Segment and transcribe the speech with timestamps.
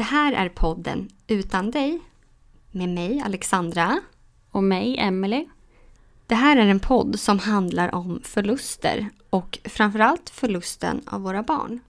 [0.00, 2.00] Det här är podden Utan dig
[2.70, 4.00] med mig Alexandra.
[4.50, 5.46] Och mig, Emily.
[6.26, 11.80] Det här är en podd som handlar om förluster och framförallt förlusten av våra barn.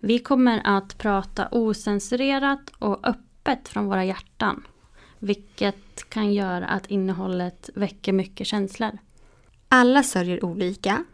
[0.00, 4.66] Vi kommer att prata osensurerat och öppet från våra hjärtan.
[5.18, 8.98] Vilket kan göra att innehållet väcker mycket känslor.
[9.68, 11.04] Alla sörjer olika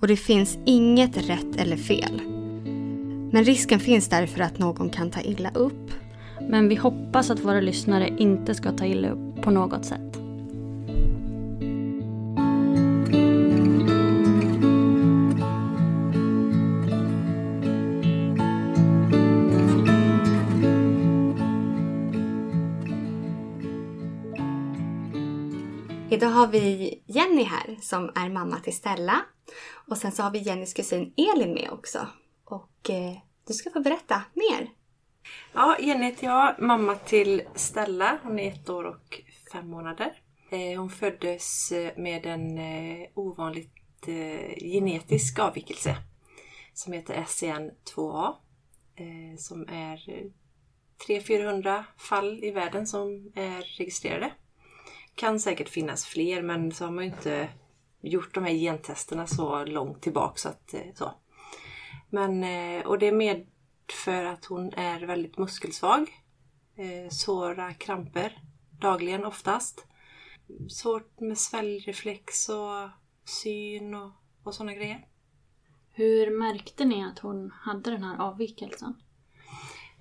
[0.00, 2.41] och det finns inget rätt eller fel.
[3.34, 5.90] Men risken finns därför att någon kan ta illa upp.
[6.40, 10.00] Men vi hoppas att våra lyssnare inte ska ta illa upp på något sätt.
[26.10, 29.20] Idag har vi Jenny här som är mamma till Stella.
[29.88, 31.98] Och sen så har vi Jennys kusin Elin med också.
[32.44, 34.70] Och eh, du ska få berätta mer.
[35.52, 38.18] Ja, Jenny heter jag, mamma till Stella.
[38.22, 40.12] Hon är ett år och fem månader.
[40.50, 43.78] Eh, hon föddes eh, med en eh, ovanligt
[44.60, 45.96] genetisk avvikelse
[46.74, 48.34] som heter SCN2A.
[49.38, 50.30] Som är
[51.08, 54.32] 300-400 fall i världen som är registrerade.
[55.14, 57.48] Kan säkert finnas fler men så har man ju inte
[58.00, 61.14] gjort de här gentesterna så långt tillbaka så att så.
[62.12, 66.10] Men, eh, och det medför att hon är väldigt muskelsvag.
[66.76, 68.38] Eh, svåra kramper
[68.80, 69.86] dagligen oftast.
[70.68, 72.88] Svårt med sväljreflex och
[73.24, 74.10] syn och,
[74.42, 75.06] och sådana grejer.
[75.90, 78.94] Hur märkte ni att hon hade den här avvikelsen?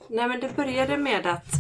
[0.10, 1.54] Nej men det började med att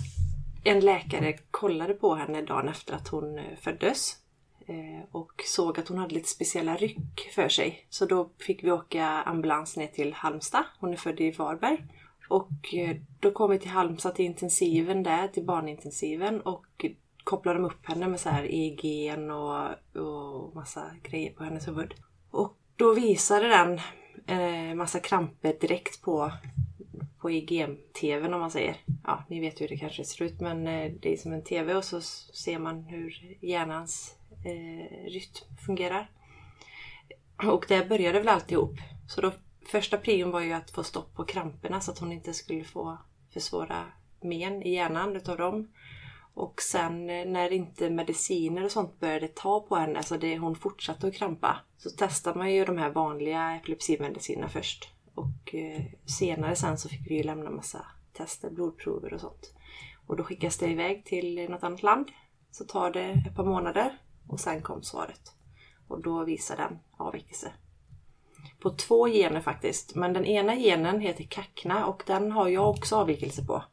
[0.63, 4.20] en läkare kollade på henne dagen efter att hon eh, föddes.
[4.67, 7.85] Eh, och såg att hon hade lite speciella ryck för sig.
[7.89, 10.63] Så då fick vi åka ambulans ner till Halmstad.
[10.79, 11.85] Hon är född i Varberg.
[12.29, 16.41] Och eh, då kom vi till Halmstad till intensiven där, till barnintensiven.
[16.41, 16.85] Och
[17.23, 21.93] kopplade de upp henne med så här EEG och, och massa grejer på hennes huvud.
[22.31, 23.79] Och då visade den
[24.28, 26.31] eh, massa kramper direkt på
[27.22, 28.78] på EGM-tvn om man säger.
[29.03, 31.75] Ja, ni vet hur det kanske ser ut men eh, det är som en TV
[31.75, 34.16] och så ser man hur hjärnans
[34.46, 36.09] eh, rytm fungerar.
[37.47, 38.74] Och där började väl alltihop.
[39.07, 39.31] Så då,
[39.66, 42.97] första prion var ju att få stopp på kramperna så att hon inte skulle få
[43.34, 43.85] för svåra
[44.22, 45.68] men i hjärnan utav dem.
[46.34, 50.56] Och sen eh, när inte mediciner och sånt började ta på henne, alltså det, hon
[50.56, 54.90] fortsatte att krampa, så testade man ju de här vanliga epilepsimedicinerna först.
[55.16, 59.53] Och eh, senare sen så fick vi ju lämna massa tester, blodprover och sånt.
[60.08, 62.12] Och då skickas det iväg till något annat land.
[62.52, 63.97] Så tar det ett par månader
[64.31, 65.33] och sen kom svaret.
[65.87, 67.51] Och då visar den avvikelse.
[68.59, 69.95] På två gener faktiskt.
[69.95, 73.63] Men den ena genen heter kakna och den har jag också avvikelse på.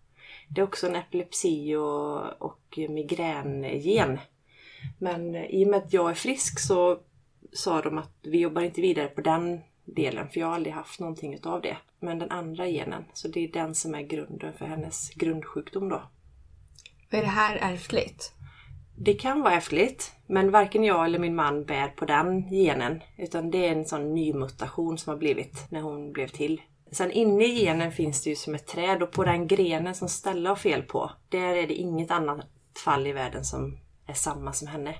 [0.48, 4.18] Det är också en epilepsi och, och migrängen.
[4.98, 6.98] Men i och med att jag är frisk så
[7.52, 11.00] sa de att vi jobbar inte vidare på den delen för jag har aldrig haft
[11.00, 11.76] någonting utav det.
[12.00, 16.02] Men den andra genen, så det är den som är grunden för hennes grundsjukdom då.
[17.10, 18.32] Är det här ärftligt?
[19.00, 23.02] Det kan vara ärftligt, men varken jag eller min man bär på den genen.
[23.16, 26.62] Utan det är en sån ny mutation som har blivit när hon blev till.
[26.90, 30.08] Sen inne i genen finns det ju som ett träd och på den grenen som
[30.08, 32.46] Stella har fel på, där är det inget annat
[32.84, 34.94] fall i världen som är samma som henne.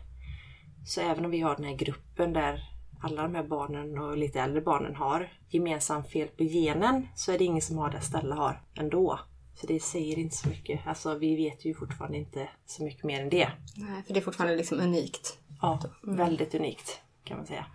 [0.87, 2.61] Så även om vi har den här gruppen där
[3.03, 7.39] alla de här barnen och lite äldre barnen har gemensamt fel på genen så är
[7.39, 9.19] det ingen som har det Stella har ändå.
[9.61, 10.87] Så det säger inte så mycket.
[10.87, 13.49] Alltså vi vet ju fortfarande inte så mycket mer än det.
[13.77, 15.39] Nej, för det är fortfarande liksom unikt.
[15.63, 17.67] Ja, väldigt unikt kan man säga.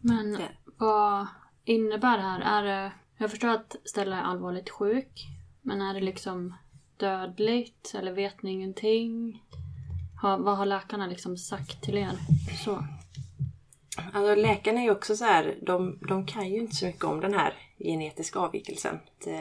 [0.00, 0.48] Men Det.
[0.76, 1.26] vad
[1.64, 2.40] innebär det här?
[2.40, 5.26] Är det, jag förstår att Stella är allvarligt sjuk.
[5.62, 6.54] Men är det liksom
[6.96, 7.94] dödligt?
[7.94, 9.42] Eller vet ni ingenting?
[10.22, 12.12] Har, vad har läkarna liksom sagt till er?
[12.64, 12.84] Så.
[14.12, 17.20] Alltså läkarna är ju också så här, de, de kan ju inte så mycket om
[17.20, 18.98] den här genetiska avvikelsen.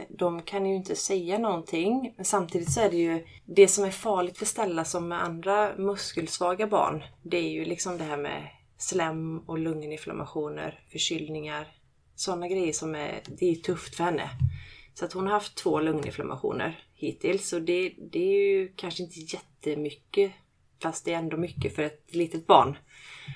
[0.09, 2.13] De kan ju inte säga någonting.
[2.15, 5.75] Men samtidigt så är det ju det som är farligt för Stella som med andra
[5.77, 7.03] muskelsvaga barn.
[7.23, 11.67] Det är ju liksom det här med slem och lunginflammationer, förkylningar.
[12.15, 14.29] Sådana grejer som är, det är tufft för henne.
[14.93, 19.19] Så att hon har haft två lunginflammationer hittills och det, det är ju kanske inte
[19.19, 20.31] jättemycket
[20.81, 22.77] fast det är ändå mycket för ett litet barn.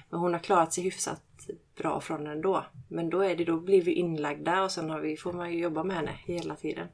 [0.10, 1.22] Men hon har klarat sig hyfsat
[1.78, 2.66] bra från den ändå.
[2.88, 5.60] Men då, är det, då blir vi inlagda och sen har vi, får man ju
[5.60, 6.88] jobba med henne hela tiden.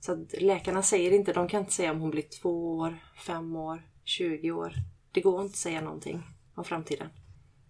[0.00, 3.56] Så att läkarna säger inte, de kan inte säga om hon blir två år, fem
[3.56, 4.72] år, 20 år.
[5.12, 6.22] Det går inte att säga någonting
[6.54, 7.08] om framtiden.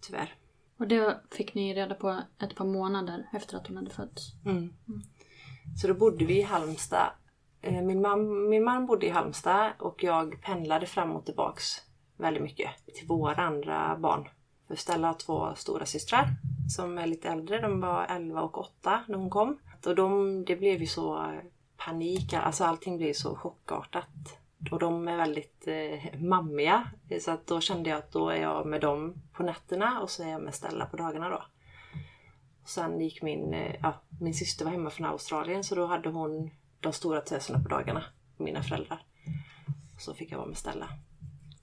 [0.01, 0.35] Tyvärr.
[0.79, 4.33] Och det fick ni reda på ett par månader efter att hon hade fötts?
[4.47, 4.73] Mm.
[5.81, 7.11] Så då bodde vi i Halmstad.
[7.69, 11.65] Eh, min man, min man bodde i Halmstad och jag pendlade fram och tillbaks
[12.17, 14.29] väldigt mycket till våra andra barn.
[14.69, 16.27] För Stella har två stora systrar
[16.77, 17.61] som är lite äldre.
[17.61, 19.59] De var 11 och 8 när hon kom.
[19.87, 21.33] Och de, det blev ju så
[21.77, 24.39] panik, alltså allting blev så chockartat.
[24.71, 26.91] Och de är väldigt eh, mammiga.
[27.21, 30.23] Så att då kände jag att då är jag med dem på nätterna och så
[30.23, 31.43] är jag med Stella på dagarna då.
[32.63, 36.09] Och sen gick min, eh, ja, min syster var hemma från Australien så då hade
[36.09, 36.51] hon
[36.81, 38.05] de stora töserna på dagarna.
[38.37, 39.03] Mina föräldrar.
[39.95, 40.89] Och så fick jag vara med Stella.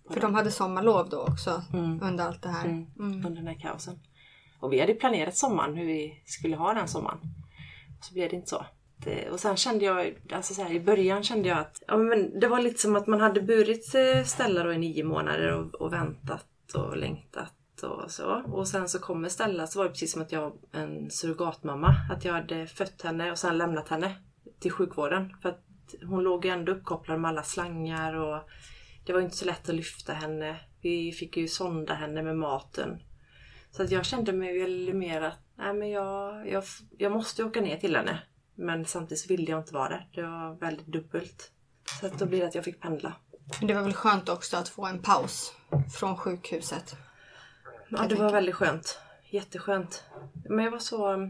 [0.10, 2.00] För de hade sommarlov då också Mm.
[2.04, 2.66] under allt det här.
[2.66, 3.26] Mm, Mm.
[3.26, 4.00] Under den här kaosen.
[4.60, 7.20] Och vi hade planerat sommaren, hur vi skulle ha den sommaren.
[8.02, 8.66] Så blev det inte så.
[8.98, 12.40] Det, och sen kände jag, alltså så här, i början kände jag att ja, men
[12.40, 15.76] det var lite som att man hade burit eh, Stella då i nio månader och,
[15.76, 16.46] och väntat
[16.76, 17.54] och längtat
[17.84, 18.44] och så.
[18.46, 21.96] Och sen så kommer Stella så var det precis som att jag var en surrogatmamma.
[22.12, 24.16] Att jag hade fött henne och sen lämnat henne
[24.60, 25.36] till sjukvården.
[25.42, 25.66] För att
[26.04, 28.50] hon låg ju ändå uppkopplad med alla slangar och
[29.06, 30.60] det var inte så lätt att lyfta henne.
[30.82, 33.00] Vi fick ju sonda henne med maten.
[33.72, 36.64] Så att jag kände mig väl mer att nej, men jag, jag,
[36.98, 38.20] jag måste åka ner till henne.
[38.56, 40.08] Men samtidigt så ville jag inte vara där.
[40.14, 41.52] Det var väldigt dubbelt.
[42.00, 43.14] Så att då blir det att jag fick pendla.
[43.60, 45.54] Men det var väl skönt också att få en paus
[46.00, 46.96] från sjukhuset.
[47.90, 49.00] Ja, det var väldigt skönt.
[49.30, 50.04] Jätteskönt.
[50.50, 51.30] Men jag var så...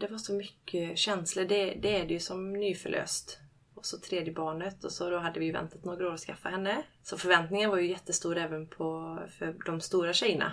[0.00, 1.44] Det var så mycket känslor.
[1.44, 3.38] Det, det är det ju som nyförlöst.
[3.74, 6.82] Och så tredje barnet och så då hade vi väntat några år att skaffa henne.
[7.02, 10.52] Så förväntningen var ju jättestor även på för de stora tjejerna.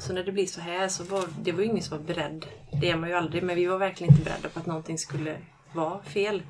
[0.00, 2.46] Så när det blir så här så var det var ju ingen som var beredd.
[2.80, 5.40] Det är man ju aldrig, men vi var verkligen inte beredda på att någonting skulle
[5.74, 6.42] vara fel.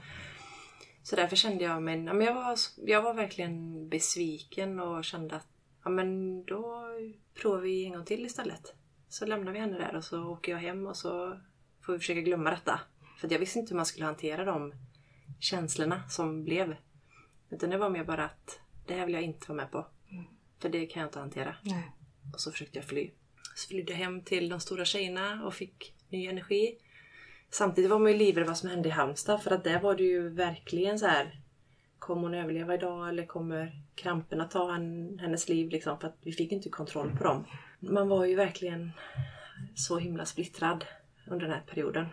[1.02, 5.36] Så därför kände jag mig, ja, men jag var, jag var verkligen besviken och kände
[5.36, 5.46] att
[5.84, 6.84] ja, men då
[7.34, 8.74] provar vi en gång till istället.
[9.08, 11.40] Så lämnar vi henne där och så åker jag hem och så
[11.88, 12.80] får vi försöka glömma detta.
[13.20, 14.74] För jag visste inte hur man skulle hantera de
[15.40, 16.76] känslorna som blev.
[17.50, 19.86] Utan det var mer bara att det här vill jag inte vara med på.
[20.58, 21.56] För det kan jag inte hantera.
[21.62, 21.90] Nej.
[22.34, 23.10] Och så försökte jag fly.
[23.54, 26.78] Så flydde jag hem till de stora tjejerna och fick ny energi.
[27.50, 30.02] Samtidigt var man ju livrädd vad som hände i Halmstad för att där var det
[30.02, 31.40] ju verkligen så här.
[31.98, 35.98] Kommer hon överleva idag eller kommer kramperna ta hen- hennes liv liksom?
[35.98, 37.44] För att vi fick inte kontroll på dem.
[37.80, 38.90] Man var ju verkligen
[39.74, 40.84] så himla splittrad
[41.30, 42.06] under den här perioden.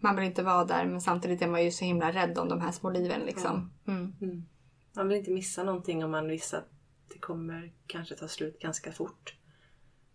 [0.00, 2.60] Man vill inte vara där men samtidigt är man ju så himla rädd om de
[2.60, 3.72] här små liven liksom.
[3.86, 4.46] Mm.
[4.92, 6.68] Man vill inte missa någonting om man visste att
[7.12, 9.34] det kommer kanske ta slut ganska fort.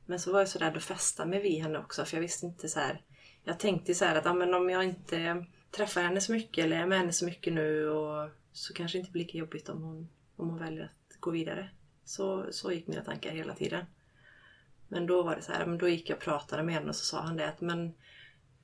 [0.06, 2.46] Men så var jag så rädd att fästa mig vid henne också för jag visste
[2.46, 3.02] inte så här.
[3.44, 6.78] Jag tänkte så här att ja, men om jag inte träffar henne så mycket eller
[6.78, 9.84] är med henne så mycket nu och så kanske det inte blir lika jobbigt om
[9.84, 11.70] hon, om hon väljer att gå vidare.
[12.06, 13.86] Så, så gick mina tankar hela tiden.
[14.92, 16.96] Men då var det så här, men då gick jag och pratade med henne och
[16.96, 17.94] så sa han det att men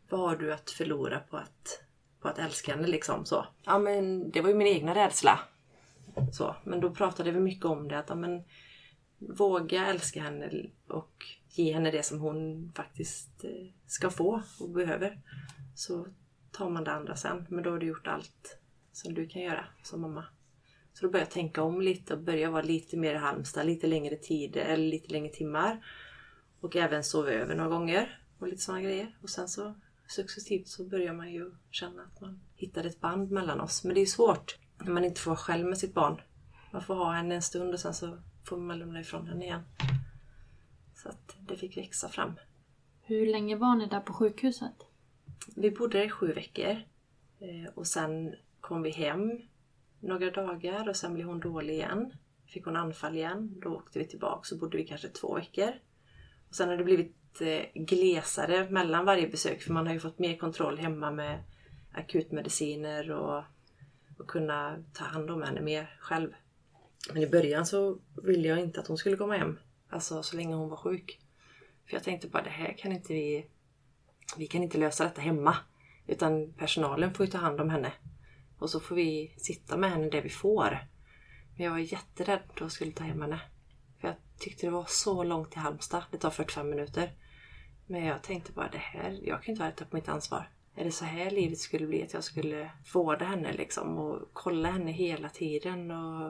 [0.10, 1.84] vad har du att förlora på att,
[2.20, 3.46] på att älska henne liksom så.
[3.64, 5.40] Ja men det var ju min egna rädsla.
[6.31, 8.00] Så, men då pratade vi mycket om det.
[8.00, 8.44] Att, ja, men,
[9.18, 15.22] våga älska henne och ge henne det som hon faktiskt eh, ska få och behöver.
[15.76, 16.07] Så
[16.52, 17.46] tar man det andra sen.
[17.50, 18.57] Men då har du gjort allt
[18.92, 20.26] som du kan göra som mamma.
[20.94, 23.88] Så då började jag tänka om lite och började vara lite mer i Halmstad, lite
[23.88, 25.86] längre tid eller lite längre timmar.
[26.61, 29.18] Och även sova över några gånger och lite sådana grejer.
[29.21, 29.76] Och sen så
[30.07, 33.83] successivt så börjar man ju känna att man hittar ett band mellan oss.
[33.83, 36.21] Men det är ju svårt när man inte får vara själv med sitt barn.
[36.71, 39.61] Man får ha henne en stund och sen så får man lämna ifrån henne igen.
[40.95, 42.33] Så att det fick växa fram.
[43.02, 44.73] Hur länge var ni där på sjukhuset?
[45.56, 46.81] Vi bodde där i sju veckor.
[47.40, 49.42] Eh, Och sen kom vi hem
[49.99, 52.11] några dagar och sen blev hon dålig igen.
[52.45, 53.59] Fick hon anfall igen.
[53.64, 55.73] Då åkte vi tillbaka så bodde vi kanske två veckor.
[56.49, 60.19] Och sen har det blivit eh, glesare mellan varje besök för man har ju fått
[60.19, 61.44] mer kontroll hemma med
[61.92, 63.44] akutmediciner och,
[64.18, 66.30] och kunna ta hand om henne mer själv.
[67.13, 69.59] Men i början så ville jag inte att hon skulle komma hem.
[69.89, 71.19] Alltså så länge hon var sjuk.
[71.85, 73.47] För jag tänkte bara det här kan inte vi...
[74.37, 75.57] Vi kan inte lösa detta hemma.
[76.07, 77.92] Utan personalen får ju ta hand om henne.
[78.59, 80.87] Och så får vi sitta med henne det vi får.
[81.56, 83.39] Men jag var jätterädd att jag skulle ta hem henne.
[84.40, 86.04] Tyckte det var så långt till Halmstad.
[86.12, 87.12] Det tar 45 minuter.
[87.88, 90.50] Men jag tänkte bara det här, jag kan inte vara detta på mitt ansvar.
[90.76, 92.04] är det så här livet skulle bli?
[92.04, 95.92] Att jag skulle vårda henne liksom och kolla henne hela tiden.
[95.92, 96.28] Och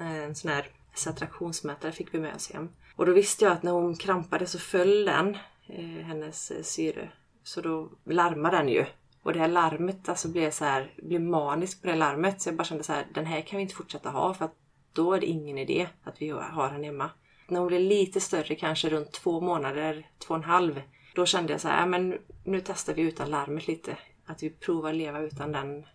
[0.00, 0.68] eh, en sån här
[1.06, 2.68] attraktionsmätare fick vi med oss hem.
[2.96, 7.10] Och då visste jag att när hon krampade så föll den, eh, hennes eh, syre.
[7.42, 8.84] Så då larmade den ju.
[9.22, 12.40] Och det här larmet alltså blev så här, blev maniskt på det larmet.
[12.40, 14.54] Så jag bara kände så här, den här kan vi inte fortsätta ha för att
[14.92, 17.10] då är det ingen idé att vi har henne hemma.
[17.50, 20.82] När hon blev lite större, kanske runt två månader, två och en halv,
[21.14, 23.96] då kände jag så här, men nu testar vi utan larmet lite.
[24.26, 25.86] Att vi provar leva utan den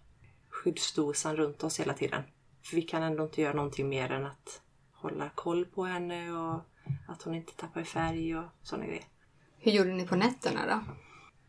[0.50, 2.24] skyddsdosan runt oss hela tiden.
[2.64, 4.62] För vi kan ändå inte göra någonting mer än att
[4.94, 6.62] hålla koll på henne och
[7.08, 9.04] att hon inte tappar i färg och sådana grejer.
[9.58, 10.80] Hur gjorde ni på nätterna då?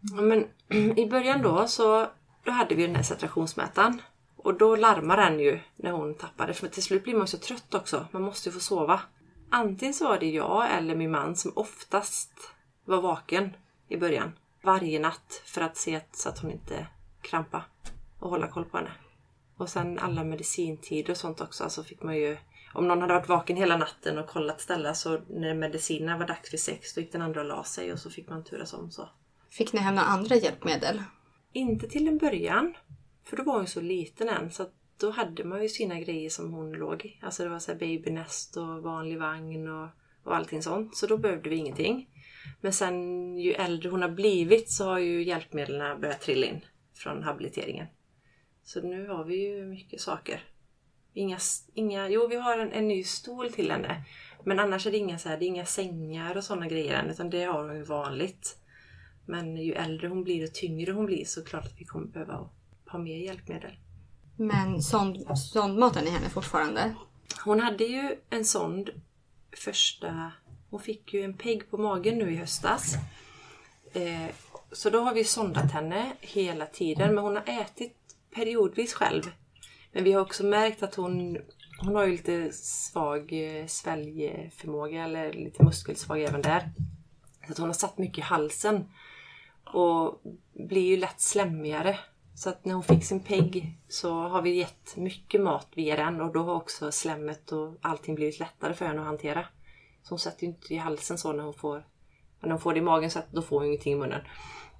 [0.00, 0.46] Ja, men
[0.98, 2.06] i början då så
[2.44, 4.02] då hade vi den här saturationsmätaren.
[4.36, 6.54] Och då larmar den ju när hon tappade.
[6.54, 8.06] För till slut blir man så trött också.
[8.10, 9.00] Man måste ju få sova.
[9.50, 12.32] Antingen så var det jag eller min man som oftast
[12.84, 13.56] var vaken
[13.88, 14.32] i början.
[14.62, 16.86] Varje natt för att se så att hon inte
[17.22, 17.64] krampa
[18.18, 18.92] och hålla koll på henne.
[19.56, 21.70] Och sen alla medicintider och sånt också.
[21.70, 22.36] Så fick man ju
[22.74, 26.50] om någon hade varit vaken hela natten och kollat ställa så när medicinerna var dags
[26.50, 28.90] för sex då gick den andra och la sig och så fick man turas om
[28.90, 29.08] så.
[29.50, 31.02] Fick ni några andra hjälpmedel?
[31.52, 32.74] Inte till en början.
[33.24, 34.66] För då var hon så liten än så
[35.00, 37.18] då hade man ju sina grejer som hon låg i.
[37.22, 39.88] Alltså det var så babynest och vanlig vagn och,
[40.22, 40.96] och allting sånt.
[40.96, 42.08] Så då behövde vi ingenting.
[42.60, 46.60] Men sen ju äldre hon har blivit så har ju hjälpmedlen börjat trilla in
[46.94, 47.86] från habiliteringen.
[48.62, 50.44] Så nu har vi ju mycket saker.
[51.14, 51.38] Inga,
[51.74, 54.04] inga, jo, vi har en, en ny stol till henne.
[54.44, 57.10] Men annars är det inga, så här, det är inga sängar och sådana grejer än,
[57.10, 58.58] utan det har hon ju vanligt.
[59.26, 62.50] Men ju äldre hon blir och tyngre hon blir så klart att vi kommer behöva
[62.86, 63.78] ha mer hjälpmedel.
[64.36, 66.94] Men sond, sondmatar ni henne fortfarande?
[67.44, 68.90] Hon hade ju en sond
[69.56, 70.32] första...
[70.70, 72.94] Hon fick ju en pegg på magen nu i höstas.
[73.92, 74.26] Eh,
[74.72, 77.96] så då har vi sondat henne hela tiden men hon har ätit
[78.34, 79.22] periodvis själv.
[79.92, 81.38] Men vi har också märkt att hon,
[81.80, 86.70] hon har ju lite svag eh, sväljförmåga eller lite muskelsvag även där.
[87.46, 88.84] Så att hon har satt mycket i halsen
[89.64, 91.98] och blir ju lätt slemmigare.
[92.36, 96.20] Så att när hon fick sin PEG så har vi gett mycket mat via den
[96.20, 99.44] och då har också slemmet och allting blivit lättare för henne att hantera.
[100.02, 101.86] Så hon sätter ju inte i halsen så när hon får,
[102.40, 104.20] när hon får det i magen så att då får hon ingenting i munnen.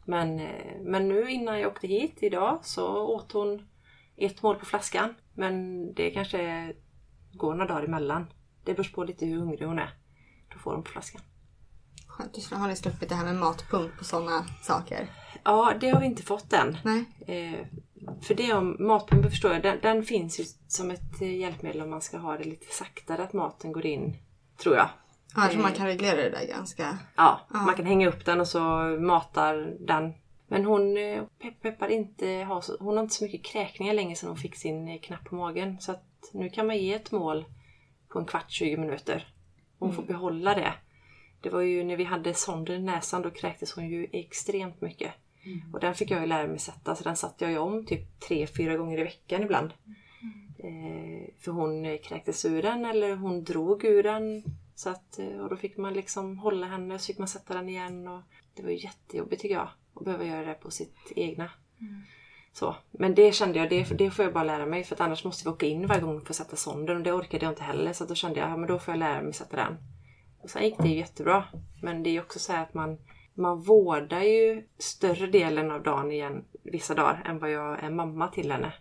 [0.04, 3.68] Men, eh, men nu innan jag åkte hit idag så åt hon
[4.16, 5.14] ett mål på flaskan.
[5.34, 6.72] Men det kanske
[7.32, 8.26] går några dagar emellan.
[8.64, 9.94] Det beror på lite hur hungrig hon är.
[10.52, 11.22] Då får hon på flaskan.
[12.16, 12.50] Skönt.
[12.50, 15.10] Har ni sluppit det här med matpump och sådana saker?
[15.44, 16.76] Ja, det har vi inte fått än.
[16.84, 17.04] Nej.
[17.26, 17.66] Eh,
[18.22, 21.90] för det om matpumpen förstår jag, den, den, finns ju som ett eh, hjälpmedel om
[21.90, 24.16] man ska ha det lite saktare att maten går in.
[24.62, 24.88] Tror jag.
[25.34, 26.98] Ja, jag tror man kan reglera det där ganska...
[27.16, 28.60] Ja, ja, man kan hänga upp den och så
[29.00, 30.12] matar den
[30.48, 34.28] men hon eh, pepp, peppar inte så, hon har inte så mycket kräkningar längre sedan
[34.28, 35.80] hon fick sin eh, knapp på magen.
[35.80, 37.44] Så att nu kan man ge ett mål
[38.08, 39.28] på en kvart, 20 minuter.
[39.78, 39.96] Hon mm.
[39.96, 40.74] får behålla det.
[41.40, 45.12] Det var ju när vi hade sonden i näsan, då kräktes hon ju extremt mycket.
[45.44, 45.74] Mm.
[45.74, 48.20] Och den fick jag ju lära mig sätta, så den satte jag ju om typ
[48.20, 49.70] tre, fyra gånger i veckan ibland.
[49.84, 49.96] Mm.
[50.58, 54.44] Eh, för hon eh, kräktes ur den eller hon drog ur den.
[54.74, 57.68] Så att, och då fick man liksom hålla henne och så fick man sätta den
[57.68, 58.08] igen.
[58.08, 58.22] Och
[58.54, 61.50] det var ju jättejobbigt tycker jag och behöva göra det på sitt egna.
[61.80, 62.02] Mm.
[62.52, 62.76] Så.
[62.90, 65.44] Men det kände jag, det, det får jag bara lära mig för att annars måste
[65.44, 67.92] vi åka in varje gång för att sätta sonden och det orkade jag inte heller
[67.92, 69.76] så då kände jag att då får jag lära mig sätta den.
[70.46, 71.44] Och sen gick det ju jättebra.
[71.82, 72.98] Men det är också så att man,
[73.34, 78.28] man vårdar ju större delen av dagen igen vissa dagar än vad jag är mamma
[78.28, 78.72] till henne.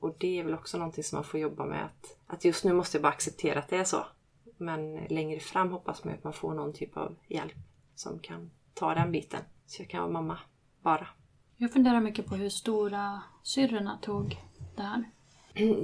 [0.00, 1.84] Och det är väl också någonting som man får jobba med.
[1.84, 4.06] Att, att just nu måste jag bara acceptera att det är så.
[4.58, 7.56] Men längre fram hoppas man att man får någon typ av hjälp
[7.94, 9.40] som kan ta den biten.
[9.66, 10.38] Så jag kan vara mamma
[10.82, 11.08] bara.
[11.56, 14.40] Jag funderar mycket på hur stora syrrorna tog
[14.76, 15.04] det här.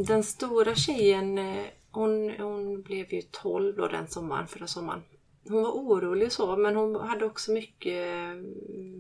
[0.06, 5.02] Den stora tjejen, eh, hon, hon blev ju 12 då den sommaren, förra sommaren.
[5.48, 8.36] Hon var orolig och så, men hon hade också mycket,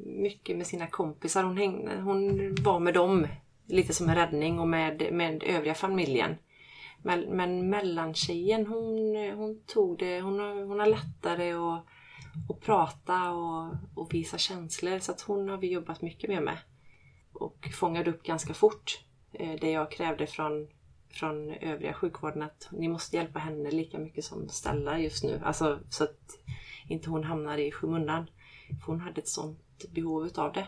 [0.04, 1.42] mycket med sina kompisar.
[1.42, 3.26] Hon, hängde, hon var med dem
[3.66, 6.36] lite som en räddning och med, med övriga familjen.
[7.02, 11.84] Men, men mellantjejen hon, hon tog det, hon har, hon har lättare att
[12.48, 14.98] och prata och, och visa känslor.
[14.98, 16.58] Så att hon har vi jobbat mycket mer med.
[17.32, 20.68] Och fångade upp ganska fort eh, det jag krävde från,
[21.10, 25.40] från övriga sjukvården att ni måste hjälpa henne lika mycket som Stella just nu.
[25.44, 26.38] Alltså så att
[26.88, 28.30] inte hon hamnar i skymundan.
[28.80, 30.66] För hon hade ett sånt behov utav det.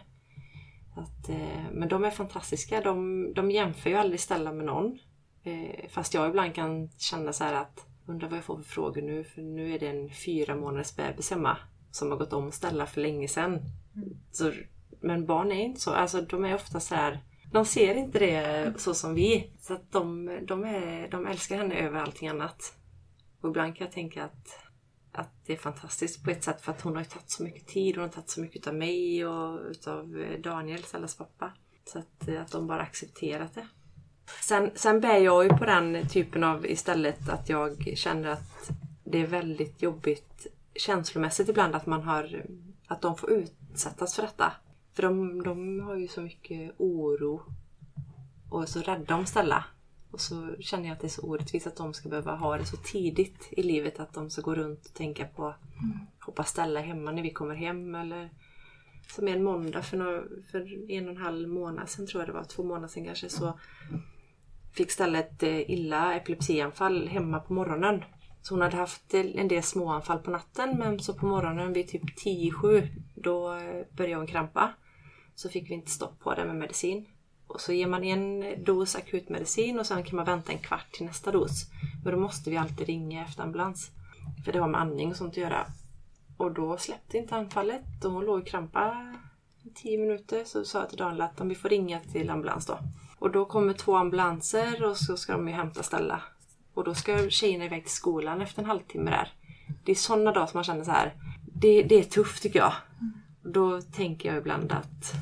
[0.96, 2.80] Att, eh, men de är fantastiska.
[2.80, 4.98] De, de jämför ju aldrig Stella med någon.
[5.42, 9.24] Eh, fast jag ibland kan känna så att Undrar vad jag får för frågor nu
[9.24, 11.56] för nu är det en fyra månaders bebis hemma
[11.90, 13.60] som har gått om Stella för länge sedan.
[13.96, 14.18] Mm.
[14.32, 14.52] Så
[15.00, 15.90] men barn är inte så.
[15.90, 17.20] Alltså de är ofta så här.
[17.50, 19.50] De ser inte det så som vi.
[19.60, 22.74] Så att de, de, är, de älskar henne över allting annat.
[23.40, 24.60] Och ibland kan jag tänka att,
[25.12, 27.66] att det är fantastiskt på ett sätt för att hon har ju tagit så mycket
[27.66, 27.96] tid.
[27.96, 31.52] Hon har tagit så mycket av mig och utav eh, Daniel, Sellas pappa.
[31.84, 33.66] Så att, eh, att de bara accepterat det.
[34.42, 38.70] Sen, sen bär jag ju på den typen av istället att jag känner att
[39.04, 42.44] det är väldigt jobbigt känslomässigt ibland att man har
[42.86, 44.52] att de får utsättas för detta.
[44.92, 47.42] För de, de har ju så mycket oro
[48.50, 49.64] och är så rädda om Stella.
[50.10, 52.64] Och så känner jag att det är så orättvist att de ska behöva ha det
[52.64, 55.98] så tidigt i livet att de ska gå runt och tänka på mm.
[56.20, 58.30] hoppas Stella hemma när vi kommer hem eller
[59.14, 62.32] som en måndag för, några, för en och en halv månad sedan tror jag det
[62.32, 63.58] var, två månader sedan kanske så
[64.72, 68.04] fick Stella ett eh, illa epilepsianfall hemma på morgonen.
[68.42, 72.02] Så hon hade haft en del småanfall på natten men så på morgonen vid typ
[72.24, 74.72] 10-7 då eh, började hon krampa.
[75.34, 77.06] Så fick vi inte stopp på det med medicin.
[77.46, 81.06] Och så ger man en dos akutmedicin och sen kan man vänta en kvart till
[81.06, 81.66] nästa dos.
[82.04, 83.90] Men då måste vi alltid ringa efter ambulans.
[84.44, 85.66] För det har med andning och sånt att göra.
[86.36, 89.14] Och då släppte inte anfallet och hon låg och krampa
[89.62, 90.44] i 10 minuter.
[90.44, 92.78] Så sa jag till Daniel att om vi får ringa till ambulans då.
[93.18, 96.22] Och då kommer två ambulanser och så ska de ju hämta Stella.
[96.74, 99.32] Och då ska tjejerna iväg till skolan efter en halvtimme där.
[99.84, 101.14] Det är sådana dagar som man känner så här.
[101.54, 102.72] Det, det är tufft tycker jag.
[103.00, 103.12] Mm.
[103.42, 105.14] Då tänker jag ibland att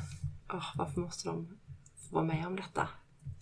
[0.49, 1.57] oh, varför måste de
[2.09, 2.87] vara med om detta?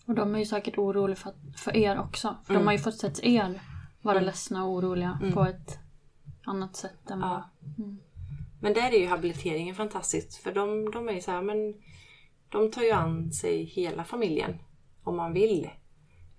[0.06, 2.36] Och de är ju säkert oroliga för, för er också.
[2.46, 2.62] För mm.
[2.62, 3.62] de har ju fått sett er
[4.02, 4.26] vara mm.
[4.26, 5.34] ledsna och oroliga mm.
[5.34, 5.80] på ett
[6.46, 7.44] annat sätt än vad...
[7.78, 7.98] Mm.
[8.62, 10.36] Men där är ju habiliteringen fantastiskt.
[10.36, 11.74] För de, de är ju så här, men
[12.50, 14.60] de tar ju an sig hela familjen.
[15.04, 15.70] Om man vill.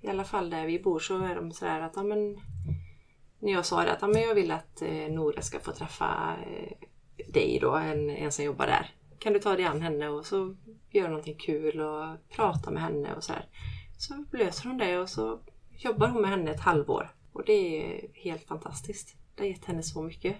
[0.00, 2.40] I alla fall där vi bor så är de sådär att, ja men
[3.38, 6.36] när jag sa det att ja, men jag vill att eh, Nora ska få träffa
[6.46, 6.88] eh,
[7.32, 8.90] dig då, en, en som jobbar där.
[9.18, 10.56] Kan du ta dig an henne och så
[10.90, 13.46] göra någonting kul och prata med henne och så här.
[13.98, 15.40] Så löser hon det och så
[15.78, 17.14] jobbar hon med henne ett halvår.
[17.32, 19.16] Och det är helt fantastiskt.
[19.34, 20.36] Det har gett henne så mycket.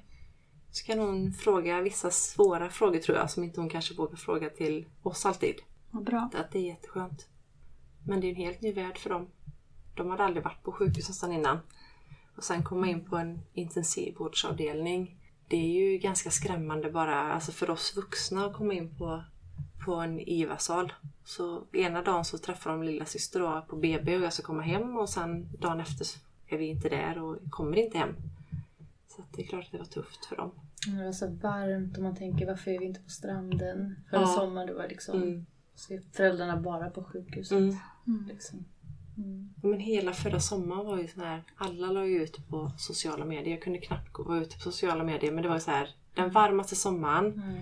[0.71, 4.51] Så kan hon fråga vissa svåra frågor tror jag som inte hon kanske vågar fråga
[4.51, 5.55] till oss alltid.
[5.91, 6.31] Vad bra.
[6.35, 7.29] Att det är jätteskönt.
[8.09, 9.27] Men det är en helt ny värld för dem.
[9.95, 11.59] De hade aldrig varit på sjukhus nästan innan.
[12.37, 15.17] Och sen komma in på en intensivvårdsavdelning.
[15.49, 19.25] Det är ju ganska skrämmande bara alltså för oss vuxna att komma in på,
[19.85, 20.93] på en IVA-sal.
[21.25, 24.97] Så ena dagen så träffar de lilla syster på BB och jag ska komma hem
[24.97, 26.07] och sen dagen efter
[26.47, 28.15] är vi inte där och kommer inte hem.
[29.09, 30.51] Så det är klart att det var tufft för dem.
[30.87, 33.97] Det var så varmt och man tänker varför är vi inte på stranden?
[34.11, 34.27] Förra ja.
[34.27, 35.47] sommaren det var liksom mm.
[36.13, 37.59] Föräldrarna bara på sjukhuset.
[37.59, 38.27] Mm.
[38.29, 38.65] Liksom.
[39.17, 39.55] Mm.
[39.63, 43.51] Men hela förra sommaren var ju så här, alla la ju ut på sociala medier.
[43.51, 46.77] Jag kunde knappt gå ut på sociala medier men det var så här, den varmaste
[46.77, 47.33] sommaren.
[47.33, 47.59] Mm.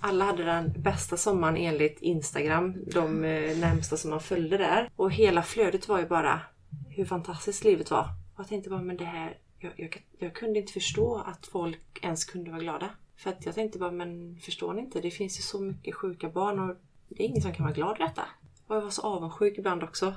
[0.00, 4.90] Alla hade den bästa sommaren enligt Instagram, de eh, närmsta som man följde där.
[4.96, 6.40] Och hela flödet var ju bara
[6.88, 8.08] hur fantastiskt livet var.
[8.34, 11.98] Och jag tänkte bara, men det här, jag, jag, jag kunde inte förstå att folk
[12.02, 12.90] ens kunde vara glada.
[13.16, 15.00] För att jag tänkte bara, men förstår ni inte?
[15.00, 16.76] Det finns ju så mycket sjuka barn och
[17.08, 18.22] det är ingen som kan vara glad i detta.
[18.66, 20.14] Och jag var så avundsjuk ibland också.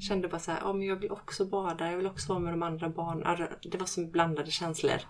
[0.00, 2.62] Kände bara såhär, ja men jag vill också bada, jag vill också vara med de
[2.62, 3.48] andra barnen.
[3.62, 5.00] Det var som blandade känslor.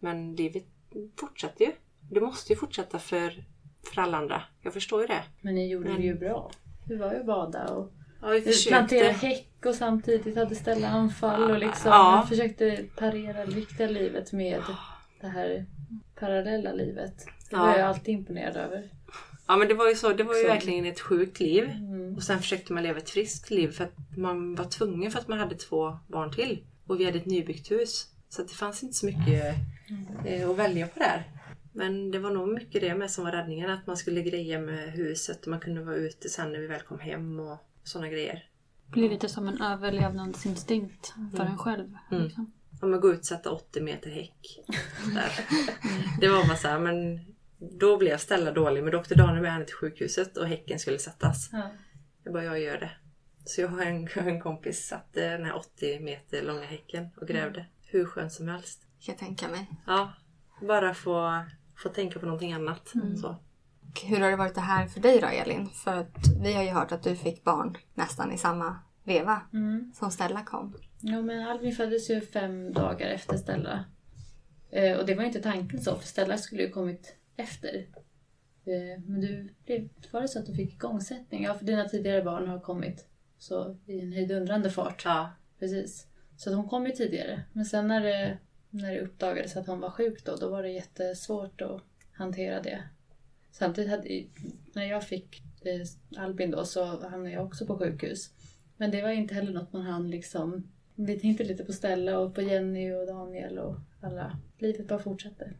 [0.00, 0.66] Men livet
[1.16, 1.72] fortsätter ju.
[2.10, 3.44] Det måste ju fortsätta för,
[3.94, 4.42] för alla andra.
[4.62, 5.22] Jag förstår ju det.
[5.40, 6.00] Men ni gjorde men...
[6.00, 6.50] det ju bra.
[6.84, 11.50] Du var ju och bada och ja, vi planterade häck och samtidigt hade ställa anfall
[11.50, 12.26] och liksom ja.
[12.28, 14.62] försökte parera det riktiga livet med
[15.20, 15.66] det här
[16.14, 17.26] parallella livet.
[17.50, 17.78] Det var ja.
[17.78, 18.90] jag alltid imponerad över.
[19.52, 20.48] Ja men det var ju så, det var ju så.
[20.48, 21.64] verkligen ett sjukt liv.
[21.64, 22.16] Mm.
[22.16, 25.28] Och sen försökte man leva ett friskt liv för att man var tvungen för att
[25.28, 26.64] man hade två barn till.
[26.86, 28.06] Och vi hade ett nybyggt hus.
[28.28, 29.54] Så det fanns inte så mycket
[30.26, 31.30] eh, att välja på där.
[31.72, 33.70] Men det var nog mycket det med som var räddningen.
[33.70, 36.80] Att man skulle greja med huset och man kunde vara ute sen när vi väl
[36.80, 38.44] kom hem och sådana grejer.
[38.86, 41.52] Det blir lite som en överlevnadsinstinkt för mm.
[41.52, 41.96] en själv.
[42.10, 42.24] Mm.
[42.24, 42.52] Liksom.
[42.82, 44.60] Om man går ut och sätter 80 meter häck.
[45.14, 45.32] Där.
[46.20, 47.20] Det var bara så här, men
[47.70, 50.98] då blev Stella dålig men då åkte Daniel med henne till sjukhuset och häcken skulle
[50.98, 51.48] sättas.
[51.52, 51.70] Ja.
[52.24, 52.90] Jag bara, jag gör det.
[53.44, 57.60] Så jag har en, en kompis satte den här 80 meter långa häcken och grävde.
[57.60, 57.72] Mm.
[57.86, 58.82] Hur skönt som helst.
[58.98, 59.70] Jag tänka mig.
[59.86, 60.12] Ja,
[60.60, 61.44] bara få,
[61.76, 62.94] få tänka på någonting annat.
[62.94, 63.16] Mm.
[63.16, 63.36] Så.
[64.04, 65.68] Hur har det varit det här för dig då Elin?
[65.68, 69.92] För att vi har ju hört att du fick barn nästan i samma veva mm.
[69.94, 70.76] som Stella kom.
[71.00, 73.84] Ja men Albin föddes ju fem dagar efter Stella.
[74.70, 77.86] Eh, och det var ju inte tanken så för Stella skulle ju kommit efter.
[78.64, 79.48] Eh, men du,
[80.10, 81.44] var det så att du fick igångsättning?
[81.44, 83.06] Ja, för dina tidigare barn har kommit
[83.38, 85.02] så i en hejdundrande fart.
[85.04, 85.30] Ja.
[85.58, 86.06] Precis.
[86.36, 87.42] Så hon kom ju tidigare.
[87.52, 88.38] Men sen när det,
[88.70, 92.82] när det uppdagades att hon var sjuk då, då var det jättesvårt att hantera det.
[93.50, 94.24] Samtidigt hade,
[94.72, 98.30] när jag fick eh, Albin då så hamnade jag också på sjukhus.
[98.76, 100.68] Men det var inte heller något man hann liksom...
[100.94, 104.38] Vi tänkte lite på Stella och på Jenny och Daniel och alla.
[104.58, 105.56] Livet bara fortsätter.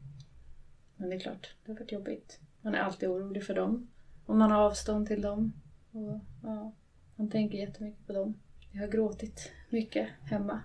[1.02, 2.40] Men det är klart, det har varit jobbigt.
[2.60, 3.88] Man är alltid orolig för dem.
[4.26, 5.52] Och man har avstånd till dem.
[5.92, 6.72] Och, ja,
[7.16, 8.34] man tänker jättemycket på dem.
[8.72, 10.60] Jag har gråtit mycket hemma.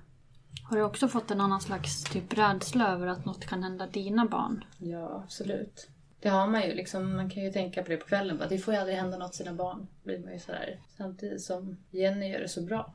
[0.64, 4.26] Har du också fått en annan slags typ rädsla över att något kan hända dina
[4.26, 4.64] barn?
[4.78, 5.90] Ja, absolut.
[6.20, 6.74] Det har man ju.
[6.74, 8.38] Liksom, man kan ju tänka på det på kvällen.
[8.38, 9.88] Bara, det får ju aldrig hända något sina barn.
[10.04, 10.80] Blir man ju sådär.
[10.98, 12.94] Samtidigt som Jenny gör det så bra.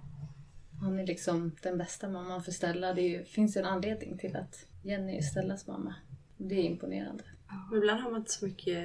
[0.81, 2.95] Hon är liksom den bästa mamman för Stella.
[2.95, 5.95] Det ju, finns en anledning till att Jenny är Stellas mamma.
[6.37, 7.25] Det är imponerande.
[7.71, 8.85] Men ibland har man inte så mycket...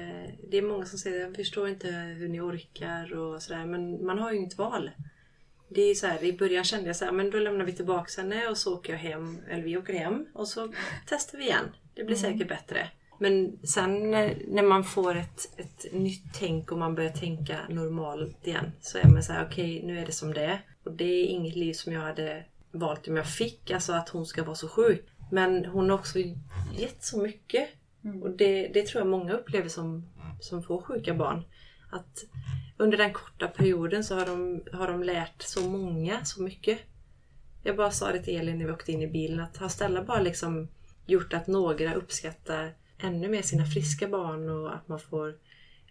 [0.50, 3.66] Det är många som säger jag förstår inte hur ni orkar och sådär.
[3.66, 4.90] Men man har ju inget val.
[5.68, 8.22] Det är så här, I början kände jag så här, men då lämnar vi tillbaka
[8.22, 9.38] henne och så åker jag hem.
[9.48, 10.72] Eller vi åker hem och så
[11.06, 11.64] testar vi igen.
[11.94, 12.88] Det blir säkert bättre.
[13.18, 18.46] Men sen när, när man får ett, ett nytt tänk och man börjar tänka normalt
[18.46, 20.60] igen så är man så här, okej nu är det som det är.
[20.84, 24.26] Och det är inget liv som jag hade valt om jag fick, alltså att hon
[24.26, 25.06] ska vara så sjuk.
[25.30, 26.18] Men hon har också
[26.78, 27.68] gett så mycket.
[28.08, 28.22] Mm.
[28.22, 30.08] Och det, det tror jag många upplever som,
[30.40, 31.42] som får sjuka barn.
[31.90, 32.24] Att
[32.76, 36.78] under den korta perioden så har de, har de lärt så många så mycket.
[37.62, 40.04] Jag bara sa det till Elin när vi åkte in i bilen att har Stella
[40.04, 40.68] bara liksom
[41.06, 45.34] gjort att några uppskattar ännu mer sina friska barn och att man får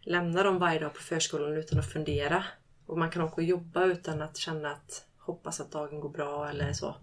[0.01, 2.43] lämna dem varje dag på förskolan utan att fundera.
[2.85, 6.49] Och man kan åka och jobba utan att känna att hoppas att dagen går bra
[6.49, 6.95] eller så.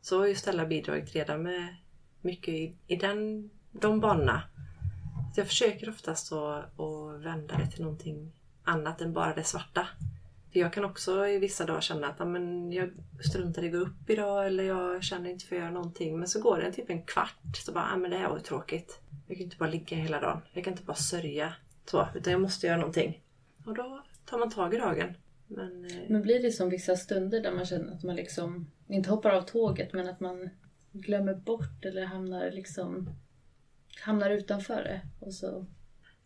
[0.00, 1.76] Så har ju Stella bidragit redan med
[2.20, 4.42] mycket i, i den, de banorna.
[5.34, 8.32] Så jag försöker oftast att, att vända det till någonting
[8.64, 9.86] annat än bara det svarta.
[10.52, 13.78] För jag kan också i vissa dagar känna att men, jag struntar i att gå
[13.78, 16.18] upp idag eller jag känner inte för att göra någonting.
[16.18, 19.00] Men så går det typ en kvart så bara, men det här var ju tråkigt.
[19.26, 20.40] Jag kan inte bara ligga hela dagen.
[20.52, 21.54] Jag kan inte bara sörja.
[21.86, 23.22] Så, utan jag måste göra någonting.
[23.66, 25.14] Och då tar man tag i dagen.
[25.46, 29.10] Men, eh, Men blir det som vissa stunder där man känner att man liksom inte
[29.10, 30.50] hoppar av tåget men att man
[30.92, 33.10] glömmer bort eller hamnar liksom
[34.00, 35.66] hamnar utanför det och så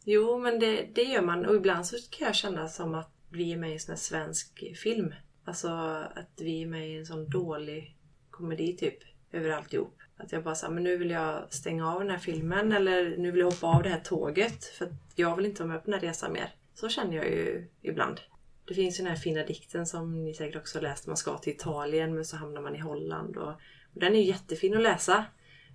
[0.04, 1.46] Jo, men det, det gör man.
[1.46, 3.98] Och ibland så kan jag känna som att vi är med i en sån här
[3.98, 5.14] svensk film.
[5.44, 5.68] Alltså
[6.14, 7.96] att vi är med i en sån dålig
[8.30, 8.98] komedi typ.
[9.32, 9.98] Över alltihop.
[10.16, 13.30] Att jag bara säger men nu vill jag stänga av den här filmen eller nu
[13.30, 14.64] vill jag hoppa av det här tåget.
[14.64, 16.54] För att jag vill inte vara med på den här resan mer.
[16.74, 18.20] Så känner jag ju ibland.
[18.64, 21.06] Det finns ju den här fina dikten som ni säkert också har läst.
[21.06, 23.36] Man ska till Italien men så hamnar man i Holland.
[23.36, 23.48] Och,
[23.94, 25.24] och den är ju jättefin att läsa.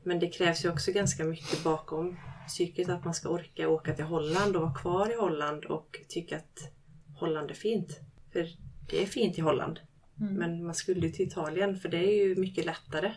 [0.04, 4.06] Men det krävs ju också ganska mycket bakom psyket att man ska orka åka till
[4.06, 6.72] Holland och vara kvar i Holland och tycka att
[7.20, 8.00] Holland är fint.
[8.32, 8.48] För
[8.90, 9.80] det är fint i Holland.
[10.16, 13.14] Men man skulle ju till Italien för det är ju mycket lättare.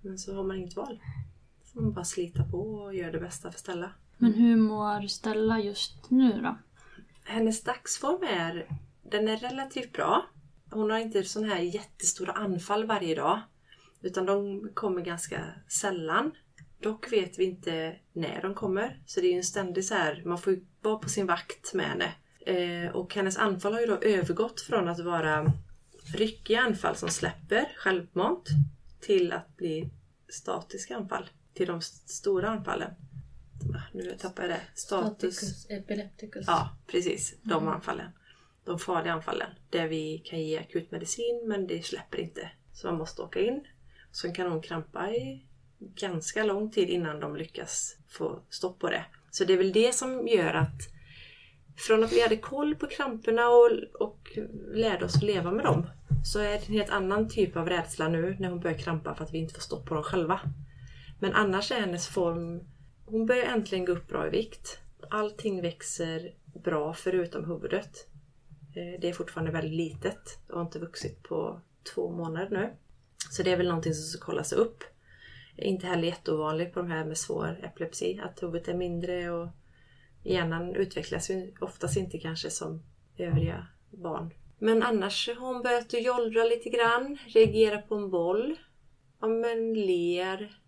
[0.00, 1.00] Men så har man inget val.
[1.64, 3.92] Så man bara slita på och göra det bästa för Stella.
[4.18, 6.58] Men hur mår Stella just nu då?
[7.24, 10.26] Hennes dagsform är, den är relativt bra.
[10.70, 13.40] Hon har inte sådana här jättestora anfall varje dag.
[14.04, 16.30] Utan de kommer ganska sällan.
[16.80, 19.02] Dock vet vi inte när de kommer.
[19.06, 21.74] Så det är ju en ständig så här, man får ju vara på sin vakt
[21.74, 22.12] med henne.
[22.46, 25.52] Eh, och hennes anfall har ju då övergått från att vara
[26.14, 28.48] ryckiga anfall som släpper självmant
[29.00, 29.90] till att bli
[30.28, 31.28] statiska anfall.
[31.54, 32.90] Till de st- stora anfallen.
[33.76, 34.60] Ah, Nu tappar jag det.
[34.74, 35.36] Status.
[35.36, 36.44] staticus epilepticus.
[36.46, 37.34] Ja, precis.
[37.42, 38.10] De anfallen.
[38.64, 39.50] De farliga anfallen.
[39.70, 42.50] Där vi kan ge akutmedicin men det släpper inte.
[42.72, 43.64] Så man måste åka in.
[44.14, 45.46] Sen kan hon krampa i
[45.78, 49.04] ganska lång tid innan de lyckas få stopp på det.
[49.30, 50.94] Så det är väl det som gör att
[51.76, 54.38] från att vi hade koll på kramperna och, och
[54.74, 55.86] lärde oss att leva med dem
[56.24, 59.24] så är det en helt annan typ av rädsla nu när hon börjar krampa för
[59.24, 60.40] att vi inte får stopp på dem själva.
[61.20, 62.60] Men annars är hennes form...
[63.06, 64.78] Hon börjar äntligen gå upp bra i vikt.
[65.10, 68.08] Allting växer bra förutom huvudet.
[68.74, 71.60] Eh, det är fortfarande väldigt litet och har inte vuxit på
[71.94, 72.72] två månader nu.
[73.30, 74.84] Så det är väl någonting som ska kollas upp.
[75.56, 79.48] Inte heller jätteovanligt på de här med svår epilepsi, att huvudet är mindre och
[80.22, 82.82] hjärnan utvecklas ju oftast inte kanske som
[83.16, 84.34] övriga barn.
[84.58, 88.56] Men annars har hon börjat att jollra lite grann, reagera på en boll.
[89.20, 90.58] Ja men ler,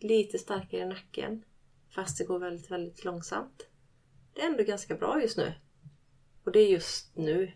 [0.00, 1.44] lite starkare i nacken.
[1.94, 3.68] Fast det går väldigt, väldigt långsamt.
[4.32, 5.52] Det är ändå ganska bra just nu.
[6.44, 7.52] Och det är just nu.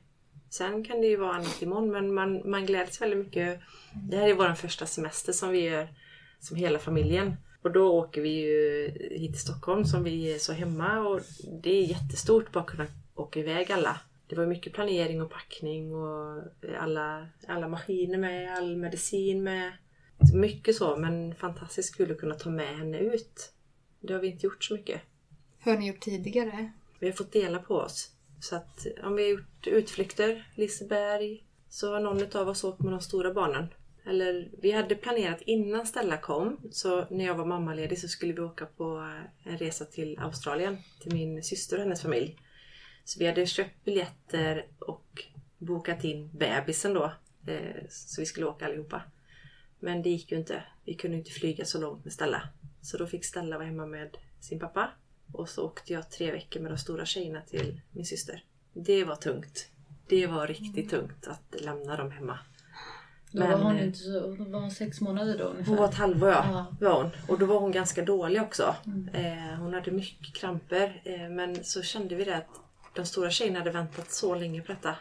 [0.50, 3.60] Sen kan det ju vara annat imorgon men man, man gläds väldigt mycket.
[4.10, 5.88] Det här är vår första semester som vi gör
[6.40, 7.36] som hela familjen.
[7.62, 11.20] Och då åker vi ju hit till Stockholm som vi är så hemma och
[11.62, 14.00] det är jättestort bara att kunna åka iväg alla.
[14.26, 16.42] Det var mycket planering och packning och
[16.78, 19.72] alla, alla maskiner med, all medicin med.
[20.34, 23.52] Mycket så men fantastiskt kul att kunna ta med henne ut.
[24.00, 25.00] Det har vi inte gjort så mycket.
[25.58, 26.72] Hur har ni gjort tidigare?
[26.98, 28.12] Vi har fått dela på oss.
[28.40, 32.92] Så att om vi har gjort utflykter, Liseberg, så har någon av oss åkt med
[32.92, 33.66] de stora barnen.
[34.06, 38.40] Eller vi hade planerat innan Stella kom, så när jag var mammaledig så skulle vi
[38.40, 39.12] åka på
[39.44, 42.36] en resa till Australien, till min syster och hennes familj.
[43.04, 45.24] Så vi hade köpt biljetter och
[45.58, 47.12] bokat in bebisen då,
[47.46, 49.02] eh, så vi skulle åka allihopa.
[49.80, 50.62] Men det gick ju inte.
[50.84, 52.48] Vi kunde inte flyga så långt med Stella.
[52.82, 54.90] Så då fick Stella vara hemma med sin pappa.
[55.32, 58.44] Och så åkte jag tre veckor med de stora tjejerna till min syster.
[58.72, 59.68] Det var tungt.
[60.08, 62.38] Det var riktigt tungt att lämna dem hemma.
[63.30, 65.70] Då var hon inte så, hon var sex månader då ungefär.
[65.70, 66.66] Hon var ett halvår ja.
[66.80, 67.10] Var hon.
[67.28, 68.74] Och då var hon ganska dålig också.
[69.12, 71.02] Eh, hon hade mycket kramper.
[71.04, 72.48] Eh, men så kände vi det att
[72.94, 74.94] de stora tjejerna hade väntat så länge på detta.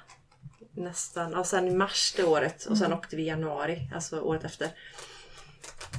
[0.71, 4.43] Nästan, och sen i mars det året och sen åkte vi i januari, alltså året
[4.43, 4.69] efter.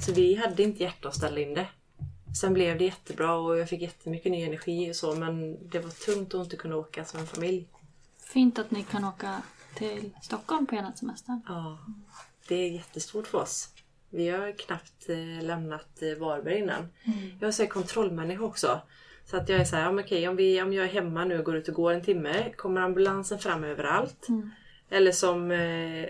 [0.05, 1.67] Så vi hade inte hjärta att ställa in det.
[2.33, 5.89] Sen blev det jättebra och jag fick jättemycket ny energi och så men det var
[5.89, 7.67] tungt att inte kunna åka som en familj.
[8.19, 9.41] Fint att ni kan åka
[9.75, 11.41] till Stockholm på ena semestern.
[11.47, 11.77] Ja,
[12.47, 13.69] det är jättestort för oss.
[14.09, 16.89] Vi har knappt eh, lämnat eh, Varberg innan.
[17.39, 18.81] Jag är så här kontrollmänniska också.
[19.25, 21.39] Så att jag är så här, men okej, om, vi, om jag är hemma nu
[21.39, 24.27] och går ut och går en timme, kommer ambulansen fram överallt?
[24.89, 26.09] Eller som eh,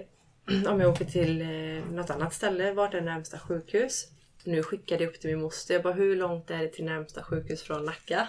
[0.72, 4.08] om jag åker till eh, något annat ställe, vart är närmsta sjukhus?
[4.44, 7.24] Nu skickade jag upp till min moster, jag bara, hur långt är det till närmsta
[7.24, 8.28] sjukhus från Nacka?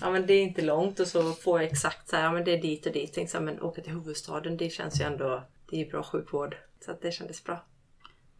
[0.00, 2.44] Ja men det är inte långt och så får jag exakt så här, ja men
[2.44, 3.12] det är dit och dit.
[3.12, 6.56] Tänkte så här, men åka till huvudstaden, det känns ju ändå, det är bra sjukvård.
[6.84, 7.64] Så att det kändes bra.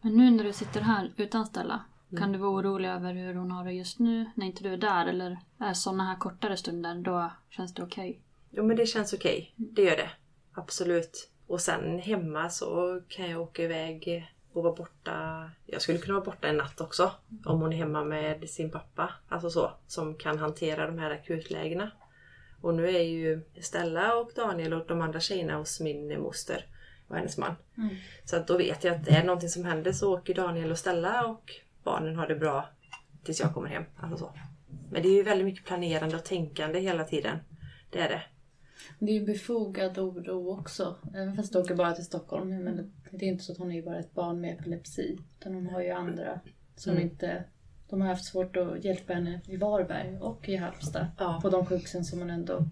[0.01, 2.21] Men nu när du sitter här utan Stella, Mm.
[2.23, 4.77] kan du vara orolig över hur hon har det just nu när inte du är
[4.77, 5.05] där?
[5.05, 8.19] Eller är sådana här kortare stunder, då känns det okej?
[8.51, 9.53] Jo men det känns okej.
[9.55, 10.09] Det gör det.
[10.53, 11.29] Absolut.
[11.47, 15.49] Och sen hemma så kan jag åka iväg och vara borta.
[15.65, 17.11] Jag skulle kunna vara borta en natt också.
[17.45, 19.13] Om hon är hemma med sin pappa.
[19.29, 19.71] Alltså så.
[19.87, 21.91] Som kan hantera de här akutlägena.
[22.61, 26.65] Och nu är ju Stella och Daniel och de andra tjejerna hos min moster
[27.07, 27.55] och hennes man.
[28.25, 30.77] Så att då vet jag att det är någonting som händer så åker Daniel och
[30.77, 31.51] Stella och
[31.83, 32.69] barnen har det bra
[33.23, 33.83] tills jag kommer hem.
[33.97, 34.33] Alltså så.
[34.91, 37.37] Men det är ju väldigt mycket planerande och tänkande hela tiden.
[37.89, 38.23] Det är det.
[38.99, 40.95] Det är ju befogad oro också.
[41.15, 42.63] Även fast du åker bara till Stockholm.
[42.63, 45.17] Men det, är inte så att hon är bara ett barn med epilepsi.
[45.39, 46.39] Utan hon har ju andra
[46.75, 47.03] som Mm.
[47.03, 47.43] inte...
[47.89, 51.07] De har haft svårt att hjälpa henne i Varberg och i Halmstad.
[51.19, 51.39] Ja.
[51.41, 52.65] På de sjukhusen som hon ändå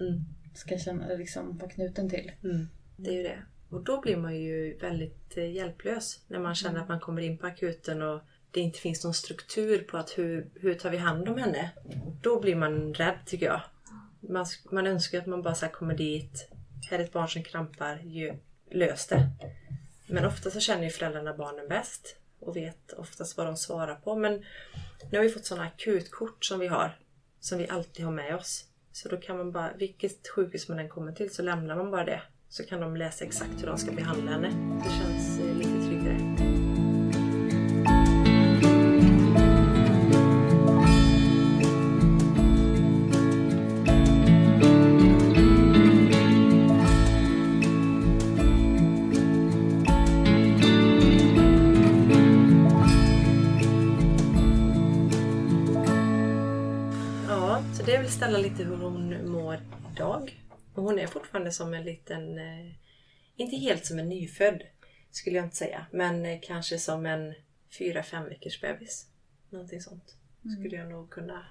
[0.00, 0.20] Mm.
[0.54, 2.32] ska känna, liksom, vara knuten till.
[2.44, 2.68] Mm.
[2.96, 3.38] Det är ju det.
[3.70, 7.38] Och då blir man ju väldigt eh, hjälplös när man känner att man kommer in
[7.38, 8.20] på akuten och
[8.50, 11.70] det inte finns någon struktur på att hur, hur tar vi hand om henne.
[12.22, 13.60] Då blir man rädd tycker jag.
[14.28, 16.48] Man, man önskar att man bara så här kommer dit.
[16.90, 18.00] Här är ett barn som krampar.
[18.04, 18.34] Ju,
[18.70, 19.30] lös det.
[20.06, 24.16] Men ofta så känner ju föräldrarna barnen bäst och vet oftast vad de svarar på.
[24.16, 24.44] Men
[25.10, 26.98] nu har vi fått sådana akutkort som vi har.
[27.40, 28.64] Som vi alltid har med oss.
[28.92, 32.04] Så då kan man bara, vilket sjukhus man än kommer till så lämnar man bara
[32.04, 32.22] det.
[32.48, 34.48] Så kan de läsa exakt hur de ska behandla henne.
[34.84, 35.31] Det känns
[58.32, 59.60] ställa lite hur hon mår
[59.92, 60.42] idag.
[60.74, 62.72] Och hon är fortfarande som en liten, eh,
[63.36, 64.62] inte helt som en nyfödd
[65.10, 67.34] skulle jag inte säga, men eh, kanske som en
[67.78, 69.06] fyra fem veckors bebis.
[69.50, 70.16] Någonting sånt
[70.58, 71.46] skulle jag nog kunna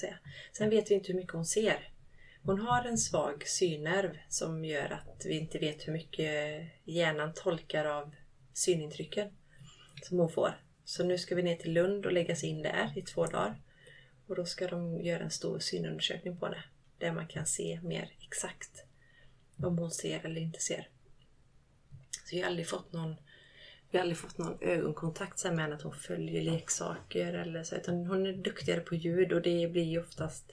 [0.00, 0.18] säga.
[0.52, 1.92] Sen vet vi inte hur mycket hon ser.
[2.42, 7.84] Hon har en svag synnerv som gör att vi inte vet hur mycket hjärnan tolkar
[7.84, 8.14] av
[8.52, 9.28] synintrycken
[10.02, 10.62] som hon får.
[10.84, 13.60] Så nu ska vi ner till Lund och lägga sig in där i två dagar.
[14.28, 16.64] Och då ska de göra en stor synundersökning på henne.
[16.98, 18.84] Där man kan se mer exakt
[19.56, 20.88] om hon ser eller inte ser.
[22.24, 23.16] Så vi har aldrig fått någon,
[23.90, 27.76] vi har aldrig fått någon ögonkontakt med henne att hon följer leksaker eller så.
[27.76, 30.52] Utan hon är duktigare på ljud och det blir ju oftast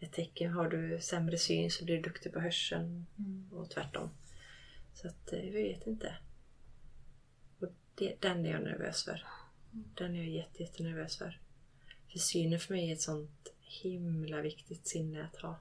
[0.00, 0.52] ett tecken.
[0.52, 3.06] Har du sämre syn så blir du duktig på hörseln
[3.52, 4.10] och tvärtom.
[4.94, 6.16] Så att eh, vi vet inte.
[7.60, 9.26] Och det, den är jag nervös för.
[9.70, 11.40] Den är jag jätte, jättenervös för.
[12.12, 15.58] För synen för mig är ett sånt himla viktigt sinne att ha.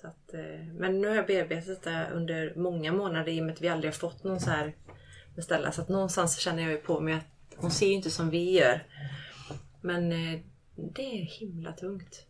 [0.00, 3.52] Så att, eh, men nu har jag bearbetat detta under många månader i och med
[3.54, 4.76] att vi aldrig har fått någon så här
[5.34, 5.72] beställa.
[5.72, 8.50] Så att någonstans känner jag ju på mig att hon ser ju inte som vi
[8.50, 8.86] gör.
[9.80, 10.40] Men eh,
[10.74, 12.26] det är himla tungt.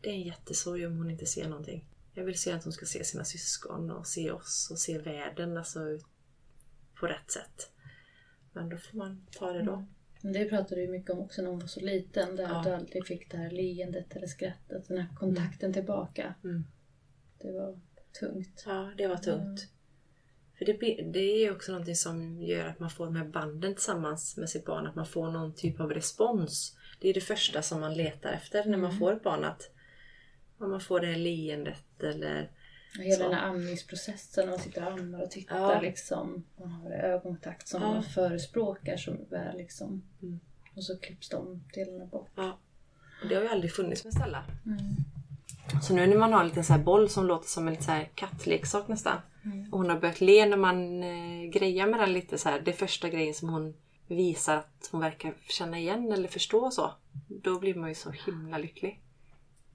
[0.00, 1.84] Det är en jättesorg om hon inte ser någonting.
[2.14, 5.56] Jag vill se att hon ska se sina syskon och se oss och se världen
[5.56, 5.80] alltså,
[6.94, 7.70] på rätt sätt.
[8.52, 9.72] Men då får man ta det då.
[9.72, 9.86] Mm.
[10.24, 12.36] Men Det pratade du mycket om också när hon var så liten.
[12.36, 12.58] Där Ja.
[12.58, 14.88] att du aldrig fick det här leendet eller skrattet.
[14.88, 16.34] Den här kontakten tillbaka.
[16.44, 16.64] Mm.
[17.38, 17.80] Det var
[18.20, 18.62] tungt.
[18.66, 19.68] Ja, det var tungt.
[20.58, 20.72] För det,
[21.12, 24.50] det är ju också någonting som gör att man får de här banden tillsammans med
[24.50, 24.86] sitt barn.
[24.86, 26.76] Att man får någon typ av respons.
[27.00, 29.44] Det är det första som man letar efter när man får ett barn.
[29.44, 29.70] Att
[30.58, 32.50] om man får det här leendet eller...
[32.98, 35.80] Hela den här amningsprocessen man sitter och ammar och tittar Ja.
[35.80, 36.44] liksom.
[36.60, 37.88] Man har ögonkontakt som Ja.
[37.94, 40.02] man förespråkar som väl liksom.
[40.22, 40.40] Mm.
[40.76, 42.30] Och så klipps de delarna bort.
[42.36, 42.58] Ja.
[43.22, 44.44] Och det har ju aldrig funnits med Stella.
[44.66, 44.78] Mm.
[45.82, 47.90] Så nu när man har en liten så här boll som låter som en så
[47.90, 49.18] här kattleksak nästan.
[49.72, 52.60] Och hon har börjat le när man eh, grejar med den lite så här.
[52.60, 53.74] Det är första grejen som hon
[54.06, 56.90] visar att hon verkar känna igen eller förstå så.
[57.28, 59.01] Då blir man ju så himla lycklig.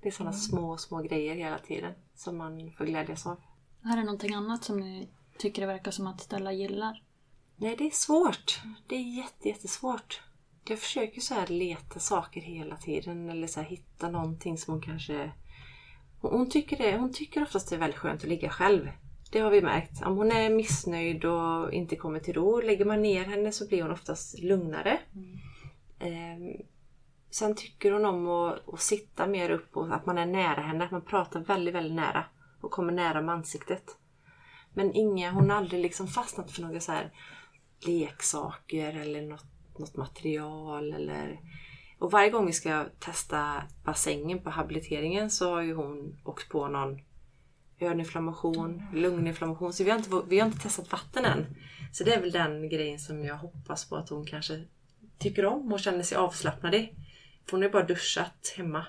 [0.01, 3.41] Det är sådana små, små grejer hela tiden som man får glädjas av.
[3.83, 7.03] Är det någonting annat som ni tycker det verkar som att Stella gillar?
[7.55, 8.61] Nej, det är svårt.
[8.87, 10.21] Det är jätte, jättesvårt.
[10.65, 14.81] Jag försöker så här leta saker hela tiden eller så här hitta någonting som hon
[14.81, 15.31] kanske...
[16.21, 18.89] Hon, tycker det, hon tycker oftast det är väldigt skönt att ligga själv.
[19.31, 20.05] Det har vi märkt.
[20.05, 23.81] Om hon är missnöjd och inte kommer till ro, lägger man ner henne så blir
[23.81, 24.99] hon oftast lugnare.
[25.99, 26.61] Ehm,
[27.29, 30.85] sen tycker hon om att, att sitta mer upp och att man är nära henne,
[30.85, 32.25] att man pratar väldigt, väldigt nära
[32.61, 33.97] och kommer nära med ansiktet.
[34.73, 37.11] Men inga, hon har aldrig liksom fastnat för några så här
[37.85, 39.45] leksaker eller något,
[39.79, 41.39] något material eller...
[41.99, 46.67] Och varje gång vi ska testa bassängen på habiliteringen så har ju hon åkt på
[46.67, 46.99] någon
[47.79, 49.73] öroninflammation, lunginflammation.
[49.73, 51.45] Så vi har, inte, vi har inte testat vatten än.
[51.91, 54.63] Så det är väl den grejen som jag hoppas på att hon kanske
[55.17, 56.93] tycker om och känner sig avslappnad i.
[57.51, 58.85] Hon har ju bara duschat hemma.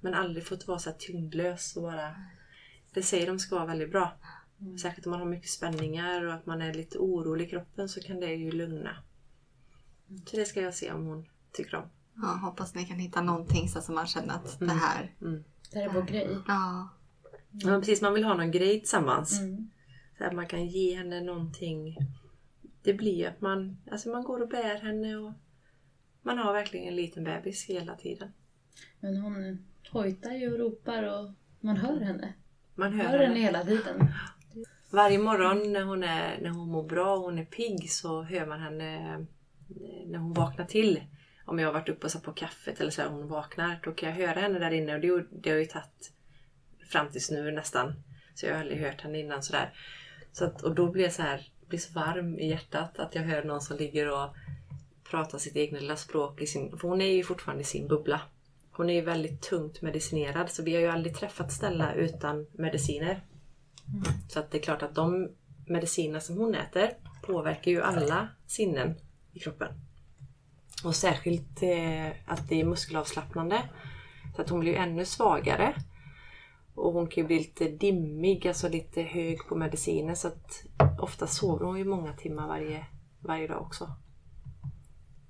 [0.00, 2.14] Men aldrig fått vara så här tyngdlös och bara...
[2.94, 4.12] Det säger de ska vara väldigt bra.
[4.82, 8.00] Särskilt om man har mycket spänningar och att man är lite orolig i kroppen så
[8.00, 8.96] kan det ju lugna.
[10.26, 11.88] Så det ska jag se om hon tycker om.
[12.14, 15.14] Ja, hoppas ni kan hitta någonting så att man känner att det här...
[15.70, 16.38] Det här är vår grej.
[16.46, 16.88] Ja,
[17.62, 18.02] Ja, precis.
[18.02, 19.40] Man vill ha någon grej tillsammans.
[19.40, 19.70] Mm.
[20.18, 21.96] Så att man kan ge henne någonting.
[22.82, 25.32] Det blir ju att man, alltså man går och bär henne och
[26.24, 28.32] man har verkligen en liten bebis hela tiden.
[29.00, 32.34] Men hon hojtar ju och ropar och man hör henne.
[32.74, 34.08] Man hör, Hör henne hela tiden.
[34.90, 38.46] Varje morgon när hon, är, när hon mår bra och hon är pigg så hör
[38.46, 41.02] man henne eh, när hon vaknar till.
[41.44, 43.80] Om jag har varit uppe och satt på kaffet eller så här, hon vaknar.
[43.84, 46.12] Då kan jag höra henne där inne och det, det har ju tagit
[46.88, 47.92] fram tills nu nästan.
[48.34, 49.72] Så jag har aldrig hört henne innan sådär.
[50.32, 53.22] Så att, och då blir jag så här, blir så varm i hjärtat att jag
[53.22, 54.34] hör någon som ligger och
[55.10, 56.40] pratar sitt egna lilla språk.
[56.40, 58.20] I sin, för hon är ju fortfarande i sin bubbla.
[58.72, 63.24] Hon är ju väldigt tungt medicinerad så vi har ju aldrig träffat Stella utan mediciner.
[64.28, 65.28] Så att det är klart att de
[65.66, 66.90] mediciner som hon äter
[67.22, 68.94] påverkar ju alla sinnen
[69.32, 69.68] i kroppen.
[70.84, 73.62] Och särskilt eh, att det är muskelavslappnande.
[74.36, 75.74] Så att hon blir ju ännu svagare.
[76.74, 80.14] Och hon kan ju bli lite dimmig, alltså lite hög på mediciner.
[80.14, 80.64] Så att
[80.98, 82.86] ofta sover hon ju många timmar varje,
[83.20, 83.90] varje dag också.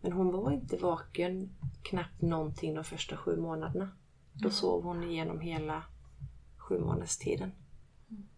[0.05, 1.51] Men hon var inte vaken
[1.83, 3.88] knappt någonting de första sju månaderna.
[4.33, 5.83] Då sov hon igenom hela
[6.57, 7.53] sju månaderstiden.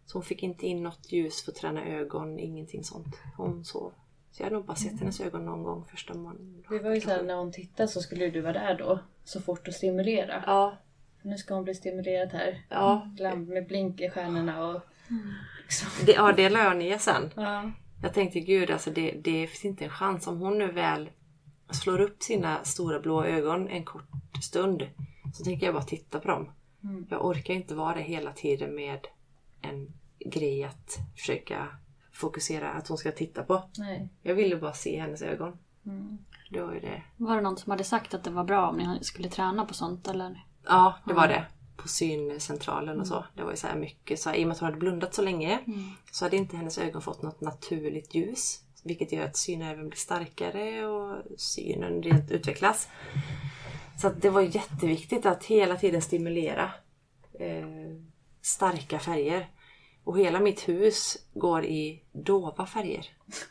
[0.04, 3.16] Så hon fick inte in något ljus för att träna ögon, ingenting sånt.
[3.36, 3.92] Hon sov.
[4.30, 6.64] Så jag har nog bara sett hennes ögon någon gång första månaden.
[6.68, 8.98] Det var ju såhär när hon tittade så skulle du vara där då.
[9.24, 10.44] Så fort och stimulera.
[10.46, 10.76] Ja,
[11.22, 12.66] Nu ska hon bli stimulerad här.
[12.70, 13.10] ja.
[13.18, 14.80] Lamp med blinkerstjärnorna och...
[15.62, 15.88] Liksom.
[16.06, 17.30] Det, ja, det la jag ner sen.
[17.36, 17.70] Ja.
[18.02, 20.26] Jag tänkte gud, alltså det, det finns inte en chans.
[20.26, 21.10] Om hon nu väl
[21.70, 24.08] slår upp sina stora blå ögon en kort
[24.42, 24.88] stund
[25.34, 26.50] så tänker jag bara titta på dem.
[26.84, 27.06] Mm.
[27.10, 29.06] Jag orkar inte vara det hela tiden med
[29.60, 31.68] en grej att försöka
[32.12, 33.62] fokusera att hon ska titta på.
[33.78, 34.08] Nej.
[34.22, 35.58] Jag ville bara se hennes ögon.
[35.86, 36.18] Mm.
[36.50, 37.02] Det var ju det.
[37.16, 39.74] Var det någon som hade sagt att det var bra om ni skulle träna på
[39.74, 40.44] sånt eller?
[40.66, 41.44] Ja, det var det.
[41.76, 43.24] På syncentralen och så.
[43.34, 44.20] Det var ju så här mycket.
[44.20, 45.60] Så här, I och med att hon hade blundat så länge
[46.10, 48.62] så hade inte hennes ögon fått något naturligt ljus.
[48.86, 52.88] Vilket gör att synnerven blir starkare och synen rent utvecklas.
[54.00, 56.70] Så att det var jätteviktigt att hela tiden stimulera
[57.40, 57.66] eh,
[58.42, 59.46] starka färger.
[60.04, 63.06] Och hela mitt hus går i dova färger.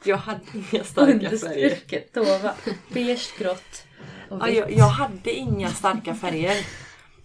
[0.05, 2.13] Jag hade inga starka färger.
[2.13, 2.53] Dova.
[2.93, 3.85] Beige, grått
[4.29, 6.65] och Ja, jag, jag hade inga starka färger.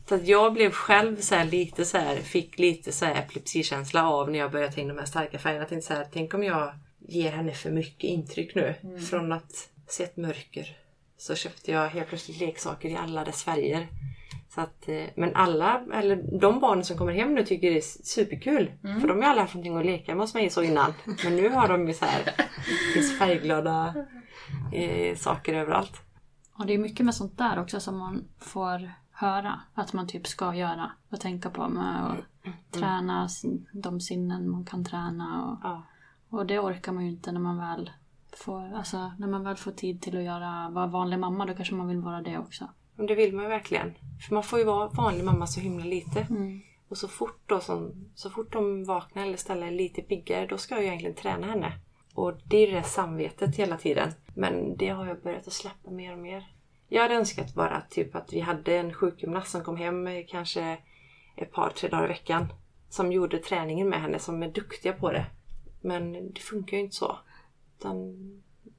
[0.08, 4.10] Så att jag blev själv så här lite så här, fick lite så här epilepsikänsla
[4.10, 5.62] av när jag började ta in de här starka färgerna.
[5.62, 6.72] Jag tänkte så här, tänk om jag
[7.10, 8.74] ger henne för mycket intryck nu.
[9.10, 10.76] Från att se ett mörker
[11.18, 13.88] så köpte jag helt plötsligt leksaker i alla dess färger.
[14.54, 18.04] Så att, eh, men alla, eller de barnen som kommer hem nu tycker det är
[18.04, 18.70] superkul.
[19.00, 20.94] För de har aldrig haft någonting att leka med hos mig så innan.
[21.24, 22.32] Men nu har de ju så här,
[22.94, 23.94] finns färgglada
[24.72, 26.00] eh, saker överallt.
[26.52, 30.26] Och det är mycket med sånt där också som man får höra att man typ
[30.26, 32.18] ska göra och tänka på med att
[32.80, 35.44] träna sin- de sinnen man kan träna.
[35.44, 35.82] Och, Ja.
[36.30, 37.90] Och det orkar man ju inte när man väl
[38.36, 41.74] får, alltså, när man väl får tid till att göra, vara vanlig mamma då kanske
[41.74, 42.68] man vill vara det också.
[42.94, 43.94] Men det vill man ju verkligen.
[44.26, 46.20] För man får ju vara vanlig mamma så himla lite.
[46.20, 46.60] Mm.
[46.88, 50.58] Och så fort, då som, så fort de vaknar eller ställer är lite piggare, då
[50.58, 51.72] ska jag ju egentligen träna henne.
[52.14, 54.12] Och det är det där samvetet hela tiden.
[54.34, 56.54] Men det har jag börjat att släppa mer och mer.
[56.88, 60.78] Jag hade önskat bara typ att vi hade en sjukgymnast som kom hem kanske
[61.36, 62.52] ett par, tre dagar i veckan.
[62.88, 65.26] Som gjorde träningen med henne, som är duktiga på det.
[65.80, 67.18] Men det funkar ju inte så.
[67.78, 68.16] Utan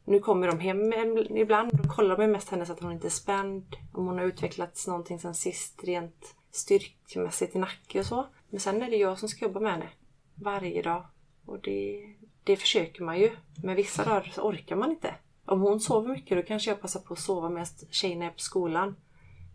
[0.06, 0.94] nu kommer de hem
[1.38, 3.76] ibland och kollar de mest henne så att hon inte är spänd.
[3.94, 8.28] Om hon har utvecklats någonting sen sist rent styrkemässigt i nacke och så.
[8.50, 9.90] Men sen är det jag som ska jobba med henne.
[10.36, 11.06] Varje dag.
[11.46, 13.32] Och det, det försöker man ju.
[13.64, 15.16] Men vissa dagar så orkar man inte.
[15.46, 18.40] Om hon sover mycket då kanske jag passar på att sova medan tjejerna är på
[18.40, 18.96] skolan.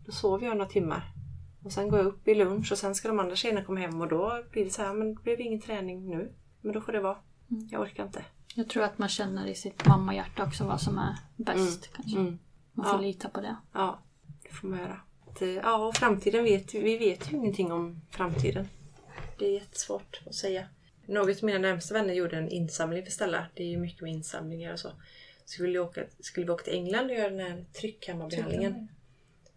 [0.05, 1.11] Då sover jag några timmar.
[1.63, 4.01] Och sen går jag upp i lunch och sen ska de andra tjejerna komma hem
[4.01, 6.31] och då blir det så här, men det blev ingen träning nu.
[6.61, 7.17] Men då får det vara.
[7.47, 8.25] Jag orkar inte.
[8.55, 11.89] Jag tror att man känner i sitt mammahjärta också vad som är bäst.
[11.95, 12.17] Kanske.
[12.19, 12.39] Mm.
[12.73, 13.01] Man får Ja.
[13.01, 13.55] lita på det.
[13.73, 13.99] Ja,
[14.43, 15.01] det får man göra.
[15.39, 18.67] Det, ja, och framtiden vet vi vet ju ingenting om framtiden.
[19.39, 20.67] Det är jättesvårt att säga.
[21.05, 23.45] Något av mina närmsta vänner gjorde en insamling för Stella.
[23.53, 24.91] Det är ju mycket med insamlingar och så.
[25.45, 28.87] Skulle vi åka, skulle vi åka till England och göra den här tryckkammarbehandlingen.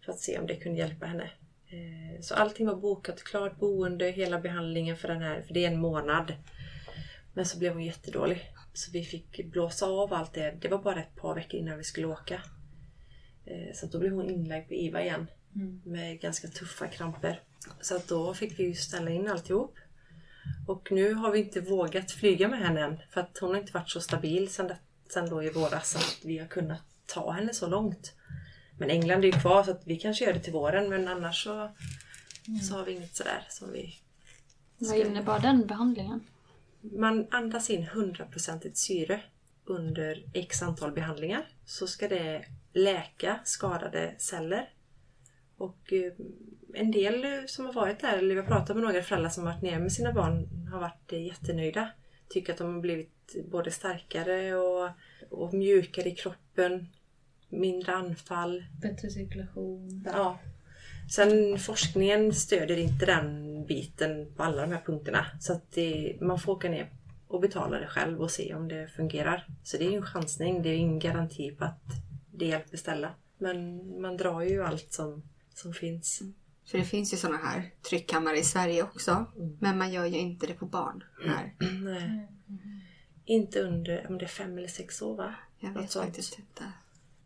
[0.05, 1.31] För att se om det kunde hjälpa henne.
[1.67, 5.71] Eh, Så allting var bokat klart, boende, hela behandlingen för den här, för det är
[5.71, 6.33] en månad.
[7.33, 8.51] Men så blev hon jättedålig.
[8.73, 10.57] Så vi fick blåsa av allt det.
[10.61, 12.41] Det var bara ett par veckor innan vi skulle åka.
[13.45, 15.27] Eh, Så då blev hon inlagd på IVA igen.
[15.83, 17.41] Med ganska tuffa kramper.
[17.81, 19.75] Så att då fick vi ju ställa in alltihop.
[20.67, 22.97] Och nu har vi inte vågat flyga med henne än.
[23.09, 24.77] För att hon har inte varit så stabil sen, det,
[25.13, 25.89] sen då i våras.
[25.91, 28.13] Så att vi har kunnat ta henne så långt.
[28.77, 30.89] Men England är ju kvar så att vi kanske gör det till våren.
[30.89, 31.71] Men annars så,
[32.69, 33.95] så har vi inget sådär som vi...
[34.77, 36.19] Vad innebar den behandlingen?
[36.81, 39.21] Man andas in 100% syre
[39.65, 41.47] under x antal behandlingar.
[41.65, 44.69] Så ska det läka skadade celler.
[45.57, 46.13] Och eh,
[46.73, 49.45] en del eh, som har varit där, eller vi har pratat med några föräldrar som
[49.45, 51.89] har varit nere med sina barn, har varit eh, jättenöjda.
[52.29, 54.89] Tycker att de har blivit både starkare och,
[55.29, 56.87] och mjukare i kroppen.
[57.49, 58.65] Mindre anfall.
[58.81, 60.03] Bättre cirkulation.
[60.05, 60.39] Ja.
[61.11, 65.25] Sen forskningen stödjer inte den biten på alla de här punkterna.
[65.39, 66.89] Så att det, man får åka ner
[67.27, 69.47] och betala det själv och se om det fungerar.
[69.63, 70.61] Så det är ju en chansning.
[70.61, 71.83] Det är ingen garanti på att
[72.31, 73.13] det hjälper Stella.
[73.37, 76.21] Men man drar ju allt som, som finns.
[76.65, 79.25] För det finns ju sådana här tryckkammare i Sverige också.
[79.59, 81.53] Men man gör ju inte det på barn här.
[81.83, 82.27] Nej.
[83.25, 85.35] Inte under om det är fem eller sex år va?
[85.59, 86.05] Jag Något vet sånt.
[86.05, 86.63] faktiskt inte.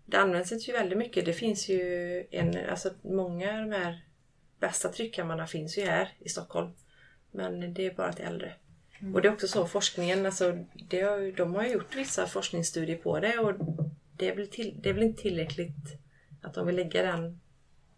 [0.06, 1.26] Det används ju väldigt mycket.
[1.26, 4.06] Det finns ju en, alltså många av de här
[4.60, 6.72] bästa tryckkammarna finns ju här i Stockholm.
[7.32, 8.54] Men det är bara till äldre.
[9.14, 13.20] Och det är också så forskningen, alltså det har, de har gjort vissa forskningsstudier på
[13.20, 13.54] det och
[14.18, 15.98] det är väl, till, det är väl inte tillräckligt
[16.42, 17.40] att de vill lägga den,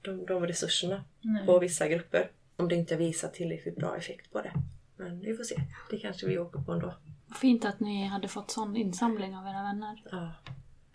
[0.02, 1.46] de, de resurserna Nej.
[1.46, 2.32] på vissa grupper.
[2.56, 4.54] Om det inte visar tillräckligt bra effekt på det.
[4.96, 5.56] Men vi får se.
[5.90, 6.94] Det kanske vi åker på ändå.
[7.42, 10.04] Fint att ni hade fått sån insamling av era vänner.
[10.12, 10.34] Ja,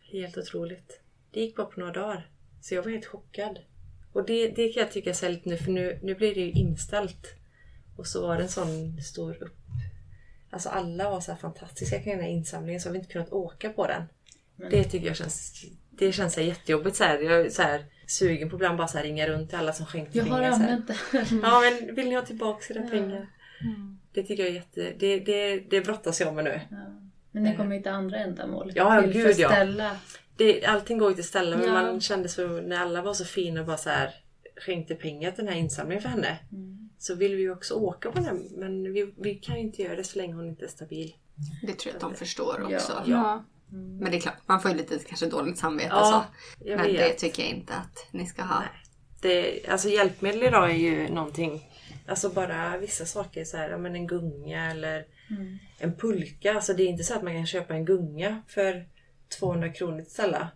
[0.01, 1.01] helt otroligt.
[1.31, 2.29] Det gick bara på några dagar.
[2.61, 3.59] Så jag var helt chockad.
[4.13, 6.51] Och det, det kan jag tycka är lite nu, för nu, nu blir det ju
[6.51, 7.35] inställt.
[7.97, 9.57] Och så var det en sån stor upp...
[10.51, 13.33] Alltså alla var så här fantastiska kring den här insamlingen så har vi inte kunnat
[13.33, 14.03] åka på den.
[14.71, 15.65] Det tycker jag känns...
[15.91, 17.19] Det känns så här jättejobbigt så här.
[17.19, 19.87] Jag är så här sugen på ibland bara så här ringa runt till alla som
[19.87, 20.53] skänkt Jag har pengar.
[20.53, 20.65] så här.
[20.65, 20.97] använt det.
[21.43, 23.27] Ja men vill ni ha tillbaka era pengar?
[24.13, 24.93] Det tycker jag är jätte...
[24.99, 26.61] Det, det, det brottas jag med nu.
[26.71, 26.77] Ja.
[27.31, 28.73] Men det kommer till andra ändamål.
[28.75, 29.67] Ja, ja, gud, ja.
[30.37, 31.73] Det, allting går ju till ställe men Ja.
[31.73, 34.11] man kände så när alla var så fina och bara så här
[34.57, 36.39] skänkte pengar till den här insamlingen för henne.
[36.53, 36.89] Mm.
[36.99, 39.97] Så vill vi ju också åka på den men vi, vi kan ju inte göra
[39.97, 41.15] det så länge hon inte är stabil.
[41.67, 43.03] Det tror jag att de förstår också.
[43.07, 43.45] Ja.
[44.01, 46.27] Men det är klart, man får ju lite kanske dåligt samvete Ja,
[46.59, 46.65] så.
[46.65, 46.97] Men vet.
[46.97, 48.61] det tycker jag inte att ni ska ha.
[48.61, 48.69] Nej.
[49.21, 51.69] Det, alltså hjälpmedel idag är ju någonting
[52.07, 55.59] Alltså bara vissa saker så här, men en gunga eller Mm.
[55.79, 56.55] en pulka.
[56.55, 58.87] Alltså det är inte så att man kan köpa en gunga för
[59.39, 60.51] 200 kronor till Stella.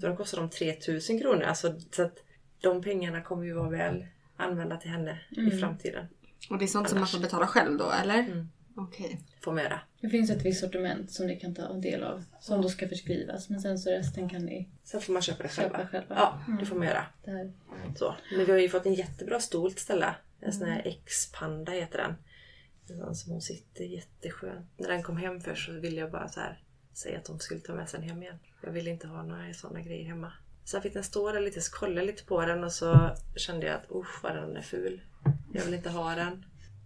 [0.00, 1.42] Så de kostar de 3000 kronor.
[1.42, 2.18] Alltså, så att
[2.60, 4.06] de pengarna kommer ju vara väl
[4.36, 6.06] använda till henne i framtiden.
[6.50, 8.18] Och det är sånt som man får betala själv då, eller?
[8.18, 8.48] Mm.
[8.76, 9.20] Okej.
[9.40, 9.80] Får man göra.
[10.00, 12.24] Det finns ett visst sortiment som ni kan ta del av.
[12.40, 13.48] Som då ska förskrivas.
[13.48, 15.86] Men sen så resten kan ni Sen får man köpa det köpa själva.
[15.88, 16.14] själva.
[16.48, 17.06] Ja, det får man göra.
[17.24, 17.52] Där.
[17.96, 18.14] Så.
[18.36, 20.14] Men vi har ju fått en jättebra stol till Stella.
[20.40, 22.14] En sån här X-panda heter den.
[22.88, 24.70] En sån som hon sitter jätteskönt.
[24.76, 26.61] När den kom hem först så ville jag bara så här
[26.94, 28.38] säga att hon skulle ta med sig den hem igen.
[28.60, 30.32] Jag ville inte ha några såna grejer hemma.
[30.64, 33.66] Sen fick den stå där lite, så kollade jag lite på den och så kände
[33.66, 35.00] jag att usch vad den är ful.
[35.52, 36.44] Jag vill inte ha den.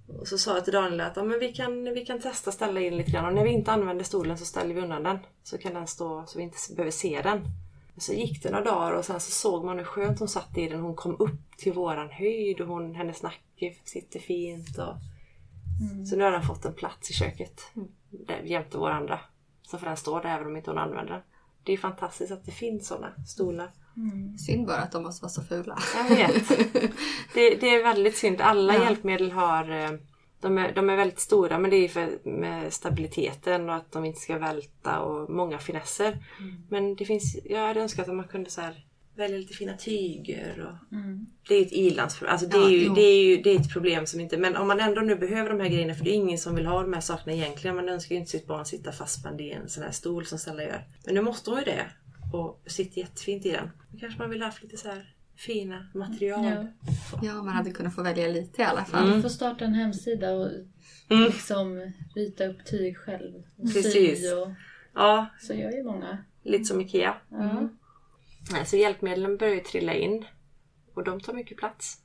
[0.09, 2.81] Och så sa jag till Daniel att ja, men vi, kan, vi kan testa ställa
[2.81, 5.19] in lite grann och när vi inte använder stolen så ställer vi undan den.
[5.43, 7.45] Så kan den stå så vi inte behöver se den.
[7.99, 10.69] Så gick det några dagar och sen så såg man hur skönt hon satt i
[10.69, 10.81] den.
[10.81, 14.79] Hon kom upp till våran höjd och hon, hennes nacke sitter fint.
[14.79, 14.95] Och...
[16.09, 17.61] Så nu har den fått en plats i köket
[18.11, 19.21] där, jämte vår andra.
[19.67, 21.23] Så får den stå där även om inte hon använder den.
[21.65, 23.71] Det är fantastiskt att det finns sådana stolar.
[24.47, 25.79] Synd bara att de måste vara så fula.
[25.97, 26.49] Jag vet.
[27.35, 28.41] Det, det är väldigt synd.
[28.41, 28.85] Alla Ja.
[28.85, 29.71] hjälpmedel har...
[29.71, 29.91] eh,
[30.41, 34.05] De är, de är väldigt stora men det är för med stabiliteten och att de
[34.05, 36.19] inte ska välta och många finesser.
[36.71, 37.37] Men det finns...
[37.45, 38.85] Jag hade önskat att man kunde så här
[39.17, 40.97] välja lite fina tyger och...
[41.49, 42.33] Det är ju ett ilandsproblem.
[42.33, 42.95] Alltså det, Ja, är ju, jo.
[42.95, 44.37] det, är ju, det är ett problem som inte...
[44.37, 46.67] Men om man ändå nu behöver de här grejerna för det är ingen som vill
[46.67, 47.77] ha de här sakerna egentligen.
[47.77, 50.63] Man önskar ju inte sitt barn sitta fastspänd i en sån här stol som Stella
[50.63, 50.85] gör.
[51.05, 51.85] Men nu måste hon ju det.
[52.33, 53.71] Och sitter jättefint i den.
[53.93, 56.45] Då kanske man vill ha haft lite så här fina material.
[56.45, 56.67] Ja.
[57.23, 59.13] Ja, man hade kunnat få välja lite i alla fall.
[59.17, 60.49] Du får starta en hemsida och
[61.11, 61.25] Mm.
[61.25, 63.35] liksom rita upp tyg själv.
[63.59, 64.33] Och sy Precis.
[64.33, 64.49] Och,
[64.95, 66.19] Ja, så gör ju många.
[66.45, 67.15] lite som IKEA.
[67.31, 67.69] Ja.
[68.53, 70.25] Nej, så hjälpmedlen börjar ju trilla in.
[70.95, 72.01] Och de tar mycket plats.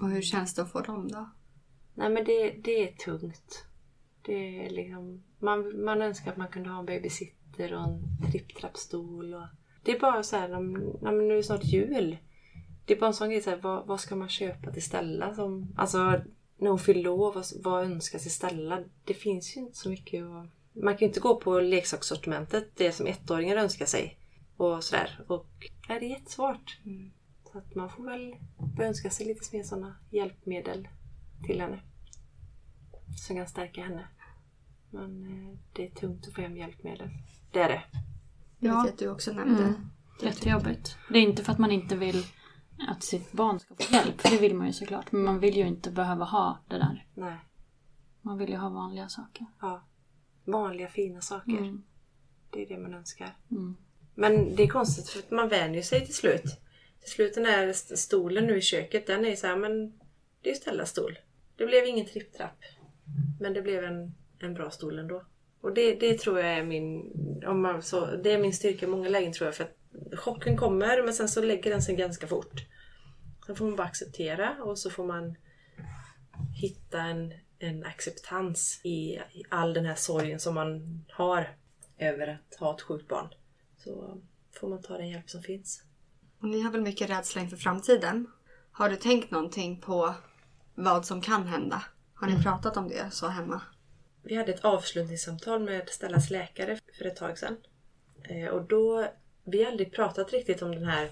[0.00, 1.30] Och hur känns det att få dem då?
[1.94, 3.64] Nej men det, det är tungt.
[4.22, 8.02] Det är liksom, man, man önskar att man kunde ha en babysitter och en
[8.32, 9.34] tripptrappstol.
[9.34, 9.46] Och,
[9.82, 10.48] det är bara så här,
[11.12, 12.16] nu är det snart jul.
[12.86, 15.34] Det är bara en sån grej, så här, vad, vad ska man köpa till Stella?
[15.34, 16.22] Som, alltså
[16.58, 18.78] när hon fyller år, vad, vad önskas till Stella?
[19.04, 20.24] Det finns ju inte så mycket.
[20.24, 20.46] Och,
[20.82, 24.18] man kan ju inte gå på leksakssortimentet, det som ettåringar önskar sig.
[24.56, 25.24] Och sådär.
[25.28, 25.46] Och
[25.88, 26.78] nej, det är jättesvårt.
[27.52, 28.34] Så att man får väl
[28.80, 30.88] önska sig lite mer sådana hjälpmedel
[31.46, 31.80] till henne.
[33.26, 34.08] Som kan stärka henne.
[34.90, 37.10] Men eh, det är tungt att få hem hjälpmedel.
[37.52, 37.82] Det är det.
[38.58, 38.82] Jag Ja.
[38.82, 39.62] vet att du också nämnde.
[39.62, 39.74] Mm.
[40.22, 40.96] Jättejobbigt.
[41.10, 42.24] Det är inte för att man inte vill
[42.88, 45.12] att sitt barn ska få hjälp, för det vill man ju såklart.
[45.12, 47.06] Men man vill ju inte behöva ha det där.
[47.14, 47.36] Nej.
[48.22, 49.46] Man vill ju ha vanliga saker.
[49.60, 49.82] Ja.
[50.44, 51.58] Vanliga fina saker.
[51.58, 51.82] Mm.
[52.50, 53.36] Det är det man önskar.
[53.50, 53.76] Mm.
[54.14, 56.44] Men det är konstigt för att man vänjer sig till slut.
[57.00, 59.98] Till slut den här stolen nu i köket, den är ju så här, men
[60.42, 61.18] det är ju Stellas stol.
[61.56, 62.64] Det blev ingen tripptrapp.
[63.40, 65.24] Men det blev en, en bra stol ändå.
[65.60, 67.12] Och det, det tror jag är min,
[67.46, 69.54] om man så, det är min styrka i många lägen tror jag.
[69.54, 72.64] För att chocken kommer men sen så lägger den sig ganska fort.
[73.46, 75.36] Sen får man bara acceptera och så får man
[76.54, 81.56] hitta en, en acceptans i, i all den här sorgen som man har
[81.98, 83.28] över att ha ett sjukt barn.
[83.84, 84.20] Så
[84.52, 85.82] får man ta den hjälp som finns.
[86.40, 88.26] Ni har väl mycket rädsla inför framtiden?
[88.72, 90.14] Har du tänkt någonting på
[90.74, 91.82] vad som kan hända?
[92.14, 93.60] Har ni pratat om det så hemma?
[94.22, 97.56] Vi hade ett avslutningssamtal med Stellas läkare för ett tag sedan.
[98.22, 99.06] Eh, Och då,
[99.44, 101.10] vi har aldrig pratat riktigt om den här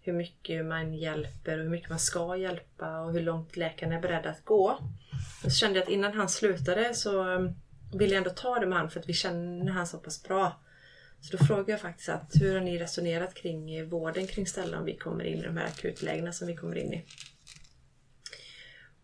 [0.00, 4.00] hur mycket man hjälper och hur mycket man ska hjälpa och hur långt läkaren är
[4.00, 4.78] beredd att gå.
[5.44, 7.54] Och så kände jag att innan han slutade så um,
[7.94, 10.60] ville jag ändå ta det med han för att vi känner han så pass bra.
[11.22, 14.84] Så då frågade jag faktiskt att hur har ni resonerat kring vården kring Stella om
[14.84, 17.04] vi kommer in i de här akutlägena som vi kommer in i?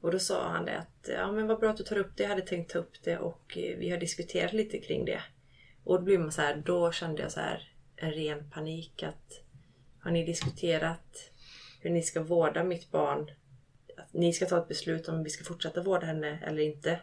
[0.00, 2.22] Och då sa han det att ja men vad bra att du tar upp det.
[2.22, 5.22] Jag hade tänkt ta upp det och vi har diskuterat lite kring det.
[5.84, 9.40] Och då blir man så här, då kände jag så här en ren panik att
[10.00, 11.32] har ni diskuterat
[11.80, 13.30] hur ni ska vårda mitt barn?
[13.96, 17.00] Att ni ska ta ett beslut om vi ska fortsätta vårda henne eller inte.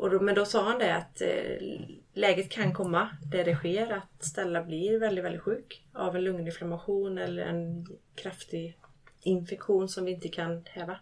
[0.00, 1.80] Och då, men då sa han det att eh,
[2.12, 7.18] läget kan komma där det sker att Stella blir väldigt, väldigt sjuk av en lunginflammation
[7.18, 8.78] eller en kraftig
[9.20, 10.96] infektion som vi inte kan häva.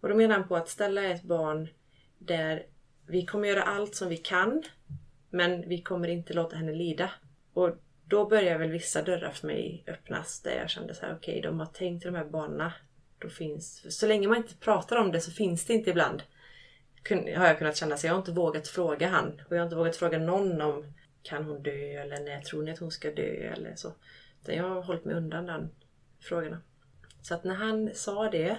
[0.00, 1.68] Och då menar han på att Stella är ett barn
[2.18, 2.66] där
[3.06, 4.62] vi kommer göra allt som vi kan
[5.30, 7.10] men vi kommer inte låta henne lida.
[7.52, 11.40] Och då börjar väl vissa dörrar för mig öppnas där jag kände så här: okej
[11.40, 12.72] de har tänkt i de här banorna.
[13.18, 16.22] Då finns, så länge man inte pratar om det så finns det inte ibland.
[17.10, 19.42] Har jag kunnat känna så jag har inte vågat fråga han.
[19.48, 20.84] Och jag har inte vågat fråga någon om
[21.22, 23.92] kan hon dö eller när tror ni att hon ska dö eller så.
[24.42, 25.70] Utan jag har hållit mig undan den
[26.20, 26.60] frågorna.
[27.22, 28.58] Så att när han sa det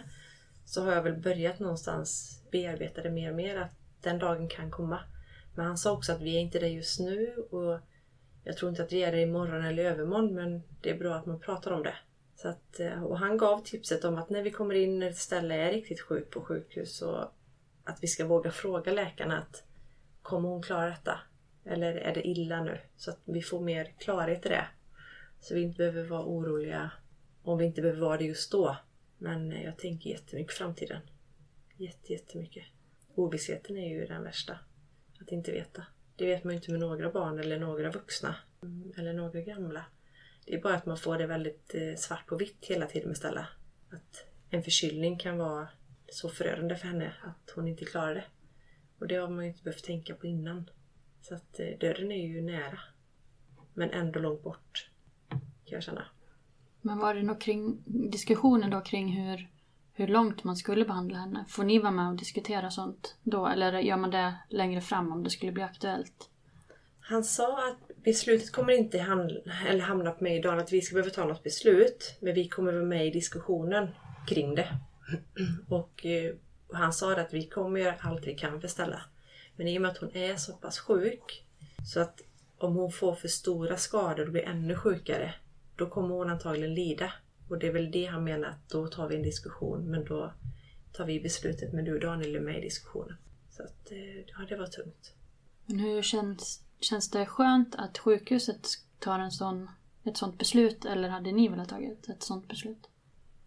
[0.66, 3.72] så har jag väl börjat någonstans bearbeta det mer och mer att
[4.02, 5.00] den dagen kan komma.
[5.56, 7.80] Men han sa också att vi är inte där just nu och
[8.44, 11.16] jag tror inte att vi är det imorgon eller i övermorgon men det är bra
[11.16, 11.96] att man pratar om det.
[12.36, 15.18] Så att, eh, och han gav tipset om att när vi kommer in när ett
[15.18, 17.32] ställe är riktigt sjuk på sjukhus så
[17.88, 19.64] att vi ska våga fråga läkarna att
[20.22, 21.20] kommer hon klara detta?
[21.66, 22.80] Eller är det illa nu?
[22.96, 24.68] Så att vi får mer klarhet i det.
[25.40, 26.92] Så vi inte behöver vara oroliga
[27.44, 28.78] om vi inte behöver vara det just då.
[29.18, 31.02] Men jag tänker jättemycket framtiden.
[31.78, 32.64] Jätte, jättemycket.
[33.16, 34.60] Ovissheten är ju den värsta.
[35.22, 35.84] Att inte veta.
[36.16, 38.36] Det vet man ju inte med några barn eller några vuxna.
[38.98, 39.86] Eller några gamla.
[40.46, 43.18] Det är bara att man får det väldigt eh, svart på vitt hela tiden med
[43.18, 43.48] Stella.
[43.90, 45.68] Att en förkylning kan vara
[46.10, 48.24] så förödande för henne att hon inte klarar det.
[49.00, 50.70] Och det har man ju inte behövt tänka på innan.
[51.22, 52.80] Så att eh, döden är ju nära.
[53.74, 54.90] Men ändå långt bort.
[55.30, 56.06] Kan jag känna.
[56.82, 59.50] Men var det något kring diskussionen då kring hur,
[59.94, 61.46] hur långt man skulle behandla henne?
[61.50, 63.48] Får ni vara med och diskutera sånt då?
[63.48, 66.30] Eller gör man det längre fram om det skulle bli aktuellt?
[67.00, 69.34] Han sa att beslutet kommer inte hamna,
[69.68, 72.18] eller hamna på mig idag, att vi ska behöva ta något beslut.
[72.20, 73.88] Men vi kommer vara med i diskussionen
[74.28, 74.68] kring det.
[75.70, 76.36] Och eh,
[76.74, 79.02] han sa att vi kommer göra allt vi kan för Stella.
[79.56, 81.44] Men i och med att hon är så pass sjuk
[81.86, 82.22] så att
[82.58, 85.34] om hon får för stora skador och blir ännu sjukare
[85.76, 87.14] då kommer hon antagligen lida.
[87.50, 90.34] Och det är väl det han menar att då tar vi en diskussion men då
[90.94, 93.18] tar vi beslutet men du Daniel är med i diskussionen.
[93.50, 95.14] Så att, eh, ja, det var tungt.
[95.66, 98.68] Men hur känns, känns det skönt att sjukhuset
[99.00, 99.70] tar en sån,
[100.04, 102.90] ett sånt beslut eller hade ni velat tagit ett sånt beslut?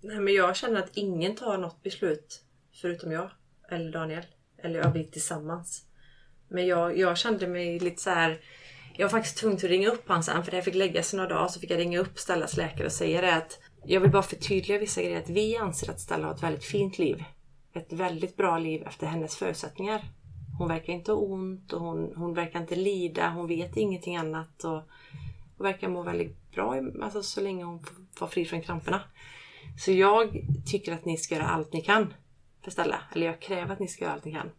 [0.00, 3.30] Nej men jag känner att ingen tar något beslut förutom jag
[3.70, 4.24] eller Daniel.
[4.62, 5.84] Eller jag vi tillsammans.
[6.48, 8.40] Men jag, jag kände mig lite så här.
[8.96, 11.28] Jag var faktiskt tvungen att ringa upp han sen för det här fick läggas några
[11.28, 14.22] dagar så fick jag ringa upp Stellas läkare och säga det att jag vill bara
[14.22, 15.18] förtydliga vissa grejer.
[15.18, 17.24] Att vi anser att Stella har ett väldigt fint liv.
[17.72, 20.04] Ett väldigt bra liv efter hennes förutsättningar.
[20.58, 23.30] Hon verkar inte ha ont och hon, hon verkar inte lida.
[23.30, 24.64] Hon vet ingenting annat.
[24.64, 24.82] Och,
[25.56, 27.86] och verkar må väldigt bra alltså, så länge hon
[28.20, 29.02] var fri från kramperna.
[29.80, 32.14] Så jag tycker att ni ska göra allt ni kan
[32.64, 33.02] för Stella.
[33.12, 34.50] Eller jag kräver att ni ska göra allt ni kan.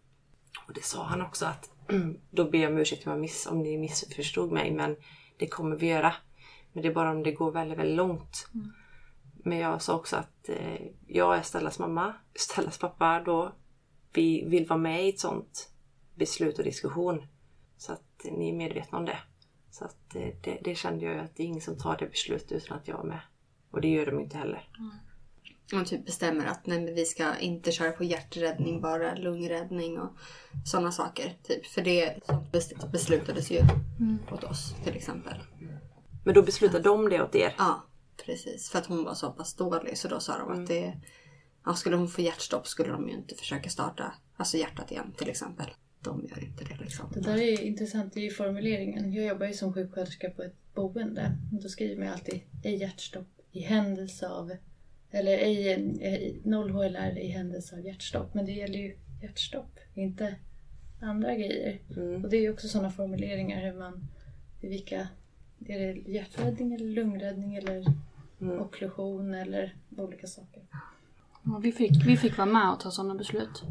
[0.67, 1.69] Och det sa han också att
[2.31, 4.95] då ber jag om ursäkt om, miss, om ni missförstod mig men
[5.37, 6.13] det kommer vi göra.
[6.73, 8.47] Men det är bara om det går väldigt, väldigt långt.
[8.53, 8.71] Mm.
[9.33, 13.51] Men jag sa också att eh, jag är Stellas mamma, Stellas pappa då.
[14.13, 15.69] Vi vill vara med i ett sånt
[16.15, 17.27] beslut och diskussion.
[17.77, 19.19] Så att ni är medvetna om det.
[19.71, 22.51] Så att eh, det, det, kände jag att det är ingen som tar det beslutet
[22.51, 23.21] utan att jag är med.
[23.71, 24.69] Och det gör de inte heller.
[24.79, 24.91] Mm.
[25.73, 30.17] Man typ bestämmer att nej, vi ska inte köra på hjärträddning, bara lungräddning och
[30.65, 31.37] sådana saker.
[31.43, 31.65] Typ.
[31.65, 32.19] För det
[32.91, 34.19] beslutades ju mm.
[34.31, 35.33] åt oss till exempel.
[36.23, 37.55] Men då beslutade de det åt er?
[37.57, 37.85] Ja,
[38.25, 38.69] precis.
[38.69, 40.63] För att hon var så pass dålig så då sa de mm.
[40.63, 41.01] att det,
[41.65, 45.29] ja, skulle hon få hjärtstopp skulle de ju inte försöka starta alltså hjärtat igen till
[45.29, 45.67] exempel.
[45.99, 47.11] De gör inte det liksom.
[47.13, 49.13] Det där är intressant i formuleringen.
[49.13, 51.37] Jag jobbar ju som sjuksköterska på ett boende.
[51.51, 54.51] Då skriver man alltid ej hjärtstopp i händelse av
[55.11, 58.33] eller ej, noll HLR i händelse av hjärtstopp.
[58.33, 60.35] Men det gäller ju hjärtstopp, inte
[61.01, 61.79] andra grejer.
[61.97, 62.23] Mm.
[62.23, 64.07] Och det är ju också sådana formuleringar hur man,
[64.61, 65.07] vilka,
[65.65, 67.85] är det hjärträddning eller lungräddning eller
[68.41, 68.59] mm.
[68.59, 70.63] okklusion eller olika saker.
[71.43, 73.63] Ja, vi, fick, vi fick vara med och ta sådana beslut.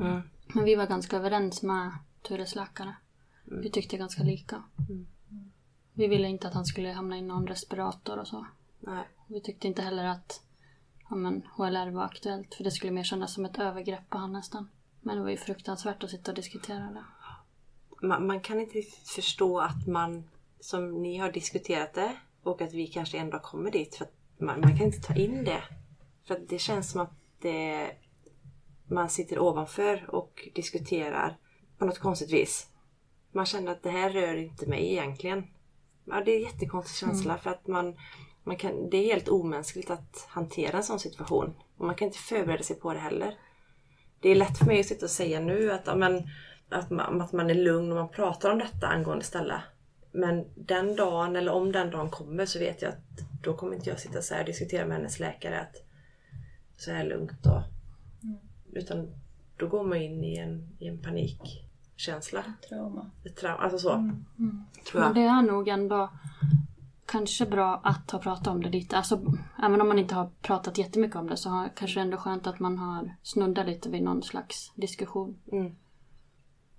[0.00, 0.20] Mm.
[0.54, 1.92] Men vi var ganska överens med
[2.22, 2.94] Tures läkare.
[3.46, 3.62] Mm.
[3.62, 4.62] Vi tyckte ganska lika.
[4.88, 5.06] Mm.
[5.92, 8.46] Vi ville inte att han skulle hamna i någon respirator och så.
[8.80, 9.04] Nej.
[9.26, 10.42] Vi tyckte inte heller att
[11.10, 12.54] ja, men, HLR var aktuellt.
[12.54, 14.68] För det skulle mer kännas som ett övergrepp på han nästan.
[15.00, 17.04] Men det var ju fruktansvärt att sitta och diskutera det.
[18.06, 18.82] Man, man kan inte
[19.14, 20.28] förstå att man,
[20.60, 23.94] som ni har diskuterat det, och att vi kanske ändå kommer dit.
[23.94, 24.06] För
[24.38, 25.62] man, man, kan inte ta in det.
[26.26, 27.90] För det känns som att det,
[28.88, 31.36] man sitter ovanför och diskuterar
[31.78, 32.68] på något konstigt vis.
[33.32, 35.46] Man känner att det här rör inte mig egentligen.
[36.04, 37.42] Ja, det är en jättekonstig känsla mm.
[37.42, 37.96] för att man,
[38.46, 41.54] man kan, det är helt omänskligt att hantera en sån situation.
[41.76, 43.38] Och man kan inte förbereda sig på det heller.
[44.20, 46.22] Det är lätt för mig att sitta och säga nu att, amen,
[46.68, 49.62] att, man, att man är lugn och man pratar om detta angående Stella.
[50.12, 53.90] Men den dagen, eller om den dagen kommer, så vet jag att då kommer inte
[53.90, 55.76] jag sitta så här och diskutera med hennes läkare att
[56.76, 57.62] så här lugnt och...
[58.22, 58.38] Mm.
[58.72, 59.10] Utan
[59.56, 62.40] då går man in i en, i en panikkänsla.
[62.40, 63.10] Ett trauma.
[63.24, 63.92] Ett trauma, alltså så.
[63.92, 64.24] Mm.
[64.38, 64.64] Mm.
[64.90, 65.14] Tror jag.
[65.14, 66.10] Men det är nog ändå
[67.06, 68.96] kanske bra att ha pratat om det lite.
[68.96, 72.16] Alltså, även om man inte har pratat jättemycket om det så har, kanske det ändå
[72.16, 75.38] skönt att man har snuddat lite vid någon slags diskussion.
[75.52, 75.74] Mm.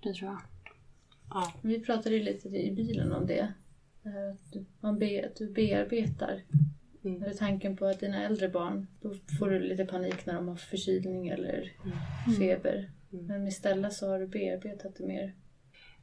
[0.02, 0.40] Det tror jag.
[1.30, 1.52] Ja.
[1.62, 3.52] Vi pratade ju lite i bilen om det.
[4.02, 6.42] Att du, man be, att du bearbetar.
[7.04, 7.22] Mm.
[7.22, 10.56] Är tanken på att dina äldre barn, då får du lite panik när de har
[10.56, 12.38] förkylning eller mm.
[12.38, 12.90] feber.
[13.12, 13.26] Mm.
[13.26, 15.34] Men Stella så har du bearbetat det mer.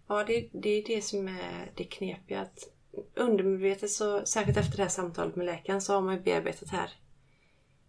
[0.08, 2.42] Ja, det, det är det som är det knepiga.
[2.42, 2.75] Att
[3.16, 6.90] undermedvetet så, särskilt efter det här samtalet med läkaren, så har man ju bearbetat här.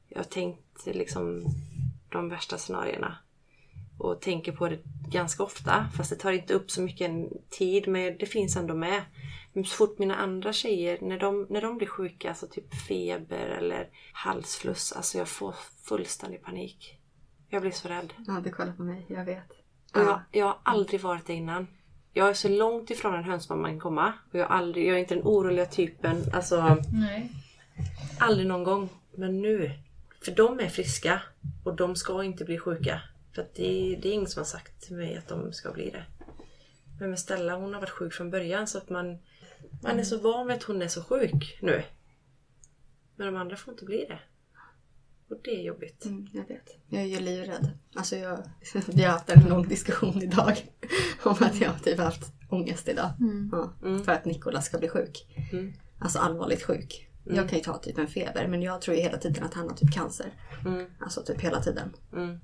[0.09, 1.45] Jag har tänkt liksom
[2.09, 3.19] de värsta scenarierna.
[3.99, 4.79] Och tänker på det
[5.09, 5.89] ganska ofta.
[5.97, 7.11] Fast det tar inte upp så mycket
[7.51, 7.89] tid.
[7.89, 9.03] Men det finns ändå med.
[9.53, 13.49] Men så fort mina andra tjejer, när de, när de blir sjuka, alltså typ feber
[13.49, 14.93] eller halsfluss.
[14.93, 16.99] Alltså jag får fullständig panik.
[17.49, 18.13] Jag blir så rädd.
[18.27, 19.07] Ja, du kollar på mig.
[19.09, 19.51] Jag vet.
[19.95, 21.67] Och jag, jag har aldrig varit det innan.
[22.17, 24.13] Jag är så långt ifrån en hönsmamma man kan komma.
[24.33, 26.25] Och jag, aldrig, jag är inte den oroliga typen.
[26.33, 27.31] Alltså, Nej.
[28.19, 28.89] Aldrig någon gång.
[29.15, 29.71] Men nu.
[30.25, 31.23] För de är friska
[31.65, 33.03] och de ska inte bli sjuka.
[33.35, 36.05] För det, det är ingen som har sagt till mig att de ska bli det.
[37.01, 39.19] Men med Stella, hon har varit sjuk från början så att man,
[39.83, 41.83] man är så van vid att hon är så sjuk nu.
[43.17, 44.19] Men de andra får inte bli det.
[45.31, 46.05] Och det är jobbigt.
[46.05, 46.77] Mm, jag vet.
[46.89, 47.71] Jag är ju livrädd.
[47.95, 48.39] Alltså jag,
[48.87, 50.57] vi har haft en lång diskussion idag
[51.23, 53.11] om att jag typ haft ångest idag.
[53.53, 53.73] Ja,
[54.05, 55.27] För att Nikolas ska bli sjuk.
[55.53, 55.73] Mm.
[55.99, 57.09] Alltså allvarligt sjuk.
[57.25, 59.69] Jag kan ju ta typ en feber men jag tror ju hela tiden att han
[59.69, 60.27] har typ cancer.
[60.67, 60.87] Mm.
[61.01, 61.93] Alltså typ hela tiden.
[62.13, 62.39] Mm.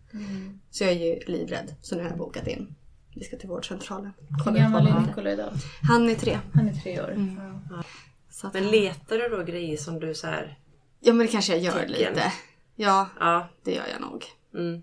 [0.70, 1.74] Så jag är ju livrädd.
[1.82, 2.74] Så nu har jag bokat in.
[3.14, 4.12] Vi ska till vårdcentralen.
[4.44, 5.00] Hur gammal är.
[5.00, 5.52] Nikola idag?
[5.82, 6.38] Han är tre.
[6.54, 7.36] Han är tre år.
[7.70, 7.82] Ja.
[8.30, 10.58] Så att, Men letar du då grejer som du så här...
[11.00, 11.90] ja men det kanske jag gör Tecken.
[11.92, 12.32] lite.
[12.76, 13.48] Ja, Ja.
[13.62, 14.24] det gör jag nog.
[14.54, 14.82] Mm.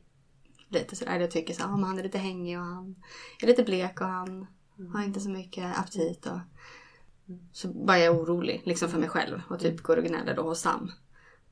[0.70, 1.20] lite sådär.
[1.20, 2.96] Jag tycker så här, ah, han är lite hängig och han
[3.42, 4.48] är lite blek och han
[4.94, 6.26] har inte så mycket aptit.
[6.26, 6.40] Och...
[7.54, 10.42] Så bara jag är orolig liksom för mig själv och typ går och gnäller då
[10.42, 10.92] hos Sam.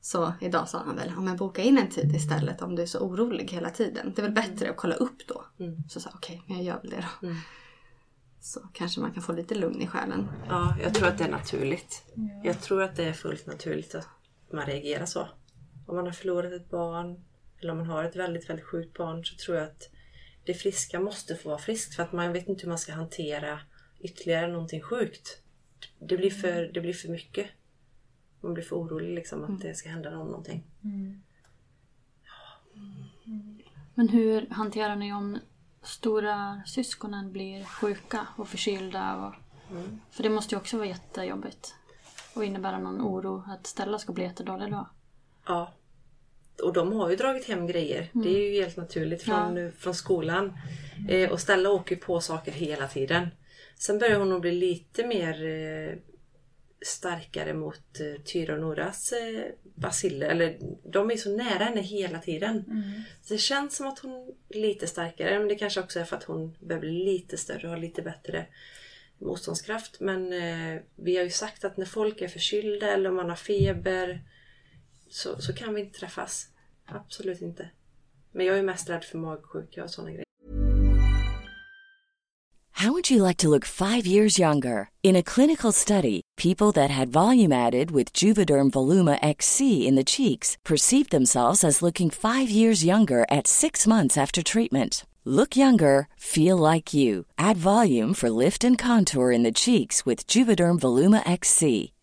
[0.00, 2.86] Så idag sa han väl, ja men boka in en tid istället om du är
[2.86, 4.12] så orolig hela tiden.
[4.16, 5.44] Det är väl bättre att kolla upp då.
[5.88, 7.28] Så sa jag, okej, men jag gör väl det då.
[8.40, 10.28] Så kanske man kan få lite lugn i själen.
[10.48, 12.04] Ja, jag tror att det är naturligt.
[12.44, 14.08] Jag tror att det är fullt naturligt att
[14.52, 15.28] man reagerar så.
[15.88, 17.24] Om man har förlorat ett barn
[17.60, 19.90] eller om man har ett väldigt, väldigt sjukt barn så tror jag att
[20.44, 23.60] det friska måste få vara friskt för att man vet inte hur man ska hantera
[24.00, 25.42] ytterligare någonting sjukt.
[25.98, 27.46] Det blir för, det blir för mycket.
[28.40, 30.64] Man blir för orolig liksom att det ska hända någon någonting.
[33.94, 35.38] Men hur hanterar ni om
[35.82, 39.16] stora syskonen blir sjuka och förkylda?
[39.16, 39.34] Och...
[40.10, 41.74] För det måste ju också vara jättejobbigt.
[42.34, 44.88] Och innebära någon oro att Stella ska bli jättedålig då.
[45.48, 45.74] Ja.
[46.62, 48.08] Och de har ju dragit hem grejer.
[48.12, 50.58] Det är ju helt naturligt från, från skolan.
[51.08, 53.28] Eh, och Stella åker ju på saker hela tiden.
[53.78, 55.98] Sen börjar hon nog bli lite mer eh,
[56.80, 59.44] starkare mot eh, Tyra och Noras eh,
[59.74, 60.28] basiller.
[60.28, 62.64] Eller de är så nära henne hela tiden.
[63.22, 65.38] Så det känns som att hon är lite starkare.
[65.38, 68.02] Men det kanske också är för att hon börjar bli lite större och har lite
[68.02, 68.46] bättre
[69.18, 70.00] motståndskraft.
[70.00, 73.36] Men eh, vi har ju sagt att när folk är förkylda eller om man har
[73.36, 74.22] feber
[75.10, 76.48] så, så kan vi inte träffas.
[76.86, 77.70] Absolut inte.
[78.32, 80.24] Men jag är mest rädd för magsjuka och sådana grejer.
[82.78, 84.90] How would you like to look five years younger?
[85.02, 90.04] In a clinical study, people that had volume added with Juvederm Voluma XC in the
[90.04, 95.04] cheeks perceived themselves as looking five years younger at six months after treatment.
[95.24, 97.24] Look younger, feel like you.
[97.36, 101.92] Add volume for lift and contour in the cheeks with Juvederm Voluma XC.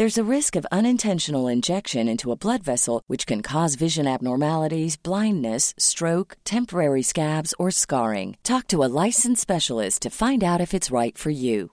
[0.00, 4.96] There's a risk of unintentional injection into a blood vessel, which can cause vision abnormalities,
[4.96, 8.38] blindness, stroke, temporary scabs, or scarring.
[8.42, 11.68] Talk to a licensed specialist to find out if it's right for you.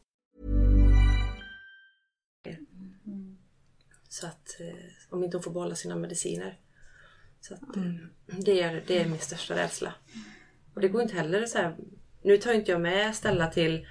[4.09, 4.75] Så att eh,
[5.09, 6.59] om inte hon får behålla sina mediciner.
[7.41, 7.83] Så att, eh,
[8.25, 9.93] det, är, det är min största rädsla.
[10.73, 11.75] Och det går inte heller så här.
[12.21, 13.85] Nu tar inte jag med Stella till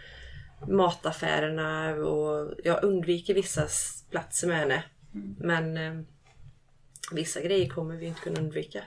[0.68, 3.68] mataffärerna och jag undviker vissa
[4.10, 4.84] platser med henne.
[5.38, 6.04] Men eh,
[7.12, 8.84] vissa grejer kommer vi inte kunna undvika.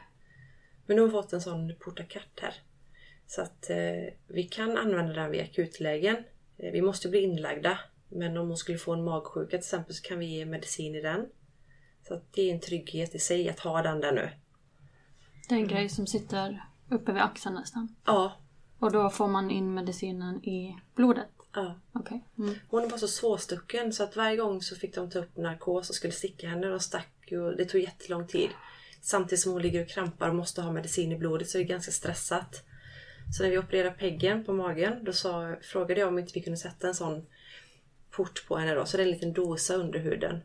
[0.86, 2.54] Men nu har vi fått en sån portakatt här.
[3.28, 6.16] Så att eh, vi kan använda den vid akutlägen.
[6.58, 7.80] Eh, vi måste bli inlagda.
[8.10, 11.02] Men om hon skulle få en magsjuka till exempel så kan vi ge medicin i
[11.02, 11.26] den.
[12.08, 14.30] Så att det är en trygghet i sig att ha den där nu.
[15.50, 17.96] Det är en grej som sitter uppe vid axeln nästan.
[18.06, 18.34] Ja,
[18.80, 21.28] Och då får man in medicinen i blodet.
[21.54, 21.80] Ja.
[21.94, 22.24] Okej.
[22.38, 22.56] Mm.
[22.70, 25.96] Hon var så svårstucken så att varje gång så fick de ta upp narkos och
[25.96, 26.68] skulle sticka henne.
[26.68, 28.50] De stack och det tog jättelång tid.
[29.02, 31.68] Samtidigt som hon ligger och krampar och måste ha medicin i blodet så det är
[31.68, 32.64] ganska stressat.
[33.38, 36.58] Så när vi opererade Peggen på magen då sa, frågade jag om inte vi kunde
[36.58, 37.26] sätta en sån
[38.12, 38.86] port på henne då.
[38.86, 40.40] Så det är en liten dosa under huden.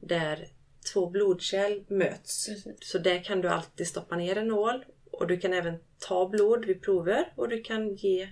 [0.00, 0.48] Där
[0.92, 2.46] två blodkärl möts.
[2.46, 2.76] Precis.
[2.80, 4.84] Så där kan du alltid stoppa ner en nål.
[5.10, 8.28] Och du kan även ta blod vid prover och du kan ge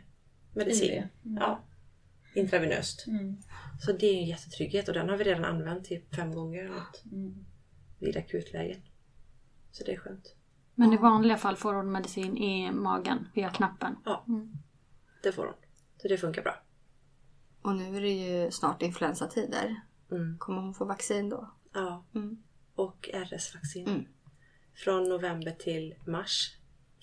[0.54, 0.92] medicin.
[0.92, 1.02] IV.
[1.40, 1.62] Ja,
[2.34, 3.06] intravenöst.
[3.06, 3.36] Mm.
[3.80, 6.72] Så det är en jättetrygghet och den har vi redan använt typ fem gånger.
[7.12, 7.44] Mm.
[7.98, 8.82] Vid akutlägen.
[9.70, 10.34] Så det är skönt.
[10.74, 13.96] Men i vanliga fall får hon medicin i magen via knappen.
[14.04, 14.26] Ja,
[15.22, 15.54] det får hon.
[15.96, 16.62] Så det funkar bra.
[17.62, 19.80] Och nu är det ju snart influensatider.
[20.10, 20.38] Mm.
[20.38, 21.50] Kommer hon få vaccin då?
[21.72, 22.04] Ja.
[22.14, 22.42] Mm.
[22.74, 23.88] Och RS-vaccin.
[23.88, 24.04] Mm.
[24.74, 26.56] Från november till mars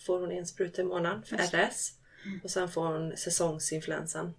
[0.06, 1.99] får hon en spruta i månaden för RS.
[2.44, 4.34] Och sen får hon säsongsinfluensan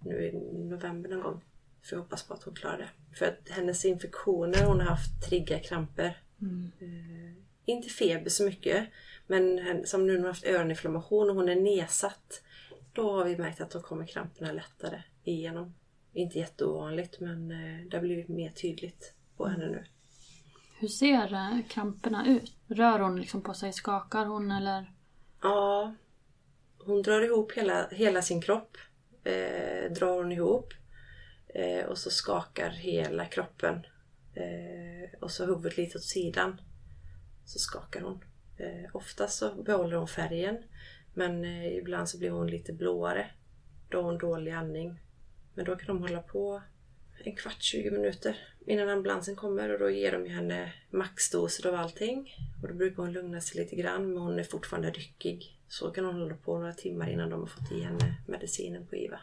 [0.00, 0.32] nu i
[0.68, 1.40] november någon gång.
[1.82, 3.16] För jag hoppas på att hon klarar det.
[3.16, 6.18] För att hennes infektioner, hon har haft trigga kramper.
[6.80, 7.32] Eh,
[7.64, 8.88] inte feber så mycket.
[9.26, 12.42] Men som nu när hon har haft öroninflammation och hon är nedsatt.
[12.92, 15.74] Då har vi märkt att då kommer kramperna lättare igenom.
[16.12, 19.84] Inte jätteovanligt men eh, det har blivit mer tydligt på henne nu.
[20.78, 22.56] Hur ser eh, kramperna ut?
[22.66, 23.72] Rör hon liksom på sig?
[23.72, 24.92] Skakar hon eller?
[25.42, 25.94] Ja,
[26.86, 28.76] hon drar ihop hela, hela sin kropp.
[29.24, 30.72] Eh, drar hon ihop.
[31.54, 33.74] Eh, och så skakar hela kroppen.
[34.34, 36.60] Eh, och så huvudet lite åt sidan.
[37.44, 38.24] Så skakar hon.
[38.58, 40.62] Eh, oftast så behåller hon färgen.
[41.14, 43.30] Men eh, ibland så blir hon lite blåare.
[43.88, 45.00] Då har hon dålig andning.
[45.54, 46.62] Men då kan de hålla på
[47.18, 48.36] en kvart, 20 minuter
[48.66, 52.34] innan ambulansen kommer och då ger de henne maxdoser av allting.
[52.62, 55.60] Och då brukar hon lugna sig lite grann men hon är fortfarande ryckig.
[55.68, 58.96] Så kan hon hålla på några timmar innan de har fått i henne medicinen på
[58.96, 59.20] IVA.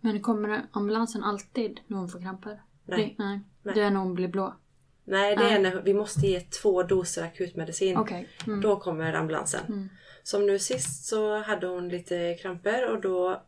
[0.00, 2.62] Men kommer ambulansen alltid när hon får kramper?
[2.84, 3.14] Nej.
[3.18, 3.40] Det, nej.
[3.62, 3.74] Nej.
[3.74, 4.56] Det är när hon blir blå?
[5.04, 5.62] Nej, det är Nej.
[5.62, 7.96] när vi måste ge två doser akutmedicin.
[7.96, 8.28] Okej.
[8.46, 8.60] Mm.
[8.60, 9.90] Då kommer ambulansen.
[10.22, 13.42] Som nu sist så hade hon lite kramper och då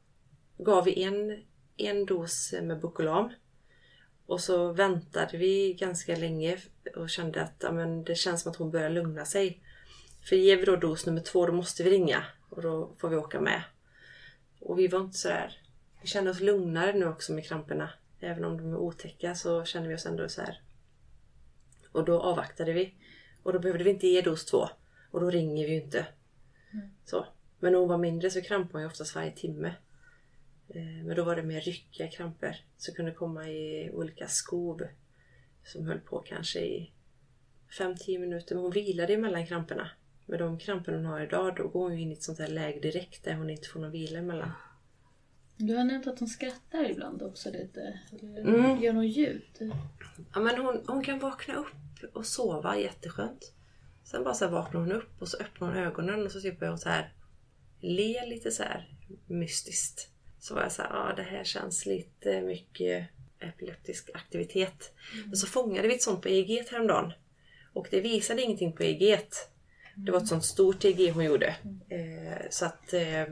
[0.58, 1.42] gav vi en,
[1.76, 3.32] en dos med Bucolam.
[4.26, 6.58] Och så väntade vi ganska länge
[6.96, 9.62] och kände att ja, men det känns som att hon börjar lugna sig.
[10.28, 13.16] För ger vi då dos nummer två då måste vi ringa och då får vi
[13.16, 13.62] åka med.
[14.60, 15.60] Och vi var inte sådär...
[16.02, 17.90] Vi kände oss lugnare nu också med kramperna.
[18.20, 20.60] Även om de är otäcka så känner vi oss ändå så här.
[21.92, 22.94] Och då avvaktade vi.
[23.42, 24.68] Och då behövde vi inte ge dos två.
[25.10, 26.06] Och då ringer vi ju inte.
[27.04, 27.26] Så.
[27.58, 29.74] Men när hon var mindre så krampade hon ju oftast varje timme.
[30.68, 32.64] Eh, Men då var det mer ryckiga kramper.
[32.76, 34.82] Så kunde komma i olika skov.
[35.64, 36.92] Som höll på kanske i
[37.78, 38.54] 5-10 minuter.
[38.54, 39.90] Men hon vilade emellan kramperna.
[40.26, 42.80] Med de kramper hon har idag då går hon in i ett sånt här läge
[42.80, 44.50] direkt där hon inte får någon vila emellan.
[45.56, 48.00] Du har nämnt att hon skrattar ibland också lite.
[48.22, 48.82] Mm.
[48.82, 49.72] gör något ljud.
[50.34, 53.52] Ja, men hon, hon kan vakna upp och sova jätteskönt.
[54.04, 56.70] Sen bara så vaknar hon upp och så öppnar hon ögonen och så typ börjar
[56.70, 57.12] hon så här
[57.80, 58.88] le lite så här
[59.26, 60.10] mystiskt.
[60.44, 63.06] Så var jag så här, ja det här känns lite mycket
[63.40, 64.92] epileptisk aktivitet.
[65.26, 67.12] Men så fångade vi ett sånt på EEG häromdagen.
[67.72, 69.18] Och det visade ingenting på EEG.
[69.94, 71.56] Det var ett sånt stort EEG hon gjorde.
[71.88, 73.24] Eh, så att eh,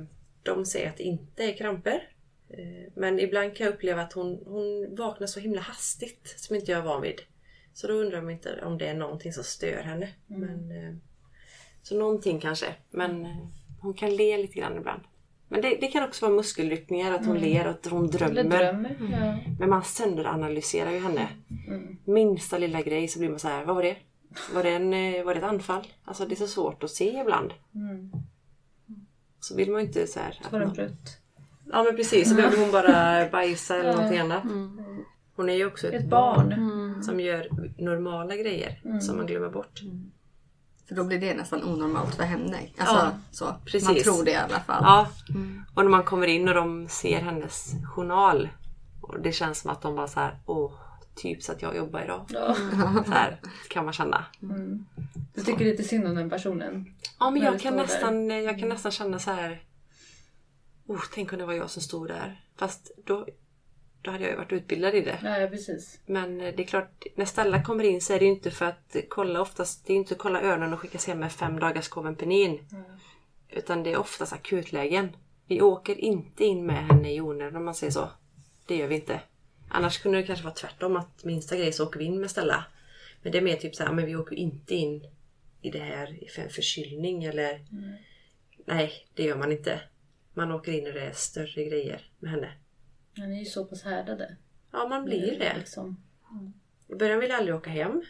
[0.43, 2.09] de säger att det inte är kramper.
[2.49, 6.73] Eh, Men ibland kan jag uppleva att hon, hon vaknar så himla hastigt som inte
[6.73, 7.21] jag är van vid.
[7.75, 10.09] Så då undrar man inte om det är någonting som stör henne.
[10.27, 10.95] Men, eh,
[11.83, 12.75] så någonting kanske.
[12.91, 13.47] Men eh,
[13.81, 15.03] hon kan le lite grann ibland.
[15.53, 18.45] Men det, det kan också vara muskelryckningar, att hon ler och att hon drömmer.
[18.45, 18.97] Drömmer.
[19.13, 19.39] Ja.
[19.59, 21.29] Men man sönderanalyserar ju henne.
[21.69, 21.97] Mm.
[22.05, 23.97] Minsta lilla grej så blir man så här, vad var det?
[24.55, 25.87] Var det, en, eh, var det ett anfall?
[26.05, 27.53] Alltså det är så svårt att se ibland.
[27.75, 28.11] Mm.
[29.41, 30.41] Så vill man ju inte så här...
[30.45, 31.19] att man- brutt?
[31.73, 34.45] Ja men precis, så behöver hon bara bajsa eller någonting annat.
[34.45, 34.79] Mm.
[35.37, 37.03] Hon är ju också ett, Ett barn, barn.
[37.03, 37.49] som gör
[37.79, 39.81] normala grejer som man glömmer bort.
[40.93, 42.59] För då blir det nästan onormalt för henne.
[42.79, 43.55] Alltså, Ja, så.
[43.65, 43.85] precis.
[43.85, 44.83] Man tror det i alla fall.
[44.85, 45.09] Ja,
[45.75, 48.49] och när man kommer in och de ser hennes journal
[49.01, 50.73] och det känns som att de bara så här, åh,
[51.15, 52.27] typ så att jag jobbar idag.
[52.29, 52.55] Ja.
[53.07, 54.25] Så här kan man känna.
[54.43, 54.87] Mm.
[55.35, 56.95] Du tycker lite synd om den personen?
[57.19, 59.63] Ja men jag kan, nästan, jag kan nästan känna så här.
[60.87, 62.41] Oh, tänk om det var jag som stod där.
[62.57, 63.27] Fast då,
[64.03, 65.19] då hade jag ju varit utbildad i det.
[65.23, 66.01] Ja precis.
[66.07, 68.67] Men eh, det är klart, när Stella kommer in så är det ju inte för
[68.67, 71.89] att kolla oftast, det är inte att kolla öronen och skickas hem med fem dagars
[71.89, 72.61] Covenpenin.
[73.49, 75.17] Utan det är oftast akutlägen.
[75.47, 78.09] Vi åker inte in med henne i onödan om man säger så.
[78.67, 79.21] Det gör vi inte.
[79.69, 82.65] Annars kunde det kanske vara tvärtom att minsta grej så åker vi in med Stella.
[83.23, 85.07] Men det är mer typ så här, men vi åker inte in
[85.63, 87.67] i det här för en förkylning eller...
[88.67, 89.81] Nej, det gör man inte.
[90.35, 92.53] Man åker in när det är större grejer med henne.
[93.15, 94.37] Men ni är ju så pass härdade.
[94.71, 95.57] Ja, man blir det.
[95.59, 96.03] Liksom.
[96.89, 98.03] I början ville jag aldrig åka hem.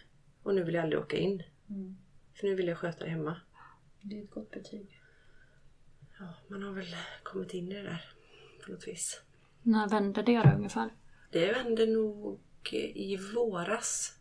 [0.42, 1.42] Och nu vill jag aldrig åka in.
[1.68, 1.96] Mm.
[2.34, 3.40] För nu vill jag sköta det hemma.
[4.00, 5.00] Det är ett gott betyg.
[6.18, 8.12] Ja, man har väl kommit in i det där
[8.64, 9.22] på något vis.
[9.62, 10.90] När vände det då ungefär?
[11.30, 12.40] Det vände nog
[12.94, 14.18] i våras.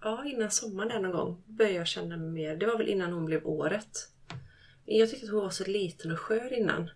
[0.00, 2.56] Ja, innan sommaren där någon gång började jag känna mig mer.
[2.56, 4.12] Det var väl innan hon blev året.
[4.84, 6.90] Jag tyckte att hon var så liten och skör innan.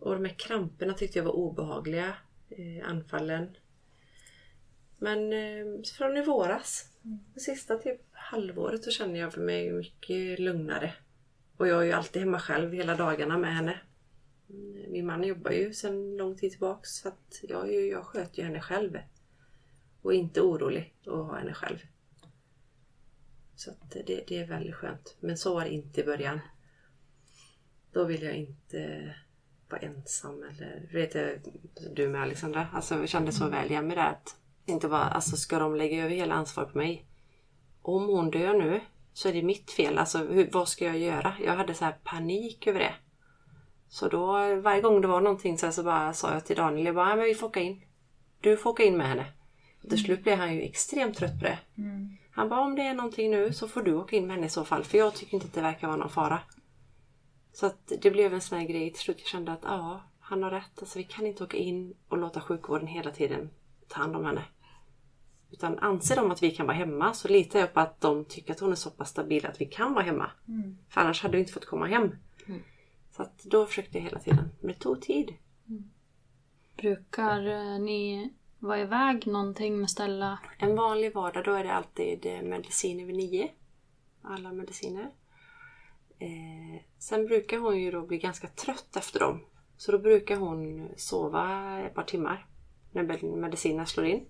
[0.00, 2.14] Och de här kramperna tyckte jag var obehagliga.
[2.50, 3.56] Eh, anfallen.
[4.98, 6.92] Men eh, från i våras,
[7.34, 10.94] det sista typ halvåret, så känner jag för mig mycket lugnare.
[11.56, 13.80] Och jag är ju alltid hemma själv hela dagarna med henne.
[14.50, 18.44] Mm, Min man jobbar ju sedan lång tid tillbaks så att jag, jag sköter ju
[18.44, 18.98] henne själv.
[20.02, 21.78] Och är inte orolig att ha henne själv.
[23.56, 25.16] Så att det, det är väldigt skönt.
[25.20, 26.40] Men så var det inte i början.
[27.92, 29.14] Då vill jag inte
[29.70, 31.30] vara ensam eller vet jag,
[31.94, 32.66] du med Alexandra.
[32.72, 36.04] Alltså jag kände så väl igen med det att inte bara, alltså ska de lägga
[36.04, 37.04] över hela ansvaret på mig?
[37.82, 38.80] Om hon dör nu
[39.12, 39.98] så är det mitt fel.
[39.98, 41.34] Alltså hur, vad ska jag göra?
[41.44, 42.94] Jag hade så här panik över det.
[43.88, 46.86] Så då varje gång det var någonting så, här, så bara sa jag till Daniel,
[46.86, 47.82] jag bara, men vi får åka in.
[48.40, 49.26] Du får åka in med henne.
[49.88, 51.58] Till slut blev han ju extremt trött på det.
[52.30, 54.50] Han bara, om det är någonting nu så får du åka in med henne i
[54.50, 54.84] så fall.
[54.84, 56.38] För jag tycker inte att det verkar vara någon fara.
[57.52, 59.18] Så att det blev en sån här grej till slut.
[59.18, 60.78] Jag kände att ja, han har rätt.
[60.78, 63.50] Alltså, vi kan inte åka in och låta sjukvården hela tiden
[63.88, 64.44] ta hand om henne.
[65.50, 68.52] Utan anser de att vi kan vara hemma så litar jag på att de tycker
[68.52, 70.30] att hon är så pass stabil att vi kan vara hemma.
[70.88, 72.16] För annars hade vi inte fått komma hem.
[73.10, 74.50] Så att då försökte jag hela tiden.
[74.60, 75.34] Men det tog tid.
[76.76, 80.38] Brukar eh, ni vara iväg någonting med Stella?
[80.58, 83.50] En vanlig vardag då är det alltid eh, mediciner vid nio.
[84.22, 85.10] Alla mediciner.
[86.20, 89.44] Eh, sen brukar hon ju då bli ganska trött efter dem.
[89.76, 92.46] Så då brukar hon sova ett par timmar
[92.92, 94.26] när medicinerna slår in.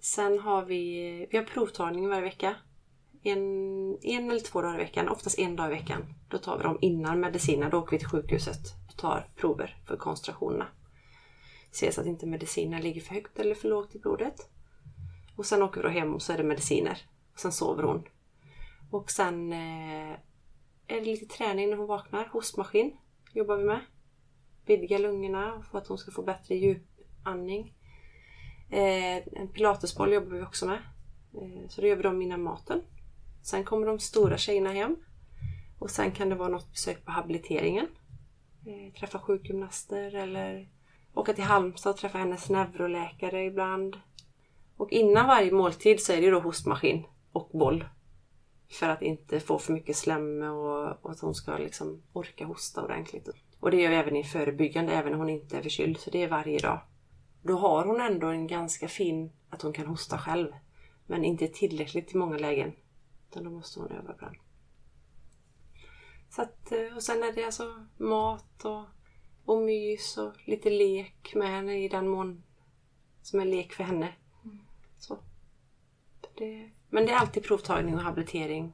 [0.00, 2.56] Sen har vi, vi har provtagning varje vecka.
[3.22, 3.38] En,
[4.02, 6.14] en eller två dagar i veckan, oftast en dag i veckan.
[6.28, 7.70] Då tar vi dem innan medicinerna.
[7.70, 10.66] Då åker vi till sjukhuset och tar prover för koncentrationerna.
[11.72, 14.48] Ser så att inte medicinerna ligger för högt eller för lågt i blodet.
[15.36, 16.98] Och sen åker vi då hem och så är det mediciner.
[17.32, 18.02] Och sen sover hon.
[18.90, 20.16] Och sen eh,
[20.88, 22.28] är det lite träning när hon vaknar.
[22.32, 22.96] Hostmaskin
[23.32, 23.80] jobbar vi med.
[24.66, 27.74] Vidga lungorna för att hon ska få bättre djupandning.
[28.70, 30.78] Eh, en pilatesboll jobbar vi också med.
[31.34, 32.82] Eh, så då gör vi dem innan maten.
[33.42, 34.96] Sen kommer de stora tjejerna hem.
[35.78, 37.86] Och sen kan det vara något besök på habiliteringen.
[38.66, 40.68] Eh, träffa sjukgymnaster eller
[41.14, 43.96] åka till Halmstad och träffa hennes neuroläkare ibland.
[44.76, 47.84] Och innan varje måltid så är det då hostmaskin och boll.
[48.70, 52.84] För att inte få för mycket slem och, och att hon ska liksom orka hosta
[52.84, 53.28] ordentligt.
[53.60, 55.98] Och det gör vi även i förebyggande, även när hon inte är förkyld.
[55.98, 56.80] Så det är varje dag.
[57.42, 60.52] Då har hon ändå en ganska fin att hon kan hosta själv.
[61.06, 62.72] Men inte tillräckligt i många lägen.
[63.30, 64.36] Utan då måste hon öva ibland.
[66.30, 68.84] Så att, eh, och sen är det alltså mat och,
[69.44, 72.42] och mys och lite lek med henne i den mån
[73.22, 74.14] som är lek för henne.
[74.98, 75.18] Så.
[76.36, 78.72] Det, men det är alltid provtagning och habilitering.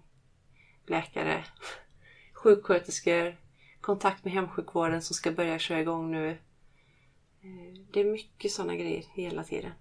[0.87, 1.45] Läkare,
[2.33, 3.37] sjuksköterskor,
[3.81, 6.31] kontakt med hemsjukvården som ska börja köra igång nu.
[6.31, 9.73] Eh, Det är mycket sådana grejer hela tiden.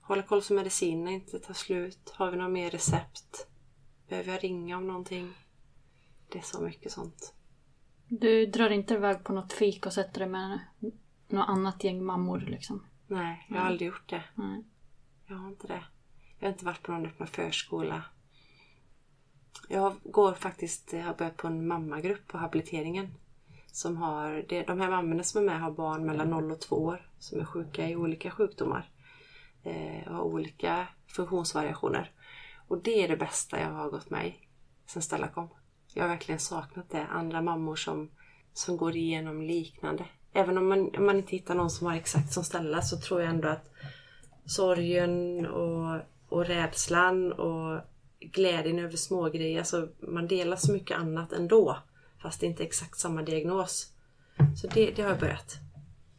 [0.00, 2.10] Hålla koll så medicinerna inte tar slut.
[2.14, 3.46] Har vi några mer recept?
[4.08, 5.32] Behöver jag ringa om någonting?
[6.28, 7.34] Det är så mycket sånt.
[8.08, 10.58] Du drar inte iväg på något fik och sätter dig med
[11.28, 12.86] något annat gäng mammor liksom?
[13.06, 14.24] Nej, jag har aldrig gjort det.
[14.34, 14.64] Nej.
[15.26, 15.84] Jag har inte det.
[16.44, 18.02] Jag har inte varit på någon öppna förskola.
[19.68, 23.14] Jag går faktiskt, jag har börjat på en mammagrupp på habiliteringen.
[23.72, 26.76] Som har, det, de här mammorna som är med har barn mellan 0 och 2
[26.76, 28.90] år som är sjuka i olika sjukdomar.
[29.62, 32.10] Eh, och har olika funktionsvariationer.
[32.68, 34.34] Och det är det bästa jag har gått med i
[34.86, 35.48] sen Stella kom.
[35.94, 37.06] Jag har verkligen saknat det.
[37.06, 38.10] Andra mammor som,
[38.52, 40.04] som går igenom liknande.
[40.32, 43.20] Även om man, om man inte hittar någon som har exakt som Stella så tror
[43.20, 43.70] jag ändå att
[44.46, 47.80] sorgen och, och rädslan och
[48.20, 49.58] glädjen över smågrejer.
[49.58, 51.78] Alltså man delar så mycket annat ändå.
[52.22, 53.92] Fast det inte är exakt samma diagnos.
[54.56, 55.56] Så det, det har jag börjat.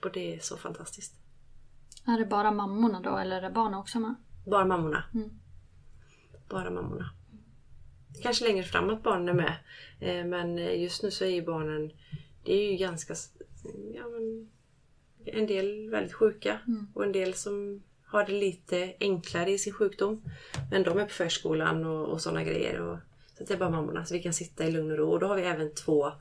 [0.03, 1.15] Och det är så fantastiskt.
[2.07, 4.15] Är det bara mammorna då eller är det barnen också med?
[4.45, 5.03] Bara mammorna.
[5.13, 5.29] Mm.
[6.49, 7.09] Bara mammorna.
[8.23, 9.55] Kanske längre fram att barnen är med.
[9.99, 11.91] Eh, Men just nu så är ju barnen,
[12.43, 13.15] det är ju ganska,
[13.93, 14.49] ja men,
[15.25, 16.59] en del väldigt sjuka
[16.93, 20.21] och en del som har det lite enklare i sin sjukdom.
[20.71, 22.81] Men de är på förskolan och, och sådana grejer.
[22.81, 22.97] Och,
[23.37, 24.05] så att det är bara mammorna.
[24.05, 25.11] Så vi kan sitta i lugn och ro.
[25.11, 26.11] Och då har vi även två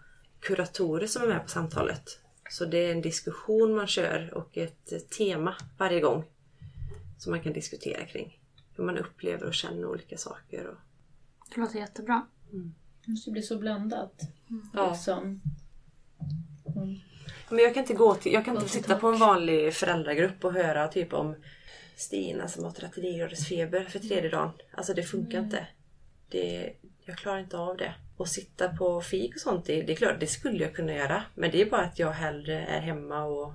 [0.40, 2.18] kuratorer som är med på samtalet.
[2.50, 6.24] Så det är en diskussion man kör och ett tema varje gång.
[7.18, 8.40] Som man kan diskutera kring.
[8.76, 10.66] Hur man upplever och känner olika saker.
[10.66, 10.76] Och,
[11.54, 12.26] Det låter jättebra.
[13.04, 14.20] Det måste bli så blandat.
[14.74, 14.90] Ja.
[14.90, 15.40] Liksom.
[17.48, 20.52] Men jag kan inte gå till, jag kan inte sitta på en vanlig föräldragrupp och
[20.52, 21.34] höra typ om
[21.96, 24.50] Stina som har 39 graders feber för tredje dagen.
[24.72, 25.66] Alltså det funkar inte.
[26.30, 26.72] Det,
[27.04, 27.94] jag klarar inte av det.
[28.16, 31.22] Och sitta på fik och sånt, det, det är klart det skulle jag kunna göra.
[31.34, 33.52] Men det är bara att jag hellre är hemma och,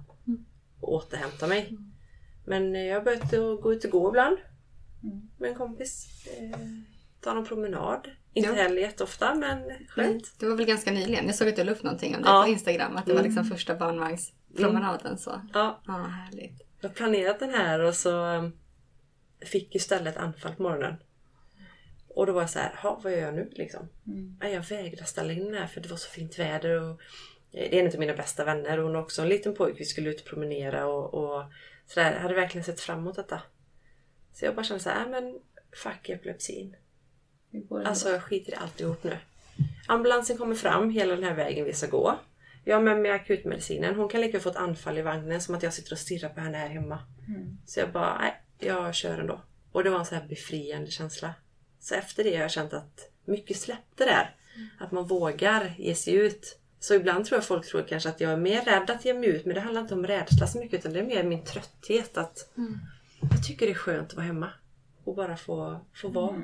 [0.80, 1.78] och återhämtar mig.
[2.46, 3.32] Men eh, jag har börjat
[3.62, 4.38] gå ut och gå ibland.
[5.38, 6.08] Med en kompis.
[6.38, 6.60] Eh,
[7.22, 8.08] ta någon promenad.
[8.34, 8.56] Inte Ja.
[8.56, 10.34] heller jätteofta men skönt.
[10.40, 11.26] Det var väl ganska nyligen.
[11.26, 12.44] Jag såg att du la upp någonting om det Ja.
[12.46, 12.98] på Instagram.
[12.98, 15.18] Att det var liksom första barnvagnspromenaden.
[15.18, 15.42] Så.
[15.54, 16.62] Ja, Ja, härligt.
[16.82, 18.52] Jag har planerat den här och så um,
[19.42, 20.96] fick ju stället anfall på morgonen.
[22.08, 23.90] Och då var jag så här, "Ha, vad gör jag nu liksom?
[24.42, 26.82] Ja, Jag vägrade ställa in den här för det var så fint väder.
[26.82, 29.56] Och eh, det är en av mina bästa vänner och hon har också en liten
[29.56, 29.78] pojke.
[29.80, 31.44] Vi skulle ut och promenera och, och
[31.88, 32.14] sådär.
[32.14, 33.42] Jag hade verkligen sett fram emot detta.
[34.34, 35.40] Så jag bara kände så här, "Nej, men
[35.84, 36.76] fuck epilepsin.
[37.88, 39.18] Alltså jag skiter i alltihop nu.
[39.88, 42.20] Ambulansen kommer fram hela den här vägen vi ska gå.
[42.64, 43.96] Jag har med akutmedicinen.
[43.96, 46.42] Hon kan lika få ett anfall i vagnen som att jag sitter och stirrar på
[46.42, 47.00] henne här hemma.
[47.66, 49.42] Så jag bara, nej, jag kör ändå.
[49.72, 51.34] Och det var en så här befriande känsla.
[51.80, 54.36] Så efter det har jag känt att mycket släppte där.
[54.80, 56.60] Att man vågar ge sig ut.
[56.80, 59.30] Så ibland tror jag folk tror kanske att jag är mer rädd att ge mig
[59.30, 59.46] ut.
[59.46, 62.18] Men det handlar inte om rädsla så mycket utan det är mer min trötthet.
[62.18, 62.50] att
[63.32, 64.50] Jag tycker det är skönt att vara hemma.
[65.04, 66.42] Och bara få, få vara.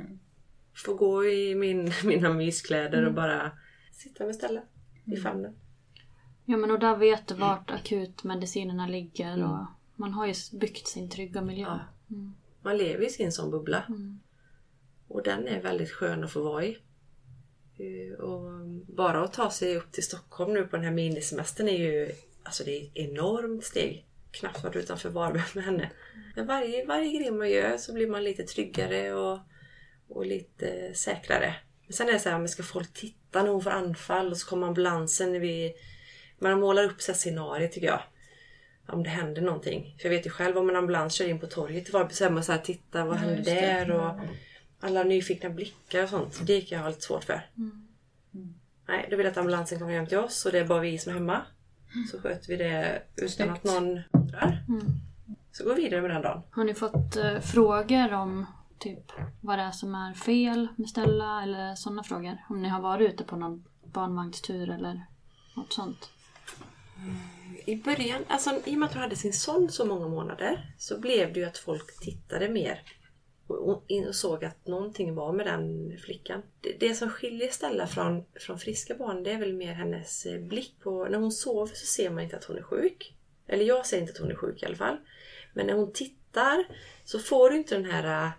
[0.73, 3.51] Få gå i min, mina myskläder och bara
[3.91, 4.61] sitta med Stella
[5.05, 5.55] i famnen.
[6.45, 9.65] Ja men och där vet du vart akutmedicinerna ligger och
[9.95, 11.65] man har ju byggt sin trygga miljö.
[11.67, 11.79] Ja.
[12.61, 13.83] Man lever i sin sån bubbla.
[15.07, 16.77] Och den är väldigt skön att få vara i.
[17.77, 18.51] Eh, Och
[18.95, 22.11] bara att ta sig upp till Stockholm nu på den här minisemestern är ju
[22.43, 24.05] alltså det är ett enormt steg.
[24.31, 25.91] Knappt varit utanför Varberg med henne.
[26.35, 29.39] Men varje, varje grej man gör så blir man lite tryggare och,
[30.07, 31.55] och lite säkrare.
[31.85, 34.37] Men sen är det så här, men ska folk titta när hon får anfall och
[34.37, 35.73] så kommer ambulansen när vi...
[36.39, 38.01] Man målar upp här scenarier tycker jag.
[38.87, 39.95] Om det händer någonting.
[39.99, 42.25] För jag vet ju själv om en ambulans kör in på torget i Varberg så
[42.25, 43.35] är man så här, titta vad det.
[43.35, 43.91] där?
[43.91, 44.19] Och
[44.79, 46.39] alla nyfikna blickar och sånt.
[46.47, 47.49] Det kan jag ha lite svårt för.
[48.87, 50.97] Nej, då vill jag att ambulansen kommer hem till oss och det är bara vi
[50.97, 51.41] som är hemma.
[52.11, 53.51] Så sköter vi det utan Snyggt.
[53.51, 54.65] att någon undrar.
[55.51, 56.41] Så går vi vidare med den dagen.
[56.51, 58.45] Har ni fått eh, frågor om
[58.79, 59.11] typ
[59.41, 62.37] vad det är som är fel med Stella eller sådana frågor?
[62.49, 65.05] Om ni har varit ute på någon barnvagnstur eller
[65.55, 66.09] något sånt?
[67.65, 70.99] I början, alltså i och med att hon hade sin son så många månader så
[70.99, 72.81] blev det ju att folk tittade mer
[73.47, 76.41] och, såg att någonting var med den flickan.
[76.61, 80.41] Det, det som skiljer Stella från, från friska barn det är väl mer hennes eh,
[80.41, 81.05] blick på...
[81.05, 83.15] När hon sover så ser man inte att hon är sjuk.
[83.47, 84.97] Eller jag ser inte att hon är sjuk i alla fall.
[85.53, 86.65] Men när hon tittar
[87.05, 88.31] så får du inte den här eh,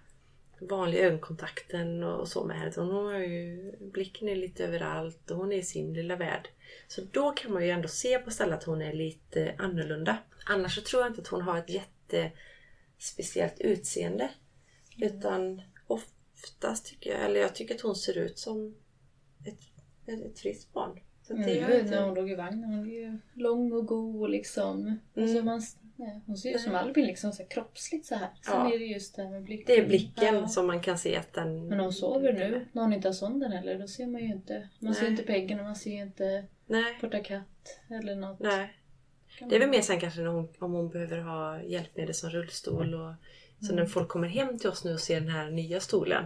[0.69, 2.73] vanliga ögonkontakten och så med henne.
[2.77, 6.49] Hon har ju, blicken är lite överallt och hon är i sin lilla värld.
[6.89, 10.18] Så då kan man ju ändå se på Stella att hon är lite annorlunda.
[10.47, 14.31] Annars så tror jag inte att hon har ett jättespeciellt utseende.
[14.99, 18.74] Utan oftast tycker jag, eller jag tycker att hon ser ut som
[19.45, 19.59] ett,
[20.07, 21.01] ett, friskt barn.
[21.22, 21.91] Så det Mm, inte...
[21.91, 24.99] när hon låg i vagnen, hon är ju lång och god och liksom.
[25.16, 25.62] Alltså man,
[25.97, 28.29] nej, hon ser ju som Albin liksom så här kroppsligt så här.
[28.43, 28.74] Sen Ja.
[28.74, 29.64] är det just det här med blicken.
[29.66, 30.49] Det är blicken Ja.
[30.49, 31.68] som man kan se att den...
[31.68, 34.27] Men när hon sover nu, när hon inte har sonden heller, då ser man ju
[34.27, 34.68] inte.
[34.79, 35.11] Man ser Nej.
[35.11, 38.41] inte Peggen och man ser inte Nej, Porta katt eller något.
[38.41, 38.77] nej.
[39.49, 43.12] Det är väl mer sen kanske hon, om hon behöver ha hjälpmedel som rullstol och
[43.67, 46.25] så när folk kommer hem till oss nu och ser den här nya stolen.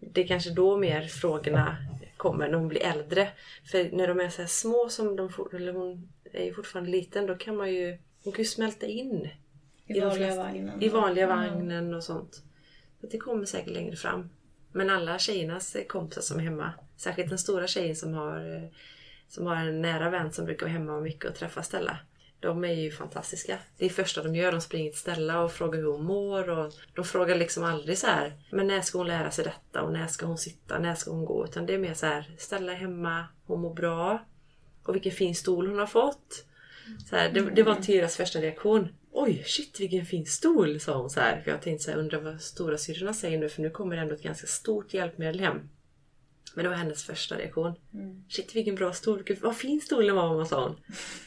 [0.00, 1.76] Det är kanske då mer frågorna
[2.16, 3.28] kommer när hon blir äldre.
[3.70, 7.34] För när de är så små som de eller hon är ju fortfarande liten då
[7.34, 9.28] kan man ju hon kan ju smälta in
[9.86, 10.82] I de vanliga flesta- vagnen.
[10.82, 12.42] I vanliga vagnen och sånt.
[13.00, 14.30] Så det kommer säkert längre fram.
[14.72, 18.68] Men alla tjejernas kompisar som är hemma, särskilt den stora tjejen som har, eh,
[19.28, 21.98] som har en nära vän som brukar vara hemma mycket och träffa Stella.
[22.40, 23.58] De är ju fantastiska.
[23.78, 24.52] Det är det första de gör.
[24.52, 26.50] De springer till Stella och frågar hur hon mår.
[26.50, 29.82] Och de frågar liksom aldrig så här, men när ska hon lära sig detta?
[29.82, 30.78] Och när ska hon sitta?
[30.78, 31.44] När ska hon gå?
[31.44, 34.24] Utan det är mer så här, Stella är hemma, hon mår bra.
[34.84, 36.44] Och vilken fin stol hon har fått.
[37.10, 38.88] Så här, det, det var Tyras första reaktion.
[39.12, 41.40] Oj, shit vilken fin stol, sa hon så här.
[41.40, 44.02] För jag tänkte så här, undrar vad stora syrrorna säger nu för nu kommer det
[44.02, 45.68] ändå ett ganska stort hjälpmedel hem.
[46.54, 47.72] Men det var hennes första reaktion.
[48.28, 50.76] Shit vilken bra stol, Gud, vad fin stol den var mamma sa hon.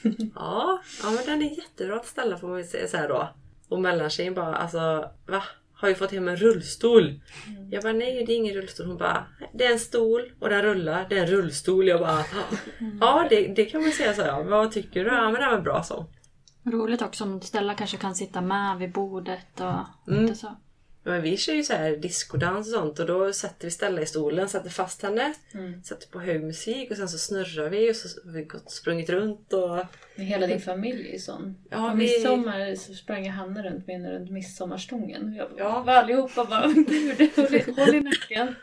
[0.35, 3.29] ja, ja men den är jättebra att ställa får man ju säga så här då.
[3.69, 5.43] Och mellantjejen bara alltså va?
[5.73, 7.19] Har ju fått hem en rullstol.
[7.71, 8.85] Jag bara nej det är ingen rullstol.
[8.87, 11.05] Hon bara det är en stol och den rullar.
[11.09, 11.87] Det är en rullstol.
[11.87, 12.23] Jag bara
[13.01, 14.43] ja det, det kan man säga så här.
[14.43, 15.09] Vad tycker du?
[15.09, 16.05] Ja men det var bra så.
[16.63, 20.55] Roligt också om Stella kanske kan sitta med vid bordet och lite så.
[21.07, 24.05] Men vi kör ju så här discodans och sånt och då sätter vi Stella i
[24.05, 25.33] stolen, sätter fast henne,
[25.83, 29.09] sätter på hög musik och sen så snurrar vi och så har vi gått sprungit
[29.09, 29.85] runt och...
[30.15, 31.55] Men hela din familj är ju sån.
[31.69, 35.33] Ja, På vi- midsommar så sprang Hanna runt med henne runt midsommarstången.
[35.35, 35.83] Jag Ja.
[35.83, 37.31] var allihopa bara gud,
[37.77, 38.55] håll i, nacken.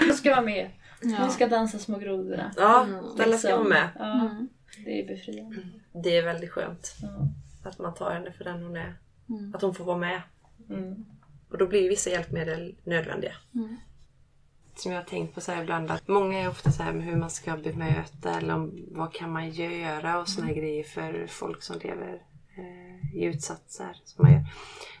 [0.00, 0.70] Hon ska vara med.
[1.18, 2.54] Hon ska dansa små grodorna.
[2.56, 3.50] Ja, Stella ska Liksom.
[3.58, 3.88] vara med.
[3.98, 4.46] Ja,
[4.84, 5.56] det är befriande.
[6.04, 7.28] Det är väldigt skönt Ja.
[7.68, 8.94] att man tar henne för den hon är.
[9.54, 10.22] Att hon får vara med.
[10.70, 11.04] Mm.
[11.50, 13.32] Och då blir vissa hjälpmedel nödvändiga.
[14.74, 17.04] Som jag har tänkt på så här ibland att många är ofta så här med
[17.04, 21.26] hur man ska bemöta eller om, vad kan man göra och såna här grejer för
[21.26, 22.22] folk som lever
[22.56, 24.44] eh, i utsatser som man gör.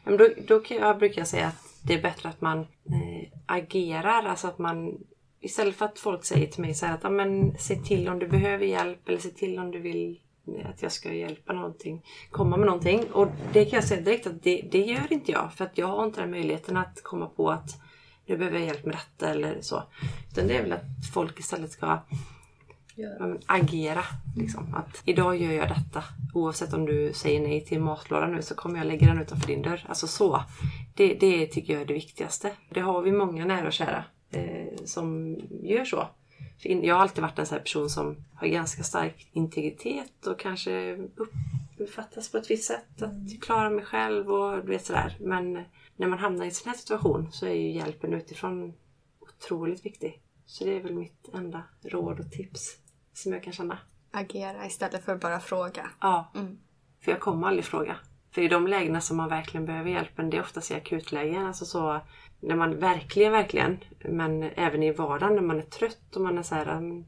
[0.04, 3.28] Men då, då kan jag, brukar jag säga att det är bättre att man eh,
[3.46, 4.22] agerar.
[4.22, 4.98] Alltså att man
[5.40, 8.28] istället för att folk säger till mig så här att men, se till om du
[8.28, 10.20] behöver hjälp eller se till om du vill
[10.64, 13.04] att jag ska hjälpa någonting, komma med någonting.
[13.12, 15.52] Och det kan jag säga direkt att det, det gör inte jag.
[15.52, 17.80] För att jag har inte den möjligheten att komma på att
[18.26, 19.82] nu behöver jag hjälp med detta eller så.
[20.30, 21.98] Utan det är väl att folk istället ska
[22.96, 24.04] men, agera.
[24.36, 24.74] Liksom.
[24.74, 26.04] Att idag gör jag detta.
[26.34, 29.62] Oavsett om du säger nej till matlådan nu så kommer jag lägga den utanför din
[29.62, 29.84] dörr.
[29.88, 30.42] Alltså så.
[30.94, 32.52] Det, det tycker jag är det viktigaste.
[32.70, 36.08] Det har vi många nära och kära eh, som gör så.
[36.58, 40.98] Jag har alltid varit en sån person som har ganska stark integritet och kanske
[41.78, 43.02] uppfattas på ett visst sätt.
[43.02, 45.16] Att klara mig själv och du vet sådär.
[45.20, 45.64] Men
[45.96, 48.72] när man hamnar i en sån här situation så är ju hjälpen utifrån
[49.20, 50.20] otroligt viktig.
[50.46, 52.76] Så det är väl mitt enda råd och tips
[53.12, 53.78] som jag kan känna.
[54.10, 55.90] Agera istället för att bara fråga.
[56.00, 56.32] Ja.
[56.34, 56.58] Mm.
[57.00, 57.96] För jag kommer aldrig fråga.
[58.30, 61.46] För i de lägena som man verkligen behöver hjälpen, det är oftast i akutlägen.
[61.46, 62.00] Alltså så
[62.40, 66.42] när man verkligen, verkligen, men även i vardagen när man är trött och man är
[66.42, 67.04] så här,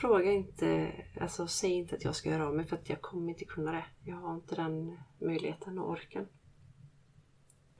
[0.00, 3.28] fråga inte, alltså säg inte att jag ska göra av mig för att jag kommer
[3.28, 3.84] inte kunna det.
[4.04, 6.26] Jag har inte den möjligheten och orken.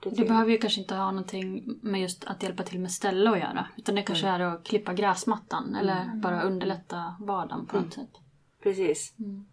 [0.02, 3.31] Det du behöver ju kanske inte ha någonting med just att hjälpa till med ställe
[3.31, 3.66] att göra.
[3.77, 4.40] Utan det kanske mm.
[4.40, 6.20] är att klippa gräsmattan eller mm.
[6.20, 8.06] bara underlätta vardagen på något mm.
[8.09, 8.20] sätt.
[8.62, 9.14] Precis.
[9.18, 9.47] Mm.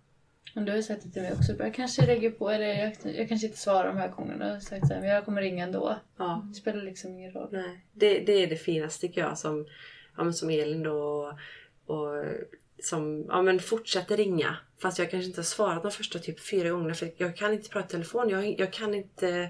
[0.57, 1.55] Men du har sagt det till mig också.
[1.59, 4.47] Jag kanske lägger på, eller jag, jag kanske inte svarar de här gångerna.
[4.47, 5.95] Jag sagt så här, men jag kommer ringa ändå.
[6.17, 6.45] Ja.
[6.49, 7.49] Det spelar liksom ingen roll.
[7.51, 7.85] Nej.
[7.93, 9.67] Det, det är det finaste tycker jag som,
[10.17, 10.99] ja, som Elin då.
[11.85, 12.25] Och, och
[12.84, 14.57] som ja, men fortsätter ringa.
[14.81, 16.93] Fast jag kanske inte har svarat de första typ fyra gångerna.
[16.93, 18.29] För jag kan inte prata i telefon.
[18.29, 19.49] Jag, jag kan inte...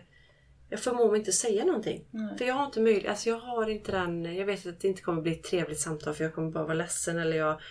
[0.70, 2.06] Jag förmår mig inte säga någonting.
[2.12, 2.38] Nej.
[2.38, 3.10] För jag har inte möjlighet.
[3.10, 4.36] Alltså jag har inte den...
[4.36, 6.74] Jag vet att det inte kommer bli ett trevligt samtal för jag kommer bara vara
[6.74, 7.20] ledsen.
[7.20, 7.62] Eller jag,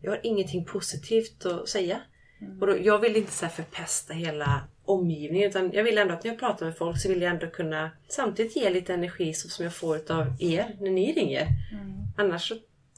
[0.00, 2.00] jag har ingenting positivt att säga.
[2.40, 2.60] Mm.
[2.60, 6.30] Och då, jag vill inte så förpesta hela omgivningen utan jag vill ändå att när
[6.30, 9.74] jag pratar med folk så vill jag ändå kunna samtidigt ge lite energi som jag
[9.74, 11.46] får av er när ni ringer.
[11.72, 11.92] Mm.
[12.16, 12.54] Annars så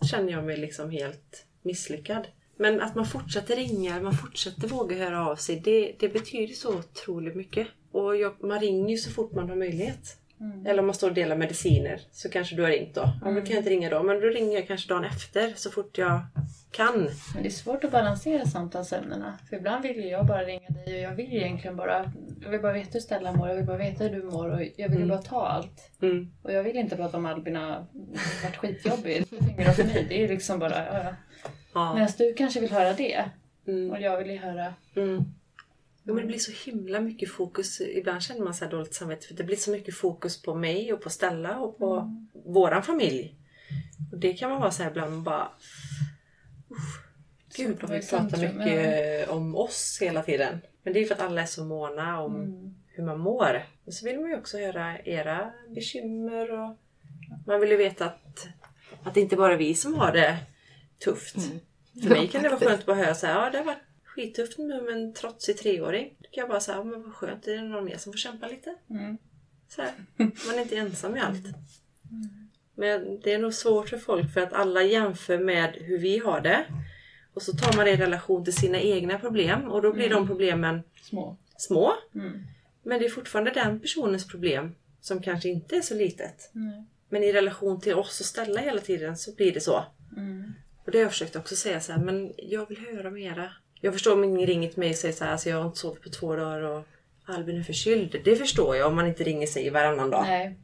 [0.06, 2.27] känner jag mig liksom helt misslyckad.
[2.56, 6.78] Men att man fortsätter ringa, man fortsätter våga höra av sig, det, det betyder så
[6.78, 7.69] otroligt mycket.
[7.93, 10.16] Och jag, man ringer ju så fort man har möjlighet.
[10.40, 10.66] Mm.
[10.66, 13.02] Eller om man står och delar mediciner så kanske du har ringt då.
[13.02, 13.14] Mm.
[13.24, 15.70] Ja, då kan jag inte ringa då men då ringer jag kanske dagen efter så
[15.70, 16.20] fort jag
[16.73, 17.09] kan.
[17.35, 19.39] Men det är svårt att balansera samtalsämnena.
[19.49, 22.12] För ibland vill jag bara ringa dig och jag vill egentligen bara
[22.43, 24.62] jag vill bara veta hur Stella mår, jag vill bara veta hur du mår och
[24.77, 25.09] jag vill mm.
[25.09, 25.90] bara ta allt.
[26.03, 26.32] Mm.
[26.43, 27.86] Och jag vill inte prata om Albina
[28.44, 29.24] varit skitjobbig.
[29.57, 30.07] Det för mig.
[30.09, 31.15] Det är liksom bara ja, ja.
[31.74, 31.94] ja.
[31.94, 33.24] Medan du kanske vill höra det.
[33.66, 33.90] Mm.
[33.90, 35.24] Och jag vill ju höra mm.
[36.05, 37.81] Jo, men det blir så himla mycket fokus.
[37.81, 40.93] Ibland känner man så här dåligt samvete för det blir så mycket fokus på mig
[40.93, 42.28] och på Stella och på mm.
[42.32, 43.35] våran familj.
[44.12, 45.49] Och det kan man vara så här ibland bara...
[47.57, 50.61] Gud vad vi pratar mycket om oss hela tiden.
[50.82, 52.74] Men det är för att alla är så måna om mm.
[52.86, 53.66] hur man mår.
[53.85, 56.77] Och så vill man ju också höra era bekymmer och
[57.47, 58.49] man vill ju veta att,
[59.03, 60.39] att det inte bara är vi som har det
[60.99, 61.36] tufft.
[61.36, 61.59] Mm.
[62.03, 63.78] För mig kan det vara skönt att bara höra så här, ja det har varit
[64.05, 66.16] skittufft nu med en trotsig treåring.
[66.19, 68.47] Då kan jag bara säga, men vad skönt, är det någon mer som får kämpa
[68.47, 68.74] lite?
[68.90, 69.19] Mm.
[69.69, 69.93] Så här.
[70.16, 71.44] Man är inte ensam i allt.
[72.11, 72.41] Mm.
[72.74, 76.40] Men det är nog svårt för folk för att alla jämför med hur vi har
[76.40, 76.65] det.
[77.35, 80.19] Och så tar man det i relation till sina egna problem och då blir mm.
[80.19, 81.36] de problemen små.
[81.57, 81.93] små.
[82.15, 82.43] Mm.
[82.82, 86.51] Men det är fortfarande den personens problem som kanske inte är så litet.
[87.09, 89.85] Men i relation till oss och ställa hela tiden så blir det så.
[90.16, 90.53] Mm.
[90.85, 93.53] Och det har jag försökt också säga så här, men jag vill höra mera.
[93.81, 95.78] Jag förstår om ingen ringer till mig och säger så här, alltså jag har inte
[95.78, 96.85] sovit på två dagar och
[97.24, 98.16] Albin är förkyld.
[98.24, 100.24] Det förstår jag om man inte ringer sig varannan dag.
[100.28, 100.57] Nej.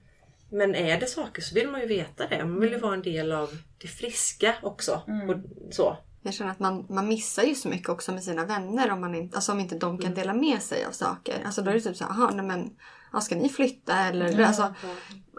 [0.50, 2.44] Men är det saker så vill man ju veta det.
[2.44, 5.02] Man vill ju vara en del av det friska också.
[5.08, 5.30] Mm.
[5.30, 5.36] Och
[5.74, 5.96] så.
[6.22, 9.14] Jag känner att man, man missar ju så mycket också med sina vänner om, man
[9.14, 10.18] inte, alltså om inte de kan mm.
[10.18, 11.42] dela med sig av saker.
[11.44, 12.76] Alltså då är det typ så här, nej men
[13.12, 13.96] ja, ska ni flytta?
[13.96, 14.44] Eller mm.
[14.44, 14.74] alltså,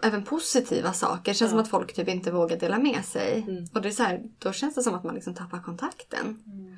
[0.03, 1.31] även positiva saker.
[1.31, 1.49] Det känns ja.
[1.49, 3.45] som att folk typ inte vågar dela med sig.
[3.48, 3.65] Mm.
[3.73, 6.44] Och det är så här, då känns det som att man liksom tappar kontakten.
[6.45, 6.77] Mm.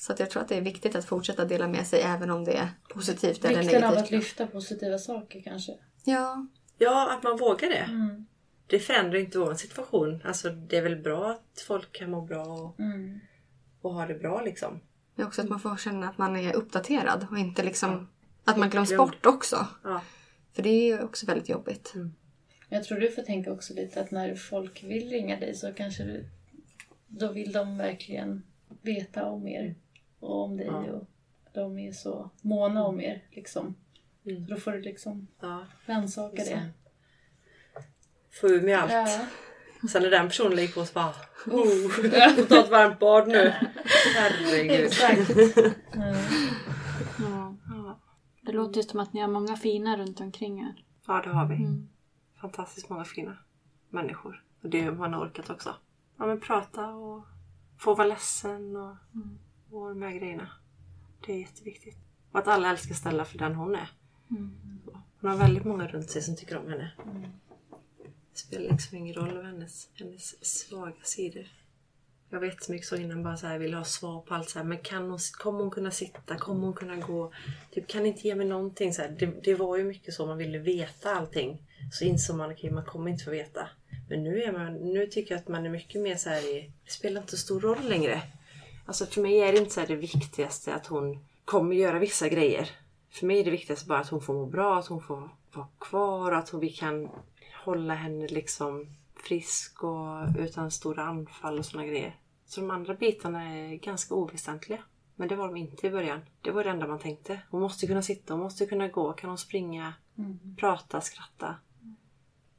[0.00, 2.44] Så att jag tror att det är viktigt att fortsätta dela med sig även om
[2.44, 3.82] det är positivt Vikten eller negativt.
[3.82, 5.72] Vikten av att lyfta positiva saker kanske.
[6.04, 6.46] Ja.
[6.78, 7.76] Ja, att man vågar det.
[7.76, 8.26] Mm.
[8.66, 10.22] Det förändrar inte vår situation.
[10.24, 13.20] Alltså det är väl bra att folk kan må bra och, mm.
[13.80, 14.80] och ha det bra liksom.
[15.14, 17.90] Det är också att man får känna att man är uppdaterad och inte liksom
[18.44, 18.52] ja.
[18.52, 19.66] att man glöms bort också.
[19.84, 20.00] Ja.
[20.52, 21.92] För det är ju också väldigt jobbigt.
[21.94, 22.14] Mm.
[22.68, 26.04] Jag tror du får tänka också lite att när folk vill ringa dig så kanske
[26.04, 26.28] du,
[27.06, 28.42] då vill de verkligen
[28.82, 29.74] veta om er
[30.20, 30.92] och om dig ja.
[30.92, 31.08] och
[31.52, 33.24] de är så måna om er.
[33.30, 33.74] Liksom.
[34.26, 34.46] Mm.
[34.46, 35.66] Då får du liksom ja.
[35.86, 36.70] rannsaka det.
[38.40, 38.92] Få ur mig allt.
[38.92, 39.26] Ja.
[39.88, 41.14] Sen när den personen ligger på oss bara
[41.46, 43.52] oh, får ta ett varmt bad nu.
[44.14, 44.84] Herregud.
[44.84, 45.30] Exakt.
[47.18, 47.58] Mm.
[47.68, 48.00] Ja.
[48.42, 50.84] Det låter ju som att ni har många fina runt omkring er.
[51.06, 51.54] Ja det har vi.
[51.54, 51.88] Mm.
[52.40, 53.38] Fantastiskt många fina.
[53.90, 54.44] människor.
[54.62, 55.74] Och det man har orkat också.
[56.18, 57.26] Ja men prata och
[57.78, 58.96] få vara ledsen och,
[59.70, 60.48] och de här grejerna.
[61.26, 61.98] Det är jätteviktigt.
[62.32, 63.90] Och att alla älskar Stella för den hon är.
[64.28, 66.90] Hon har väldigt många runt sig som tycker om henne.
[68.32, 71.46] Det spelar liksom ingen roll av hennes, hennes svaga sidor.
[72.30, 74.58] Jag vet så mycket så innan bara så här, vill ha svar på allt så
[74.58, 76.36] här, men kan hon, kommer hon kunna sitta?
[76.36, 77.32] Kommer hon kunna gå?
[77.70, 78.94] Typ, kan ni inte ge mig någonting?
[78.94, 81.58] Så här, det, det var ju mycket så, man ville veta allting.
[81.92, 83.68] Så insåg man, okej man kommer inte få veta.
[84.08, 86.70] Men nu, är man, nu tycker jag att man är mycket mer så här i,
[86.84, 88.22] det spelar inte så stor roll längre.
[88.86, 92.28] Alltså för mig är det inte så här det viktigaste att hon kommer göra vissa
[92.28, 92.70] grejer.
[93.10, 95.66] För mig är det viktigaste bara att hon får må bra, att hon får vara
[95.78, 97.08] kvar, att hon, vi kan
[97.64, 102.20] hålla henne liksom frisk och utan stora anfall och såna grejer.
[102.46, 104.82] Så de andra bitarna är ganska oväsentliga.
[105.16, 106.20] Men det var de inte i början.
[106.42, 107.40] Det var det enda man tänkte.
[107.50, 109.12] Hon måste kunna sitta, hon måste kunna gå.
[109.12, 109.94] Kan hon springa,
[110.56, 111.54] prata, skratta?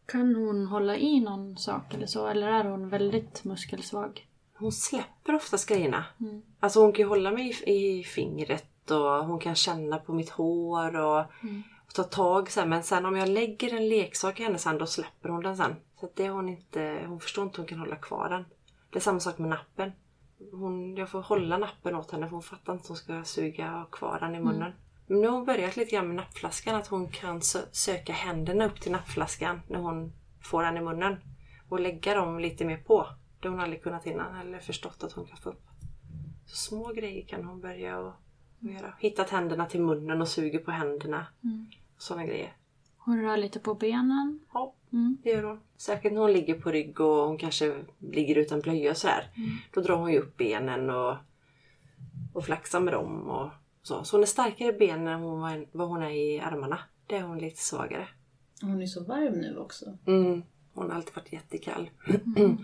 [0.05, 2.27] Kan hon hålla i någon sak eller så?
[2.27, 4.27] Eller är hon väldigt muskelsvag?
[4.53, 6.05] Hon släpper oftast grejerna.
[6.59, 10.29] Alltså hon kan ju hålla mig i, i fingret och hon kan känna på mitt
[10.29, 11.19] hår och,
[11.87, 12.67] och ta tag så här.
[12.67, 15.75] Men sen om jag lägger en leksak i hennes hand då släpper hon den sen.
[15.99, 18.45] Så att det hon inte, hon förstår inte hur hon kan hålla kvar den.
[18.89, 19.91] Det är samma sak med nappen.
[20.51, 23.81] Hon, jag får hålla nappen åt henne för hon fattar inte att hon ska suga
[23.83, 24.71] och kvar den i munnen.
[25.07, 26.75] Men nu har hon börjat lite grann med nappflaskan.
[26.75, 31.17] Att hon kan sö- söka händerna upp till nappflaskan när hon får den i munnen.
[31.69, 33.07] Och lägga dem lite mer på.
[33.39, 35.63] Det hon aldrig kunnat innan eller förstått att hon kan få upp.
[36.45, 38.13] Så små grejer kan hon börja och,
[38.99, 41.25] Hittat händerna till munnen och suger på händerna.
[41.97, 42.53] Sådana grejer.
[42.97, 44.39] Hon rör lite på benen.
[44.53, 45.17] Ja, Mm.
[45.23, 45.59] det gör hon.
[45.77, 49.29] Särskilt när hon ligger på rygg och hon kanske ligger utan blöja och sådär.
[49.73, 51.15] Då drar hon ju upp benen och,
[52.33, 53.21] och flaxar med dem.
[53.29, 53.49] Och
[53.81, 54.03] så.
[54.03, 56.79] så hon är starkare i benen än hon var, vad hon är i armarna.
[57.07, 58.07] Det är hon lite svagare.
[58.61, 59.97] Hon är så varm nu också.
[60.05, 60.43] Mm.
[60.73, 61.89] Hon har alltid varit jättekall.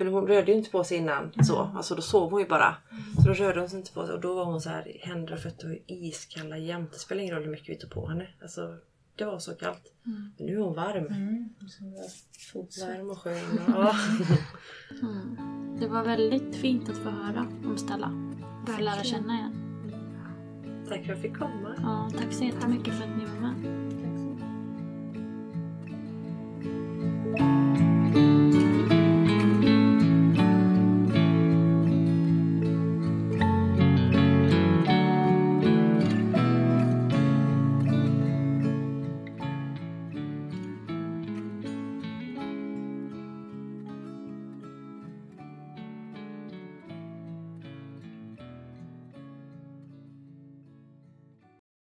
[0.00, 1.58] För hon rörde ju inte på sig innan så.
[1.58, 2.76] Alltså då sov hon ju bara.
[3.16, 5.32] Så då rörde hon sig inte på sig och då var hon så här, händer
[5.32, 6.92] och fötter var iskalla jämt.
[6.92, 8.28] Det spelar ingen roll hur mycket vi tog på henne.
[8.42, 8.76] Alltså
[9.16, 9.92] det var så kallt.
[10.38, 11.06] Men nu är hon varm.
[11.06, 11.48] Mm.
[11.68, 12.04] Så var
[12.52, 12.88] fotsvett.
[12.88, 13.58] Varm och skön.
[13.66, 13.94] Och, ja.
[15.80, 18.12] Det var väldigt fint att få höra om Stella.
[18.66, 19.52] Få lära känna igen.
[20.88, 21.74] Tack för att jag fick komma.
[21.76, 23.79] Ja, tack så jättemycket för att ni var med.